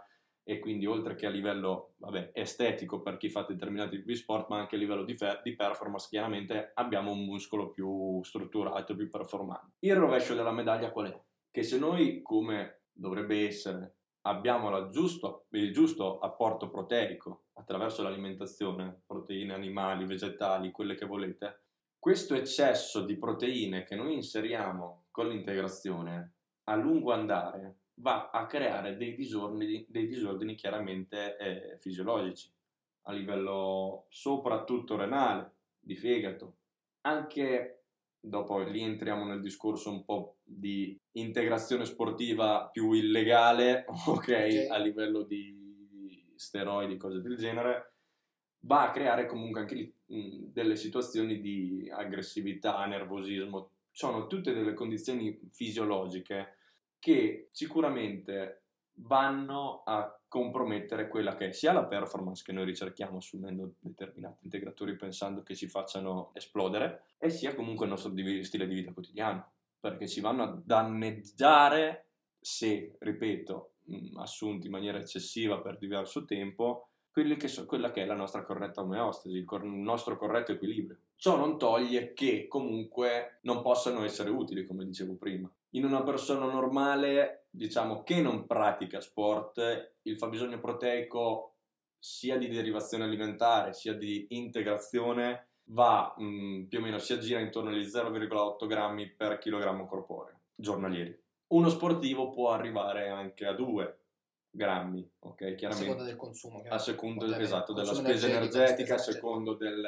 e 0.46 0.58
quindi 0.58 0.84
oltre 0.84 1.14
che 1.14 1.24
a 1.26 1.30
livello 1.30 1.94
vabbè, 1.96 2.32
estetico 2.34 3.00
per 3.00 3.16
chi 3.16 3.30
fa 3.30 3.46
determinati 3.48 3.96
tipi 3.96 4.12
di 4.12 4.16
sport, 4.16 4.48
ma 4.50 4.58
anche 4.58 4.76
a 4.76 4.78
livello 4.78 5.02
di, 5.02 5.14
fe- 5.14 5.40
di, 5.42 5.56
performance, 5.56 6.08
chiaramente 6.10 6.72
abbiamo 6.74 7.12
un 7.12 7.24
muscolo 7.24 7.70
più 7.70 8.22
strutturato, 8.22 8.94
più 8.94 9.08
performante. 9.08 9.76
Il 9.80 9.96
rovescio 9.96 10.34
della 10.34 10.52
medaglia 10.52 10.90
qual 10.90 11.10
è? 11.10 11.22
Che 11.50 11.62
se 11.62 11.78
noi, 11.78 12.20
come 12.20 12.82
dovrebbe 12.92 13.46
essere, 13.46 13.96
abbiamo 14.26 14.88
giusto, 14.88 15.46
il 15.50 15.72
giusto 15.72 16.18
apporto 16.18 16.68
proteico 16.68 17.44
attraverso 17.54 18.02
l'alimentazione, 18.02 19.02
proteine 19.06 19.54
animali, 19.54 20.04
vegetali, 20.04 20.70
quelle 20.70 20.94
che 20.94 21.06
volete, 21.06 21.63
questo 22.04 22.34
eccesso 22.34 23.00
di 23.00 23.16
proteine 23.16 23.84
che 23.84 23.96
noi 23.96 24.12
inseriamo 24.12 25.06
con 25.10 25.26
l'integrazione 25.26 26.34
a 26.64 26.74
lungo 26.74 27.14
andare 27.14 27.78
va 27.94 28.28
a 28.28 28.44
creare 28.44 28.98
dei 28.98 29.14
disordini, 29.14 29.86
dei 29.88 30.06
disordini 30.06 30.54
chiaramente 30.54 31.38
eh, 31.38 31.78
fisiologici 31.78 32.52
a 33.04 33.12
livello 33.12 34.04
soprattutto 34.10 34.96
renale, 34.96 35.52
di 35.80 35.96
fegato. 35.96 36.56
Anche 37.06 37.84
dopo 38.20 38.58
lì 38.58 38.82
entriamo 38.82 39.24
nel 39.24 39.40
discorso 39.40 39.90
un 39.90 40.04
po' 40.04 40.40
di 40.42 40.94
integrazione 41.12 41.86
sportiva 41.86 42.68
più 42.70 42.92
illegale, 42.92 43.86
ok, 44.08 44.08
okay. 44.08 44.66
a 44.66 44.76
livello 44.76 45.22
di 45.22 46.32
steroidi, 46.34 46.98
cose 46.98 47.22
del 47.22 47.38
genere, 47.38 47.93
va 48.64 48.88
a 48.88 48.90
creare 48.90 49.26
comunque 49.26 49.60
anche 49.60 49.74
lì 49.74 49.94
delle 50.06 50.76
situazioni 50.76 51.40
di 51.40 51.90
aggressività, 51.92 52.84
nervosismo, 52.86 53.70
sono 53.90 54.26
tutte 54.26 54.52
delle 54.52 54.74
condizioni 54.74 55.38
fisiologiche 55.52 56.56
che 56.98 57.48
sicuramente 57.52 58.62
vanno 58.98 59.82
a 59.84 60.18
compromettere 60.28 61.08
quella 61.08 61.34
che 61.36 61.48
è 61.48 61.52
sia 61.52 61.72
la 61.72 61.84
performance 61.84 62.42
che 62.44 62.52
noi 62.52 62.64
ricerchiamo 62.64 63.18
assumendo 63.18 63.74
determinati 63.78 64.44
integratori 64.44 64.96
pensando 64.96 65.42
che 65.42 65.54
ci 65.54 65.68
facciano 65.68 66.30
esplodere 66.34 67.04
e 67.18 67.28
sia 67.30 67.54
comunque 67.54 67.86
il 67.86 67.92
nostro 67.92 68.12
stile 68.42 68.66
di 68.66 68.74
vita 68.74 68.92
quotidiano 68.92 69.50
perché 69.78 70.08
ci 70.08 70.20
vanno 70.20 70.42
a 70.44 70.60
danneggiare 70.64 72.06
se, 72.40 72.96
ripeto, 72.98 73.74
assunti 74.16 74.66
in 74.66 74.72
maniera 74.72 74.98
eccessiva 74.98 75.60
per 75.60 75.76
diverso 75.76 76.24
tempo 76.24 76.88
che 77.36 77.48
so, 77.48 77.64
quella 77.64 77.92
che 77.92 78.02
è 78.02 78.06
la 78.06 78.14
nostra 78.14 78.42
corretta 78.42 78.80
omeostasi, 78.80 79.36
il, 79.36 79.44
cor- 79.44 79.64
il 79.64 79.70
nostro 79.70 80.16
corretto 80.16 80.52
equilibrio. 80.52 80.98
Ciò 81.16 81.36
non 81.36 81.58
toglie 81.58 82.12
che 82.12 82.48
comunque 82.48 83.38
non 83.42 83.62
possano 83.62 84.04
essere 84.04 84.30
utili, 84.30 84.66
come 84.66 84.84
dicevo 84.84 85.14
prima. 85.14 85.50
In 85.70 85.84
una 85.84 86.02
persona 86.02 86.46
normale, 86.46 87.46
diciamo 87.50 88.02
che 88.02 88.20
non 88.20 88.46
pratica 88.46 89.00
sport, 89.00 89.92
il 90.02 90.18
fabbisogno 90.18 90.58
proteico 90.58 91.54
sia 91.98 92.36
di 92.36 92.48
derivazione 92.48 93.04
alimentare 93.04 93.72
sia 93.72 93.94
di 93.94 94.26
integrazione 94.30 95.48
va 95.68 96.14
mh, 96.18 96.24
mm, 96.24 96.64
più 96.64 96.78
o 96.78 96.82
meno 96.82 96.98
si 96.98 97.14
aggira 97.14 97.40
intorno 97.40 97.70
agli 97.70 97.86
0,8 97.86 98.66
grammi 98.66 99.08
per 99.08 99.38
chilogrammo 99.38 99.86
corporeo 99.86 100.40
giornalieri. 100.54 101.18
Uno 101.48 101.68
sportivo 101.68 102.30
può 102.30 102.50
arrivare 102.50 103.08
anche 103.08 103.46
a 103.46 103.52
2 103.52 103.98
grammi, 104.54 105.10
ok? 105.18 105.54
Chiaramente, 105.56 105.66
a 105.66 105.72
seconda 105.74 106.04
del 106.04 106.16
consumo. 106.16 106.62
A 106.68 106.78
seconda, 106.78 107.38
esatto, 107.38 107.72
della 107.72 107.92
spesa 107.92 108.28
energetica, 108.28 108.94
a 108.94 108.98
secondo 108.98 109.54
del, 109.54 109.84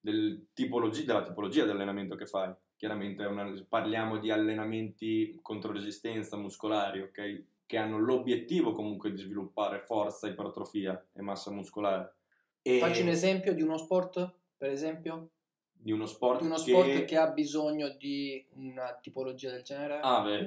del 0.00 0.48
tipologia, 0.52 1.04
della 1.04 1.22
tipologia 1.22 1.64
di 1.64 1.70
allenamento 1.70 2.16
che 2.16 2.26
fai. 2.26 2.52
Chiaramente 2.76 3.24
una, 3.24 3.52
parliamo 3.68 4.18
di 4.18 4.30
allenamenti 4.30 5.38
contro 5.42 5.72
resistenza 5.72 6.36
muscolari, 6.36 7.00
ok? 7.02 7.44
Che 7.66 7.76
hanno 7.76 7.98
l'obiettivo 7.98 8.72
comunque 8.72 9.12
di 9.12 9.18
sviluppare 9.18 9.84
forza, 9.86 10.26
ipertrofia 10.26 11.06
e 11.12 11.22
massa 11.22 11.52
muscolare. 11.52 12.14
E... 12.62 12.78
Facci 12.78 13.02
un 13.02 13.08
esempio 13.08 13.54
di 13.54 13.62
uno 13.62 13.78
sport, 13.78 14.34
per 14.56 14.70
esempio? 14.70 15.30
Di 15.82 15.92
uno 15.92 16.04
sport, 16.04 16.42
uno 16.42 16.58
sport 16.58 16.88
che... 16.88 17.04
che... 17.04 17.16
ha 17.16 17.30
bisogno 17.30 17.88
di 17.96 18.44
una 18.56 18.98
tipologia 19.00 19.50
del 19.50 19.62
genere? 19.62 20.00
Ah, 20.00 20.22
beh, 20.22 20.38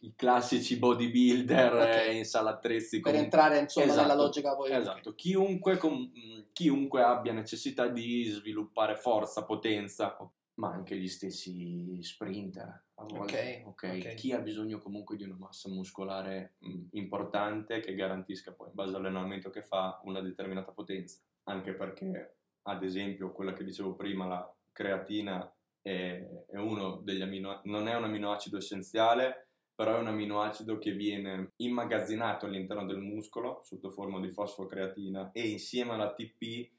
i, 0.00 0.14
classici 0.16 0.78
bodybuilder 0.78 1.74
okay. 1.74 2.16
in 2.16 2.24
sala 2.24 2.50
attrezzi. 2.50 3.00
Per 3.00 3.14
entrare 3.14 3.58
insomma 3.58 3.86
esatto, 3.86 4.00
nella 4.00 4.14
logica 4.14 4.56
poi. 4.56 4.72
Esatto, 4.72 5.14
chiunque, 5.14 5.76
com... 5.76 6.10
chiunque 6.52 7.02
abbia 7.02 7.32
necessità 7.32 7.88
di 7.88 8.24
sviluppare 8.24 8.96
forza, 8.96 9.44
potenza, 9.44 10.16
ma 10.54 10.72
anche 10.72 10.96
gli 10.96 11.08
stessi 11.08 12.02
sprinter. 12.02 12.84
Okay, 12.94 13.62
okay. 13.64 13.98
okay. 14.00 14.14
Chi 14.14 14.32
ha 14.32 14.40
bisogno 14.40 14.78
comunque 14.78 15.16
di 15.16 15.24
una 15.24 15.36
massa 15.38 15.68
muscolare 15.68 16.54
importante 16.92 17.80
che 17.80 17.94
garantisca 17.94 18.52
poi 18.52 18.68
in 18.68 18.74
base 18.74 18.96
all'allenamento 18.96 19.50
che 19.50 19.62
fa 19.62 20.00
una 20.04 20.20
determinata 20.20 20.72
potenza. 20.72 21.18
Anche 21.44 21.72
perché, 21.72 22.36
ad 22.62 22.82
esempio, 22.82 23.32
quella 23.32 23.52
che 23.52 23.64
dicevo 23.64 23.94
prima, 23.94 24.26
la 24.26 24.54
creatina 24.72 25.52
è, 25.82 26.26
è 26.46 26.56
uno 26.56 27.00
degli 27.02 27.22
amino, 27.22 27.60
non 27.64 27.88
è 27.88 27.94
un 27.94 28.04
aminoacido 28.04 28.56
essenziale, 28.58 29.48
però 29.74 29.96
è 29.96 30.00
un 30.00 30.08
aminoacido 30.08 30.78
che 30.78 30.92
viene 30.92 31.52
immagazzinato 31.56 32.44
all'interno 32.44 32.84
del 32.84 32.98
muscolo 32.98 33.60
sotto 33.62 33.90
forma 33.90 34.20
di 34.20 34.30
fosfocreatina 34.30 35.30
e 35.32 35.48
insieme 35.48 35.92
all'ATP 35.92 36.70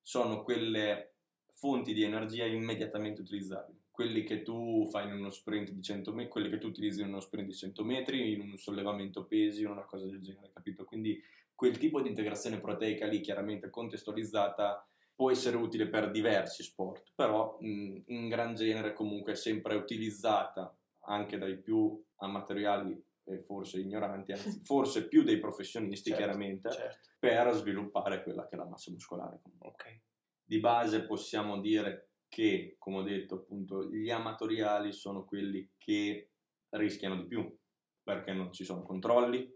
sono 0.00 0.44
quelle 0.44 1.14
fonti 1.54 1.92
di 1.92 2.02
energia 2.02 2.44
immediatamente 2.44 3.22
utilizzabili. 3.22 3.82
Quelli 3.90 4.22
che 4.22 4.42
tu 4.42 4.86
fai 4.90 5.06
in 5.08 5.14
uno 5.14 5.30
sprint 5.30 5.70
di 5.70 5.82
100 5.82 6.12
metri, 6.12 6.30
quelli 6.30 6.50
che 6.50 6.58
tu 6.58 6.68
utilizzi 6.68 7.00
in 7.00 7.08
uno 7.08 7.20
sprint 7.20 7.48
di 7.48 7.54
100 7.54 7.84
metri, 7.84 8.32
in 8.32 8.40
un 8.40 8.56
sollevamento 8.56 9.24
pesi, 9.24 9.62
in 9.62 9.70
una 9.70 9.84
cosa 9.84 10.06
del 10.06 10.20
genere, 10.20 10.50
capito? 10.52 10.84
Quindi 10.84 11.20
quel 11.54 11.78
tipo 11.78 12.00
di 12.02 12.08
integrazione 12.08 12.60
proteica 12.60 13.06
lì, 13.06 13.20
chiaramente 13.20 13.70
contestualizzata, 13.70 14.86
può 15.14 15.30
essere 15.30 15.56
utile 15.56 15.88
per 15.88 16.10
diversi 16.10 16.62
sport, 16.62 17.12
però 17.14 17.56
mh, 17.60 18.02
in 18.06 18.28
gran 18.28 18.54
genere 18.54 18.92
comunque 18.92 19.32
è 19.32 19.36
sempre 19.36 19.76
utilizzata 19.76 20.76
anche 21.06 21.38
dai 21.38 21.60
più 21.60 22.02
amatoriali 22.16 23.02
e 23.26 23.42
forse 23.42 23.80
ignoranti, 23.80 24.32
anzi 24.32 24.60
forse 24.64 25.08
più 25.08 25.22
dei 25.22 25.38
professionisti 25.38 26.10
Certo, 26.10 26.24
chiaramente, 26.24 26.70
certo. 26.70 27.08
per 27.18 27.52
sviluppare 27.54 28.22
quella 28.22 28.46
che 28.46 28.54
è 28.54 28.58
la 28.58 28.66
massa 28.66 28.90
muscolare. 28.90 29.40
Ok. 29.58 30.00
Di 30.44 30.60
base 30.60 31.06
possiamo 31.06 31.60
dire 31.60 32.10
che, 32.28 32.76
come 32.78 32.98
ho 32.98 33.02
detto, 33.02 33.36
appunto, 33.36 33.84
gli 33.88 34.10
amatoriali 34.10 34.92
sono 34.92 35.24
quelli 35.24 35.70
che 35.78 36.32
rischiano 36.70 37.16
di 37.16 37.26
più, 37.26 37.58
perché 38.02 38.32
non 38.32 38.52
ci 38.52 38.64
sono 38.64 38.82
controlli, 38.82 39.50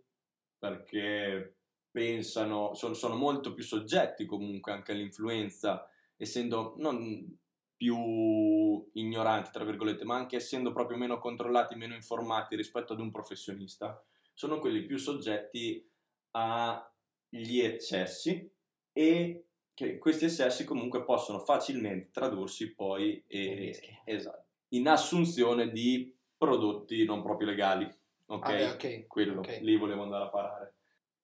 perché 0.56 1.57
pensano, 1.90 2.74
sono, 2.74 2.94
sono 2.94 3.16
molto 3.16 3.52
più 3.54 3.64
soggetti 3.64 4.26
comunque 4.26 4.72
anche 4.72 4.92
all'influenza, 4.92 5.88
essendo 6.16 6.74
non 6.78 7.36
più 7.76 8.88
ignoranti, 8.94 9.50
tra 9.52 9.64
virgolette, 9.64 10.04
ma 10.04 10.16
anche 10.16 10.36
essendo 10.36 10.72
proprio 10.72 10.98
meno 10.98 11.18
controllati, 11.18 11.76
meno 11.76 11.94
informati 11.94 12.56
rispetto 12.56 12.92
ad 12.92 13.00
un 13.00 13.10
professionista, 13.10 14.02
sono 14.34 14.58
quelli 14.58 14.84
più 14.84 14.96
soggetti 14.98 15.88
agli 16.32 17.60
eccessi 17.60 18.50
e 18.92 19.44
che 19.74 19.98
questi 19.98 20.24
eccessi 20.24 20.64
comunque 20.64 21.04
possono 21.04 21.38
facilmente 21.38 22.10
tradursi 22.10 22.74
poi 22.74 23.22
In 23.28 23.54
rischi. 23.56 23.96
esatto, 24.04 24.46
in 24.70 24.88
assunzione 24.88 25.70
di 25.70 26.12
prodotti 26.36 27.04
non 27.04 27.22
proprio 27.22 27.48
legali. 27.48 27.84
Ok, 28.26 28.44
Ah, 28.46 28.52
beh, 28.56 28.70
ok, 28.74 28.84
quello 29.06 29.40
ok. 29.40 29.48
lì 29.60 29.76
volevo 29.76 30.02
andare 30.02 30.24
a 30.24 30.28
parare. 30.30 30.74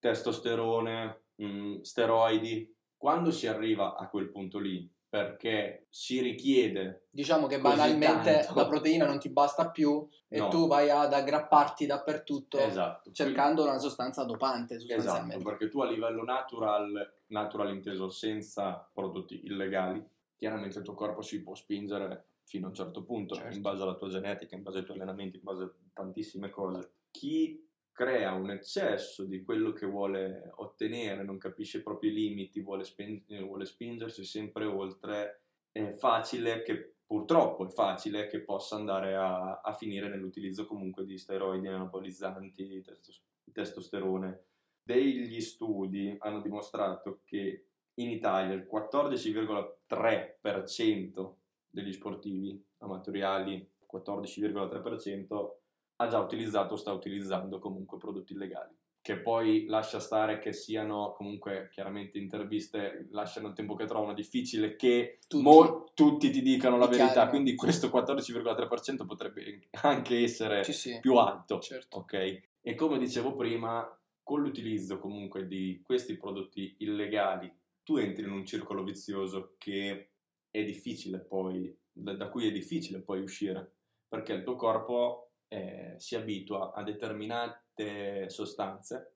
Testosterone, 0.04 1.22
mh, 1.36 1.80
steroidi. 1.80 2.70
Quando 2.94 3.30
si 3.30 3.46
arriva 3.46 3.96
a 3.96 4.06
quel 4.08 4.30
punto 4.30 4.58
lì, 4.58 4.90
perché 5.08 5.86
si 5.88 6.20
richiede 6.20 7.06
Diciamo 7.10 7.46
che 7.46 7.58
banalmente 7.60 8.40
tanto. 8.44 8.54
la 8.54 8.66
proteina 8.66 9.06
non 9.06 9.18
ti 9.18 9.28
basta 9.30 9.70
più 9.70 10.06
e 10.28 10.38
No. 10.40 10.48
tu 10.48 10.66
vai 10.66 10.90
ad 10.90 11.12
aggrapparti 11.12 11.86
dappertutto 11.86 12.58
esatto, 12.58 13.12
cercando 13.12 13.62
una 13.62 13.78
sostanza 13.78 14.24
dopante 14.24 14.74
Esatto, 14.74 15.38
perché 15.42 15.68
tu 15.68 15.80
a 15.80 15.88
livello 15.88 16.24
natural, 16.24 17.14
natural 17.28 17.70
inteso 17.72 18.08
senza 18.10 18.90
prodotti 18.92 19.42
illegali, 19.44 20.04
chiaramente 20.36 20.78
il 20.78 20.84
tuo 20.84 20.94
corpo 20.94 21.22
si 21.22 21.42
può 21.42 21.54
spingere 21.54 22.26
fino 22.44 22.66
a 22.66 22.68
un 22.70 22.74
certo 22.74 23.04
punto, 23.04 23.36
Certo. 23.36 23.54
in 23.54 23.62
base 23.62 23.82
alla 23.82 23.94
tua 23.94 24.08
genetica, 24.08 24.54
in 24.56 24.62
base 24.62 24.78
ai 24.78 24.84
tuoi 24.84 24.96
allenamenti, 24.96 25.36
in 25.36 25.42
base 25.44 25.62
a 25.62 25.70
tantissime 25.92 26.50
cose. 26.50 26.92
Chi 27.10 27.63
crea 27.94 28.32
un 28.32 28.50
eccesso 28.50 29.24
di 29.24 29.44
quello 29.44 29.72
che 29.72 29.86
vuole 29.86 30.50
ottenere, 30.56 31.22
non 31.22 31.38
capisce 31.38 31.78
i 31.78 31.82
propri 31.82 32.12
limiti, 32.12 32.60
vuole, 32.60 32.82
spin- 32.82 33.22
vuole 33.44 33.64
spingersi 33.64 34.24
sempre 34.24 34.64
oltre, 34.66 35.42
è 35.70 35.92
facile 35.92 36.62
che, 36.62 36.96
purtroppo 37.06 37.64
è 37.64 37.70
facile 37.70 38.26
che 38.26 38.42
possa 38.42 38.74
andare 38.74 39.14
a, 39.14 39.60
a 39.60 39.72
finire 39.72 40.08
nell'utilizzo 40.08 40.66
comunque 40.66 41.04
di 41.04 41.16
steroidi 41.16 41.68
anabolizzanti, 41.68 42.82
testos- 42.82 43.22
testosterone. 43.52 44.46
Degli 44.82 45.40
studi 45.40 46.16
hanno 46.18 46.40
dimostrato 46.40 47.20
che 47.24 47.68
in 47.94 48.10
Italia 48.10 48.54
il 48.54 48.66
14,3% 48.68 51.34
degli 51.70 51.92
sportivi 51.92 52.60
amatoriali, 52.78 53.70
14,3%, 53.90 55.62
ha 55.96 56.06
già 56.08 56.18
utilizzato 56.18 56.74
o 56.74 56.76
sta 56.76 56.92
utilizzando 56.92 57.58
comunque 57.58 57.98
prodotti 57.98 58.32
illegali. 58.32 58.74
Che 59.04 59.18
poi 59.18 59.66
lascia 59.66 60.00
stare 60.00 60.38
che 60.38 60.54
siano 60.54 61.12
comunque 61.14 61.68
chiaramente 61.70 62.16
interviste, 62.16 63.08
lasciano 63.10 63.48
il 63.48 63.52
tempo 63.54 63.74
che 63.74 63.84
trovano, 63.84 64.14
difficile 64.14 64.76
che 64.76 65.18
Tutti. 65.28 65.42
mo- 65.42 65.90
tutti 65.92 66.30
ti 66.30 66.40
dicano 66.40 66.78
la 66.78 66.86
verità, 66.86 67.04
Dichiarino. 67.08 67.30
quindi 67.30 67.54
questo 67.54 67.88
14,3% 67.88 69.04
potrebbe 69.04 69.68
anche 69.82 70.22
essere 70.22 70.64
Sì, 70.64 70.98
più 71.00 71.16
alto. 71.16 71.58
Certo. 71.60 71.98
Ok? 71.98 72.42
E 72.62 72.74
come 72.74 72.96
dicevo 72.98 73.34
prima, 73.36 73.86
con 74.22 74.40
l'utilizzo 74.40 74.98
comunque 74.98 75.46
di 75.46 75.82
questi 75.84 76.16
prodotti 76.16 76.76
illegali, 76.78 77.52
tu 77.82 77.98
entri 77.98 78.22
in 78.24 78.30
un 78.30 78.46
circolo 78.46 78.82
vizioso 78.82 79.54
che 79.58 80.12
è 80.50 80.64
difficile 80.64 81.18
poi, 81.18 81.76
da, 81.92 82.14
da 82.14 82.30
cui 82.30 82.46
è 82.48 82.50
difficile 82.52 83.00
poi 83.00 83.20
uscire, 83.20 83.70
perché 84.08 84.32
il 84.32 84.44
tuo 84.44 84.56
corpo 84.56 85.23
eh, 85.54 85.94
si 85.98 86.16
abitua 86.16 86.72
a 86.72 86.82
determinate 86.82 88.28
sostanze 88.28 89.12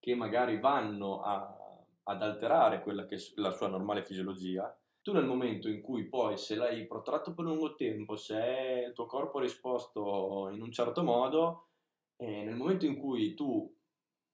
che 0.00 0.14
magari 0.16 0.58
vanno 0.58 1.22
a- 1.22 1.56
ad 2.04 2.22
alterare 2.22 2.82
quella 2.82 3.06
che 3.06 3.16
è 3.16 3.18
la 3.36 3.50
sua 3.50 3.68
normale 3.68 4.02
fisiologia. 4.02 4.76
Tu 5.00 5.12
nel 5.12 5.24
momento 5.24 5.68
in 5.68 5.80
cui 5.80 6.04
poi 6.08 6.36
se 6.36 6.56
l'hai 6.56 6.86
protratto 6.86 7.32
per 7.32 7.44
lungo 7.44 7.76
tempo, 7.76 8.16
se 8.16 8.84
il 8.88 8.92
tuo 8.92 9.06
corpo 9.06 9.38
ha 9.38 9.42
risposto 9.42 10.48
in 10.52 10.60
un 10.60 10.72
certo 10.72 11.02
modo, 11.04 11.68
e 12.16 12.42
nel 12.44 12.56
momento 12.56 12.86
in 12.86 12.96
cui 12.96 13.34
tu 13.34 13.72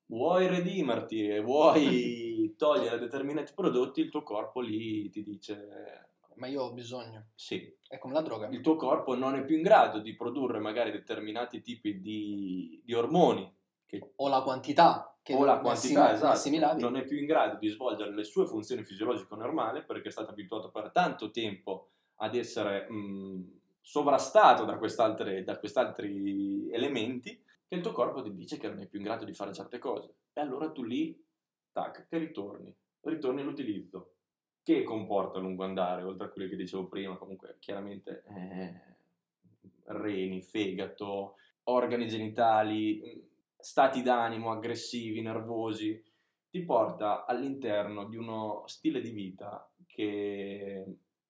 vuoi 0.06 0.46
redimerti 0.46 1.26
e 1.28 1.40
vuoi 1.40 2.54
togliere 2.56 2.98
determinati 2.98 3.52
prodotti, 3.54 4.00
il 4.00 4.10
tuo 4.10 4.22
corpo 4.22 4.60
lì 4.60 5.10
ti 5.10 5.22
dice 5.22 6.11
Ma 6.36 6.46
io 6.46 6.62
ho 6.62 6.72
bisogno. 6.72 7.28
sì. 7.34 7.70
È 7.92 7.98
come 7.98 8.14
la 8.14 8.22
droga. 8.22 8.48
Il 8.48 8.62
tuo 8.62 8.76
corpo 8.76 9.14
non 9.14 9.34
è 9.34 9.44
più 9.44 9.56
in 9.56 9.62
grado 9.62 9.98
di 10.00 10.16
produrre 10.16 10.58
magari 10.60 10.90
determinati 10.90 11.60
tipi 11.60 12.00
di, 12.00 12.80
di 12.82 12.94
ormoni 12.94 13.54
che 13.84 14.12
O 14.16 14.28
la 14.28 14.40
quantità 14.40 15.14
che 15.22 15.34
o 15.34 15.44
la 15.44 15.58
quantità 15.58 16.14
esatto, 16.14 16.32
assimilavi. 16.32 16.80
non 16.80 16.96
è 16.96 17.04
più 17.04 17.18
in 17.18 17.26
grado 17.26 17.58
di 17.58 17.68
svolgere 17.68 18.14
le 18.14 18.24
sue 18.24 18.46
funzioni 18.46 18.82
fisiologiche 18.82 19.36
normali 19.36 19.84
perché 19.84 20.08
è 20.08 20.10
stato 20.10 20.30
abituato 20.30 20.70
per 20.70 20.90
tanto 20.90 21.30
tempo 21.30 21.90
ad 22.16 22.34
essere 22.34 22.90
mh, 22.90 23.60
sovrastato 23.82 24.64
da, 24.64 24.72
da 25.44 25.58
quest'altri 25.58 26.70
elementi 26.72 27.44
che 27.68 27.74
il 27.74 27.82
tuo 27.82 27.92
corpo 27.92 28.22
ti 28.22 28.32
dice 28.32 28.56
che 28.56 28.68
non 28.68 28.80
è 28.80 28.86
più 28.86 28.98
in 29.00 29.04
grado 29.04 29.26
di 29.26 29.34
fare 29.34 29.52
certe 29.52 29.78
cose. 29.78 30.14
E 30.32 30.40
allora 30.40 30.70
tu 30.70 30.82
lì, 30.82 31.22
tac, 31.72 32.06
che 32.08 32.16
ritorni, 32.18 32.74
ritorni 33.02 33.42
all'utilizzo, 33.42 34.11
che 34.62 34.84
comporta 34.84 35.38
a 35.38 35.40
lungo 35.40 35.64
andare, 35.64 36.02
oltre 36.02 36.26
a 36.26 36.30
quelli 36.30 36.48
che 36.48 36.56
dicevo 36.56 36.86
prima, 36.86 37.16
comunque 37.16 37.56
chiaramente 37.58 38.22
eh, 38.28 38.80
reni, 39.84 40.42
fegato, 40.42 41.36
organi 41.64 42.08
genitali, 42.08 43.00
mh, 43.00 43.30
stati 43.58 44.02
d'animo 44.02 44.50
aggressivi, 44.50 45.20
nervosi, 45.20 46.02
ti 46.50 46.62
porta 46.64 47.24
all'interno 47.24 48.04
di 48.04 48.16
uno 48.16 48.64
stile 48.66 49.00
di 49.00 49.10
vita 49.10 49.68
che 49.86 50.84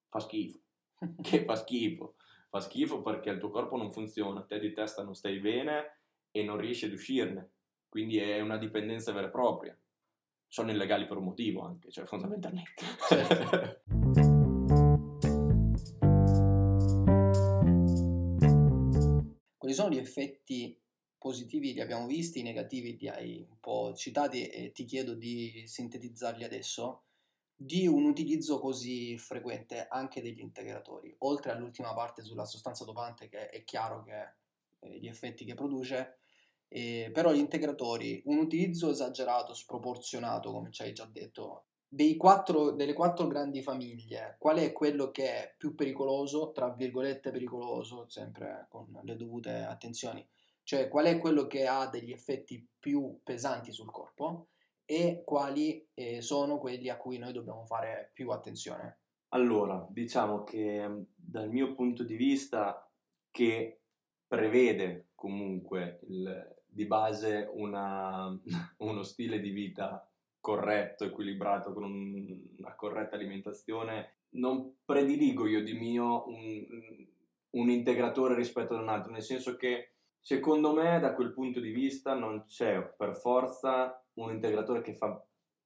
fa 0.08 0.18
schifo, 0.18 0.58
che 1.22 1.44
fa 1.44 1.54
schifo, 1.54 2.14
fa 2.48 2.60
schifo 2.60 3.02
perché 3.02 3.30
il 3.30 3.38
tuo 3.38 3.50
corpo 3.50 3.76
non 3.76 3.90
funziona, 3.90 4.42
te 4.42 4.58
di 4.58 4.72
testa 4.72 5.02
non 5.02 5.14
stai 5.14 5.38
bene 5.38 5.98
e 6.30 6.42
non 6.42 6.58
riesci 6.58 6.86
ad 6.86 6.92
uscirne, 6.92 7.50
quindi 7.88 8.18
è 8.18 8.40
una 8.40 8.56
dipendenza 8.56 9.12
vera 9.12 9.28
e 9.28 9.30
propria. 9.30 9.76
Sono 10.52 10.70
illegali 10.70 11.06
per 11.06 11.16
un 11.16 11.24
motivo 11.24 11.62
anche, 11.62 11.90
cioè 11.90 12.04
fondamentalmente. 12.04 12.84
Certo. 13.08 13.80
Quali 19.56 19.74
sono 19.74 19.88
gli 19.88 19.96
effetti 19.96 20.78
positivi, 21.16 21.72
li 21.72 21.80
abbiamo 21.80 22.06
visti, 22.06 22.40
i 22.40 22.42
negativi 22.42 22.98
li 22.98 23.08
hai 23.08 23.46
un 23.48 23.60
po' 23.60 23.94
citati 23.94 24.46
e 24.46 24.72
ti 24.72 24.84
chiedo 24.84 25.14
di 25.14 25.64
sintetizzarli 25.66 26.44
adesso, 26.44 27.04
di 27.56 27.86
un 27.86 28.04
utilizzo 28.04 28.60
così 28.60 29.16
frequente 29.16 29.86
anche 29.88 30.20
degli 30.20 30.40
integratori, 30.40 31.14
oltre 31.20 31.52
all'ultima 31.52 31.94
parte 31.94 32.20
sulla 32.20 32.44
sostanza 32.44 32.84
dopante 32.84 33.30
che 33.30 33.48
è 33.48 33.64
chiaro 33.64 34.02
che 34.02 34.34
eh, 34.80 34.98
gli 34.98 35.08
effetti 35.08 35.46
che 35.46 35.54
produce, 35.54 36.21
eh, 36.72 37.10
però 37.12 37.32
gli 37.32 37.38
integratori, 37.38 38.22
un 38.26 38.38
utilizzo 38.38 38.90
esagerato, 38.90 39.54
sproporzionato, 39.54 40.52
come 40.52 40.70
ci 40.70 40.82
hai 40.82 40.92
già 40.92 41.04
detto, 41.04 41.66
quattro, 42.16 42.70
delle 42.70 42.94
quattro 42.94 43.26
grandi 43.26 43.62
famiglie, 43.62 44.36
qual 44.38 44.58
è 44.58 44.72
quello 44.72 45.10
che 45.10 45.24
è 45.26 45.54
più 45.56 45.74
pericoloso, 45.74 46.52
tra 46.52 46.70
virgolette 46.70 47.30
pericoloso, 47.30 48.08
sempre 48.08 48.66
con 48.70 48.98
le 49.02 49.16
dovute 49.16 49.50
attenzioni, 49.50 50.26
cioè 50.62 50.88
qual 50.88 51.06
è 51.06 51.18
quello 51.18 51.46
che 51.46 51.66
ha 51.66 51.86
degli 51.88 52.10
effetti 52.10 52.66
più 52.78 53.20
pesanti 53.22 53.72
sul 53.72 53.90
corpo 53.90 54.48
e 54.84 55.22
quali 55.24 55.86
eh, 55.94 56.22
sono 56.22 56.58
quelli 56.58 56.88
a 56.88 56.96
cui 56.96 57.18
noi 57.18 57.32
dobbiamo 57.32 57.64
fare 57.66 58.10
più 58.14 58.30
attenzione. 58.30 59.00
Allora, 59.28 59.86
diciamo 59.90 60.44
che 60.44 60.86
mh, 60.86 61.06
dal 61.14 61.50
mio 61.50 61.74
punto 61.74 62.04
di 62.04 62.16
vista, 62.16 62.86
che 63.30 63.80
prevede 64.26 65.10
comunque 65.14 66.00
il- 66.08 66.61
di 66.72 66.86
base 66.86 67.48
una- 67.52 68.36
uno 68.78 69.02
stile 69.02 69.40
di 69.40 69.50
vita 69.50 70.06
corretto, 70.40 71.04
equilibrato, 71.04 71.72
con 71.72 71.84
un- 71.84 72.42
una 72.58 72.74
corretta 72.74 73.14
alimentazione, 73.16 74.16
non 74.30 74.76
prediligo 74.84 75.46
io 75.46 75.62
di 75.62 75.74
mio 75.74 76.26
un, 76.28 76.66
un 77.50 77.68
integratore 77.70 78.34
rispetto 78.34 78.74
ad 78.74 78.80
un 78.80 78.88
altro, 78.88 79.12
nel 79.12 79.22
senso 79.22 79.56
che 79.56 79.92
secondo 80.20 80.72
me 80.72 80.98
da 81.00 81.14
quel 81.14 81.32
punto 81.32 81.60
di 81.60 81.70
vista 81.70 82.14
non 82.14 82.44
c'è 82.46 82.82
per 82.96 83.16
forza 83.16 84.02
un 84.14 84.30
integratore 84.30 84.82
che 84.82 84.94
fa 84.94 85.22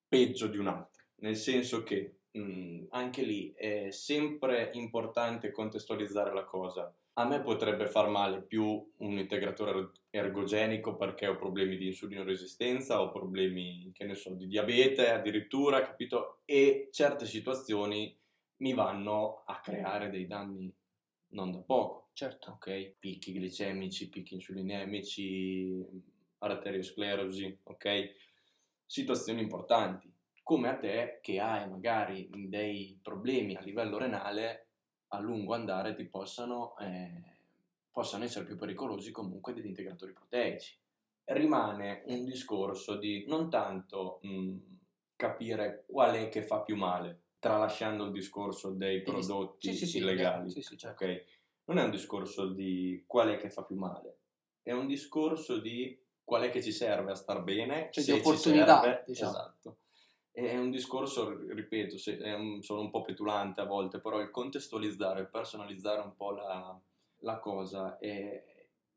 peggio 0.08 0.46
di 0.48 0.58
un 0.58 0.66
altro, 0.68 1.04
nel 1.16 1.36
senso 1.36 1.82
che 1.82 2.18
mh, 2.32 2.86
anche 2.90 3.22
lì 3.22 3.52
è 3.52 3.90
sempre 3.90 4.70
importante 4.74 5.50
contestualizzare 5.52 6.32
la 6.34 6.44
cosa. 6.44 6.92
A 7.18 7.24
me 7.24 7.40
potrebbe 7.40 7.86
far 7.86 8.08
male 8.08 8.42
più 8.42 8.64
un 8.98 9.18
integratore 9.18 9.90
ergogenico 10.10 10.96
perché 10.96 11.26
ho 11.26 11.36
problemi 11.36 11.78
di 11.78 11.86
insulino 11.86 12.24
resistenza, 12.24 13.00
ho 13.00 13.10
problemi, 13.10 13.90
che 13.94 14.04
ne 14.04 14.14
so, 14.14 14.34
di 14.34 14.46
diabete 14.46 15.10
addirittura, 15.10 15.82
capito? 15.82 16.40
E 16.44 16.88
certe 16.92 17.24
situazioni 17.24 18.14
mi 18.58 18.74
vanno 18.74 19.44
a 19.46 19.60
creare 19.60 20.10
dei 20.10 20.26
danni 20.26 20.70
non 21.28 21.52
da 21.52 21.60
poco. 21.60 22.10
Certo. 22.12 22.52
Ok? 22.52 22.96
Picchi 22.98 23.32
glicemici, 23.32 24.10
picchi 24.10 24.34
insulinemici, 24.34 25.84
arteriosclerosi, 26.38 27.60
ok? 27.62 28.14
Situazioni 28.84 29.40
importanti. 29.40 30.12
Come 30.42 30.68
a 30.68 30.76
te 30.76 31.18
che 31.22 31.40
hai 31.40 31.68
magari 31.68 32.28
dei 32.30 32.98
problemi 33.02 33.56
a 33.56 33.60
livello 33.62 33.96
renale 33.96 34.65
a 35.08 35.20
lungo 35.20 35.54
andare 35.54 35.94
ti 35.94 36.04
possano, 36.04 36.76
eh, 36.78 37.38
possano 37.90 38.24
essere 38.24 38.44
più 38.44 38.56
pericolosi 38.56 39.10
comunque 39.10 39.52
degli 39.52 39.66
integratori 39.66 40.12
proteici. 40.12 40.78
Rimane 41.24 42.02
un 42.06 42.24
discorso 42.24 42.96
di 42.96 43.24
non 43.26 43.50
tanto 43.50 44.20
mh, 44.22 44.56
capire 45.16 45.84
qual 45.86 46.14
è 46.14 46.28
che 46.28 46.42
fa 46.42 46.60
più 46.60 46.76
male, 46.76 47.22
tralasciando 47.38 48.04
il 48.04 48.12
discorso 48.12 48.70
dei 48.70 49.02
prodotti 49.02 49.74
sì, 49.74 49.86
sì, 49.86 49.98
illegali. 49.98 50.50
Sì, 50.50 50.62
certo. 50.76 51.04
okay? 51.04 51.24
Non 51.64 51.78
è 51.78 51.82
un 51.82 51.90
discorso 51.90 52.46
di 52.52 53.02
qual 53.06 53.30
è 53.30 53.36
che 53.38 53.50
fa 53.50 53.64
più 53.64 53.76
male, 53.76 54.18
è 54.62 54.72
un 54.72 54.86
discorso 54.86 55.58
di 55.58 56.00
qual 56.22 56.42
è 56.42 56.50
che 56.50 56.62
ci 56.62 56.72
serve 56.72 57.12
a 57.12 57.16
star 57.16 57.42
bene, 57.42 57.88
cioè 57.90 58.04
di 58.04 58.10
opportunità. 58.12 58.80
Serve, 58.80 59.04
diciamo. 59.06 59.30
Esatto 59.30 59.76
è 60.44 60.58
un 60.58 60.70
discorso, 60.70 61.34
ripeto, 61.48 61.96
un, 62.36 62.62
sono 62.62 62.82
un 62.82 62.90
po' 62.90 63.00
petulante 63.00 63.62
a 63.62 63.64
volte, 63.64 64.00
però 64.00 64.20
il 64.20 64.30
contestualizzare, 64.30 65.22
il 65.22 65.30
personalizzare 65.30 66.02
un 66.02 66.14
po' 66.14 66.32
la, 66.32 66.78
la 67.20 67.38
cosa 67.38 67.96
è, 67.96 68.44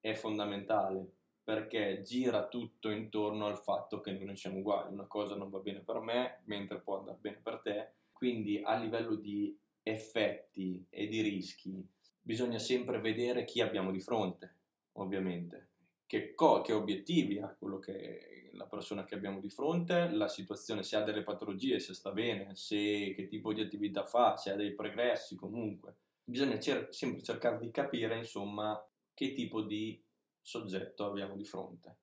è, 0.01 0.13
fondamentale 0.15 1.13
perché 1.41 2.01
gira 2.01 2.49
tutto 2.49 2.89
intorno 2.89 3.45
al 3.45 3.57
fatto 3.57 4.01
che 4.01 4.11
noi 4.11 4.25
non 4.25 4.35
siamo 4.35 4.57
uguali, 4.57 4.91
una 4.91 5.07
cosa 5.07 5.35
non 5.35 5.49
va 5.49 5.59
bene 5.59 5.79
per 5.79 5.99
me 5.99 6.41
mentre 6.43 6.81
può 6.81 6.99
andare 6.99 7.17
bene 7.21 7.39
per 7.41 7.61
te, 7.63 7.93
quindi 8.11 8.61
a 8.61 8.75
livello 8.75 9.15
di 9.15 9.57
effetti 9.81 10.85
e 10.89 11.07
di 11.07 11.21
rischi 11.21 11.81
bisogna 12.21 12.59
sempre 12.59 12.99
vedere 12.99 13.45
chi 13.45 13.61
abbiamo 13.61 13.91
di 13.91 14.01
fronte, 14.01 14.55
ovviamente, 14.93 15.69
che, 16.05 16.35
co- 16.35 16.59
che 16.59 16.73
obiettivi 16.73 17.39
ha 17.39 17.55
quello 17.57 17.79
che 17.79 18.38
la 18.53 18.65
persona 18.65 19.03
che 19.05 19.15
abbiamo 19.15 19.39
di 19.39 19.49
fronte, 19.49 20.09
la 20.09 20.27
situazione, 20.27 20.83
se 20.83 20.95
ha 20.95 21.03
delle 21.03 21.23
patologie, 21.23 21.79
se 21.79 21.93
sta 21.93 22.11
bene, 22.11 22.55
se, 22.55 23.13
che 23.15 23.27
tipo 23.27 23.53
di 23.53 23.61
attività 23.61 24.05
fa, 24.05 24.37
se 24.37 24.51
ha 24.51 24.55
dei 24.55 24.73
pregressi 24.73 25.35
comunque. 25.35 25.95
Bisogna 26.23 26.59
cer- 26.59 26.89
sempre 26.89 27.23
cercare 27.23 27.57
di 27.57 27.71
capire, 27.71 28.17
insomma, 28.17 28.81
che 29.13 29.33
tipo 29.33 29.61
di 29.61 30.01
soggetto 30.41 31.05
abbiamo 31.05 31.35
di 31.35 31.45
fronte. 31.45 31.97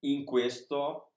In 0.00 0.24
questo, 0.24 1.12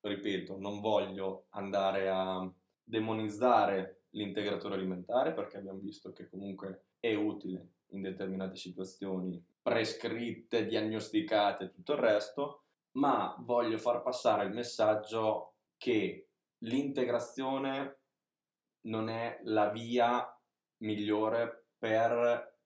ripeto, 0.00 0.58
non 0.58 0.80
voglio 0.80 1.46
andare 1.50 2.08
a 2.08 2.50
demonizzare 2.82 4.02
l'integratore 4.10 4.74
alimentare 4.74 5.32
perché 5.32 5.58
abbiamo 5.58 5.78
visto 5.78 6.12
che 6.12 6.28
comunque 6.28 6.86
è 7.00 7.14
utile 7.14 7.72
in 7.90 8.02
determinate 8.02 8.56
situazioni 8.56 9.42
prescritte, 9.62 10.66
diagnosticate 10.66 11.64
e 11.64 11.70
tutto 11.70 11.92
il 11.92 11.98
resto, 11.98 12.65
ma 12.96 13.34
voglio 13.40 13.78
far 13.78 14.02
passare 14.02 14.44
il 14.44 14.54
messaggio 14.54 15.54
che 15.76 16.28
l'integrazione 16.64 18.00
non 18.86 19.08
è 19.08 19.40
la 19.44 19.68
via 19.70 20.26
migliore 20.78 21.68
per 21.78 22.58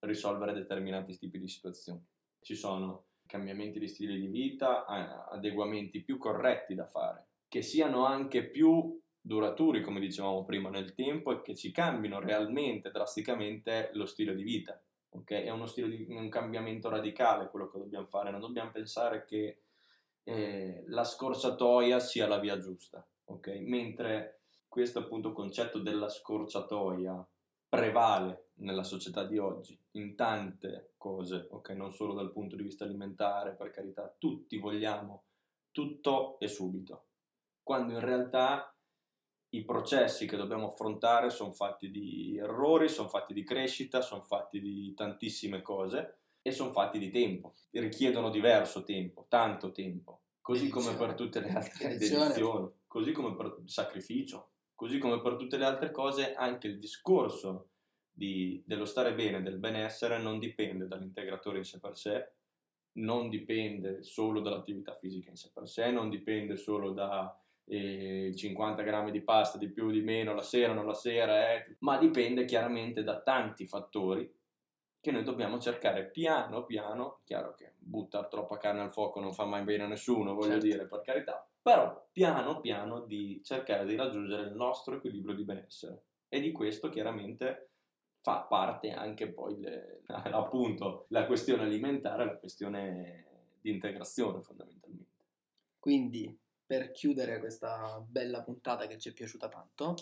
risolvere 0.00 0.52
determinati 0.52 1.16
tipi 1.16 1.38
di 1.38 1.48
situazioni. 1.48 2.04
Ci 2.40 2.54
sono 2.54 3.06
cambiamenti 3.26 3.78
di 3.78 3.88
stile 3.88 4.14
di 4.14 4.26
vita, 4.26 4.84
adeguamenti 4.84 6.02
più 6.02 6.18
corretti 6.18 6.74
da 6.74 6.86
fare, 6.86 7.26
che 7.46 7.62
siano 7.62 8.04
anche 8.04 8.48
più 8.48 9.00
duraturi, 9.20 9.82
come 9.82 10.00
dicevamo 10.00 10.44
prima, 10.44 10.70
nel 10.70 10.94
tempo 10.94 11.32
e 11.32 11.42
che 11.42 11.54
ci 11.54 11.70
cambino 11.70 12.20
realmente, 12.20 12.90
drasticamente 12.90 13.90
lo 13.92 14.06
stile 14.06 14.34
di 14.34 14.42
vita. 14.42 14.80
Okay? 15.10 15.44
È 15.44 15.50
uno 15.50 15.66
stile 15.66 15.88
di 15.88 16.06
un 16.08 16.28
cambiamento 16.28 16.88
radicale 16.88 17.50
quello 17.50 17.68
che 17.68 17.78
dobbiamo 17.78 18.06
fare, 18.06 18.30
non 18.30 18.40
dobbiamo 18.40 18.70
pensare 18.70 19.24
che 19.24 19.62
eh, 20.28 20.84
la 20.88 21.04
scorciatoia 21.04 21.98
sia 22.00 22.28
la 22.28 22.38
via 22.38 22.58
giusta, 22.58 23.02
ok? 23.24 23.46
Mentre 23.64 24.42
questo 24.68 24.98
appunto 24.98 25.32
concetto 25.32 25.78
della 25.78 26.10
scorciatoia 26.10 27.26
prevale 27.66 28.50
nella 28.56 28.82
società 28.82 29.24
di 29.24 29.38
oggi 29.38 29.80
in 29.92 30.14
tante 30.16 30.92
cose, 30.98 31.46
ok? 31.50 31.70
Non 31.70 31.92
solo 31.92 32.12
dal 32.12 32.30
punto 32.30 32.56
di 32.56 32.62
vista 32.62 32.84
alimentare, 32.84 33.54
per 33.54 33.70
carità, 33.70 34.14
tutti 34.18 34.58
vogliamo 34.58 35.24
tutto 35.70 36.38
e 36.40 36.48
subito, 36.48 37.06
quando 37.62 37.94
in 37.94 38.00
realtà 38.00 38.70
i 39.50 39.64
processi 39.64 40.26
che 40.26 40.36
dobbiamo 40.36 40.68
affrontare 40.68 41.30
sono 41.30 41.52
fatti 41.52 41.90
di 41.90 42.36
errori, 42.36 42.90
sono 42.90 43.08
fatti 43.08 43.32
di 43.32 43.44
crescita, 43.44 44.02
sono 44.02 44.24
fatti 44.24 44.60
di 44.60 44.92
tantissime 44.92 45.62
cose 45.62 46.18
e 46.48 46.52
sono 46.52 46.72
fatti 46.72 46.98
di 46.98 47.10
tempo, 47.10 47.54
richiedono 47.70 48.30
diverso 48.30 48.82
tempo, 48.82 49.26
tanto 49.28 49.70
tempo, 49.72 50.22
così 50.40 50.68
come 50.68 50.94
per 50.96 51.14
tutte 51.14 51.40
le 51.40 51.50
altre 51.50 51.88
dedizioni, 51.96 52.70
così 52.86 53.12
come 53.12 53.34
per 53.36 53.58
il 53.62 53.70
sacrificio, 53.70 54.50
così 54.74 54.98
come 54.98 55.20
per 55.20 55.36
tutte 55.36 55.56
le 55.56 55.64
altre 55.64 55.90
cose, 55.90 56.34
anche 56.34 56.66
il 56.66 56.78
discorso 56.78 57.70
di, 58.10 58.62
dello 58.66 58.84
stare 58.84 59.14
bene, 59.14 59.42
del 59.42 59.58
benessere, 59.58 60.18
non 60.18 60.38
dipende 60.38 60.88
dall'integratore 60.88 61.58
in 61.58 61.64
sé 61.64 61.78
per 61.78 61.96
sé, 61.96 62.32
non 62.98 63.28
dipende 63.28 64.02
solo 64.02 64.40
dall'attività 64.40 64.96
fisica 64.96 65.30
in 65.30 65.36
sé 65.36 65.50
per 65.52 65.68
sé, 65.68 65.90
non 65.90 66.10
dipende 66.10 66.56
solo 66.56 66.92
da 66.92 67.38
eh, 67.64 68.32
50 68.34 68.82
grammi 68.82 69.10
di 69.10 69.20
pasta 69.20 69.58
di 69.58 69.68
più 69.68 69.86
o 69.86 69.90
di 69.90 70.00
meno 70.00 70.34
la 70.34 70.42
sera 70.42 70.72
non 70.72 70.86
la 70.86 70.94
sera, 70.94 71.52
eh, 71.52 71.76
ma 71.80 71.98
dipende 71.98 72.44
chiaramente 72.44 73.04
da 73.04 73.20
tanti 73.20 73.66
fattori 73.66 74.37
che 75.00 75.10
noi 75.10 75.22
dobbiamo 75.22 75.58
cercare 75.58 76.06
piano 76.06 76.64
piano, 76.64 77.20
chiaro 77.24 77.54
che 77.54 77.74
buttare 77.78 78.28
troppa 78.28 78.56
carne 78.56 78.82
al 78.82 78.92
fuoco 78.92 79.20
non 79.20 79.32
fa 79.32 79.44
mai 79.44 79.62
bene 79.62 79.84
a 79.84 79.88
nessuno, 79.88 80.34
voglio 80.34 80.52
certo. 80.52 80.66
dire, 80.66 80.86
per 80.86 81.00
carità, 81.02 81.48
però 81.62 82.06
piano 82.12 82.60
piano 82.60 83.00
di 83.00 83.40
cercare 83.44 83.84
di 83.84 83.94
raggiungere 83.94 84.42
il 84.48 84.54
nostro 84.54 84.96
equilibrio 84.96 85.34
di 85.34 85.44
benessere 85.44 86.02
e 86.28 86.40
di 86.40 86.52
questo 86.52 86.88
chiaramente 86.88 87.70
fa 88.20 88.40
parte 88.40 88.90
anche 88.90 89.28
poi 89.28 89.58
le, 89.60 90.02
appunto 90.06 91.06
la 91.08 91.26
questione 91.26 91.62
alimentare, 91.62 92.24
la 92.24 92.36
questione 92.36 93.26
di 93.60 93.70
integrazione 93.70 94.42
fondamentalmente. 94.42 95.06
Quindi 95.78 96.36
per 96.66 96.90
chiudere 96.90 97.38
questa 97.38 98.04
bella 98.06 98.42
puntata 98.42 98.86
che 98.86 98.98
ci 98.98 99.10
è 99.10 99.12
piaciuta 99.12 99.48
tanto, 99.48 99.94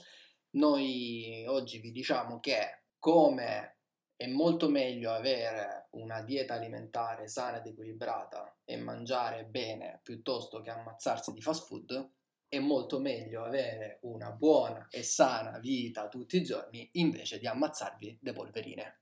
noi 0.51 1.44
oggi 1.47 1.78
vi 1.78 1.92
diciamo 1.92 2.40
che 2.40 2.82
come 2.99 3.75
è 4.16 4.26
molto 4.26 4.68
meglio 4.68 5.12
avere 5.12 5.88
una 5.90 6.22
dieta 6.22 6.54
alimentare 6.54 7.28
sana 7.28 7.58
ed 7.58 7.66
equilibrata 7.66 8.58
e 8.64 8.76
mangiare 8.76 9.44
bene 9.44 10.00
piuttosto 10.02 10.60
che 10.62 10.70
ammazzarsi 10.70 11.32
di 11.32 11.42
fast 11.42 11.66
food, 11.66 12.10
è 12.48 12.58
molto 12.58 12.98
meglio 12.98 13.44
avere 13.44 13.98
una 14.02 14.30
buona 14.30 14.86
e 14.90 15.02
sana 15.02 15.58
vita 15.58 16.08
tutti 16.08 16.36
i 16.38 16.44
giorni 16.44 16.88
invece 16.92 17.38
di 17.38 17.46
ammazzarvi 17.46 18.18
le 18.22 18.32
polverine. 18.32 19.00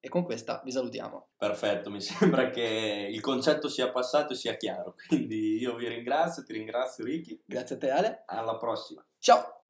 E 0.00 0.08
con 0.08 0.24
questa 0.24 0.62
vi 0.64 0.70
salutiamo. 0.70 1.30
Perfetto, 1.36 1.90
mi 1.90 2.00
sembra 2.02 2.50
che 2.50 3.08
il 3.10 3.20
concetto 3.20 3.68
sia 3.68 3.90
passato 3.90 4.32
e 4.32 4.36
sia 4.36 4.56
chiaro. 4.56 4.94
Quindi 5.06 5.58
io 5.58 5.74
vi 5.76 5.88
ringrazio, 5.88 6.42
ti 6.42 6.52
ringrazio 6.52 7.04
Ricky. 7.04 7.40
Grazie 7.44 7.76
a 7.76 7.78
te 7.78 7.90
Ale. 7.90 8.22
Alla 8.26 8.56
prossima. 8.56 9.04
Ciao. 9.18 9.62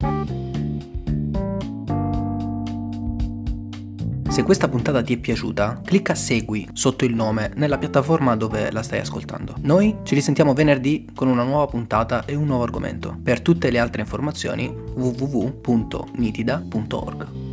Se 4.37 4.43
questa 4.43 4.67
puntata 4.67 5.01
ti 5.01 5.15
è 5.15 5.17
piaciuta, 5.17 5.81
clicca 5.83 6.13
segui 6.13 6.69
sotto 6.73 7.05
il 7.05 7.15
nome 7.15 7.49
nella 7.55 7.79
piattaforma 7.79 8.35
dove 8.35 8.71
la 8.71 8.83
stai 8.83 8.99
ascoltando. 8.99 9.55
Noi 9.61 9.95
ci 10.03 10.13
risentiamo 10.13 10.53
venerdì 10.53 11.07
con 11.15 11.27
una 11.27 11.41
nuova 11.41 11.65
puntata 11.65 12.23
e 12.23 12.35
un 12.35 12.45
nuovo 12.45 12.61
argomento. 12.61 13.17
Per 13.23 13.41
tutte 13.41 13.71
le 13.71 13.79
altre 13.79 14.01
informazioni 14.01 14.67
www.nitida.org. 14.67 17.46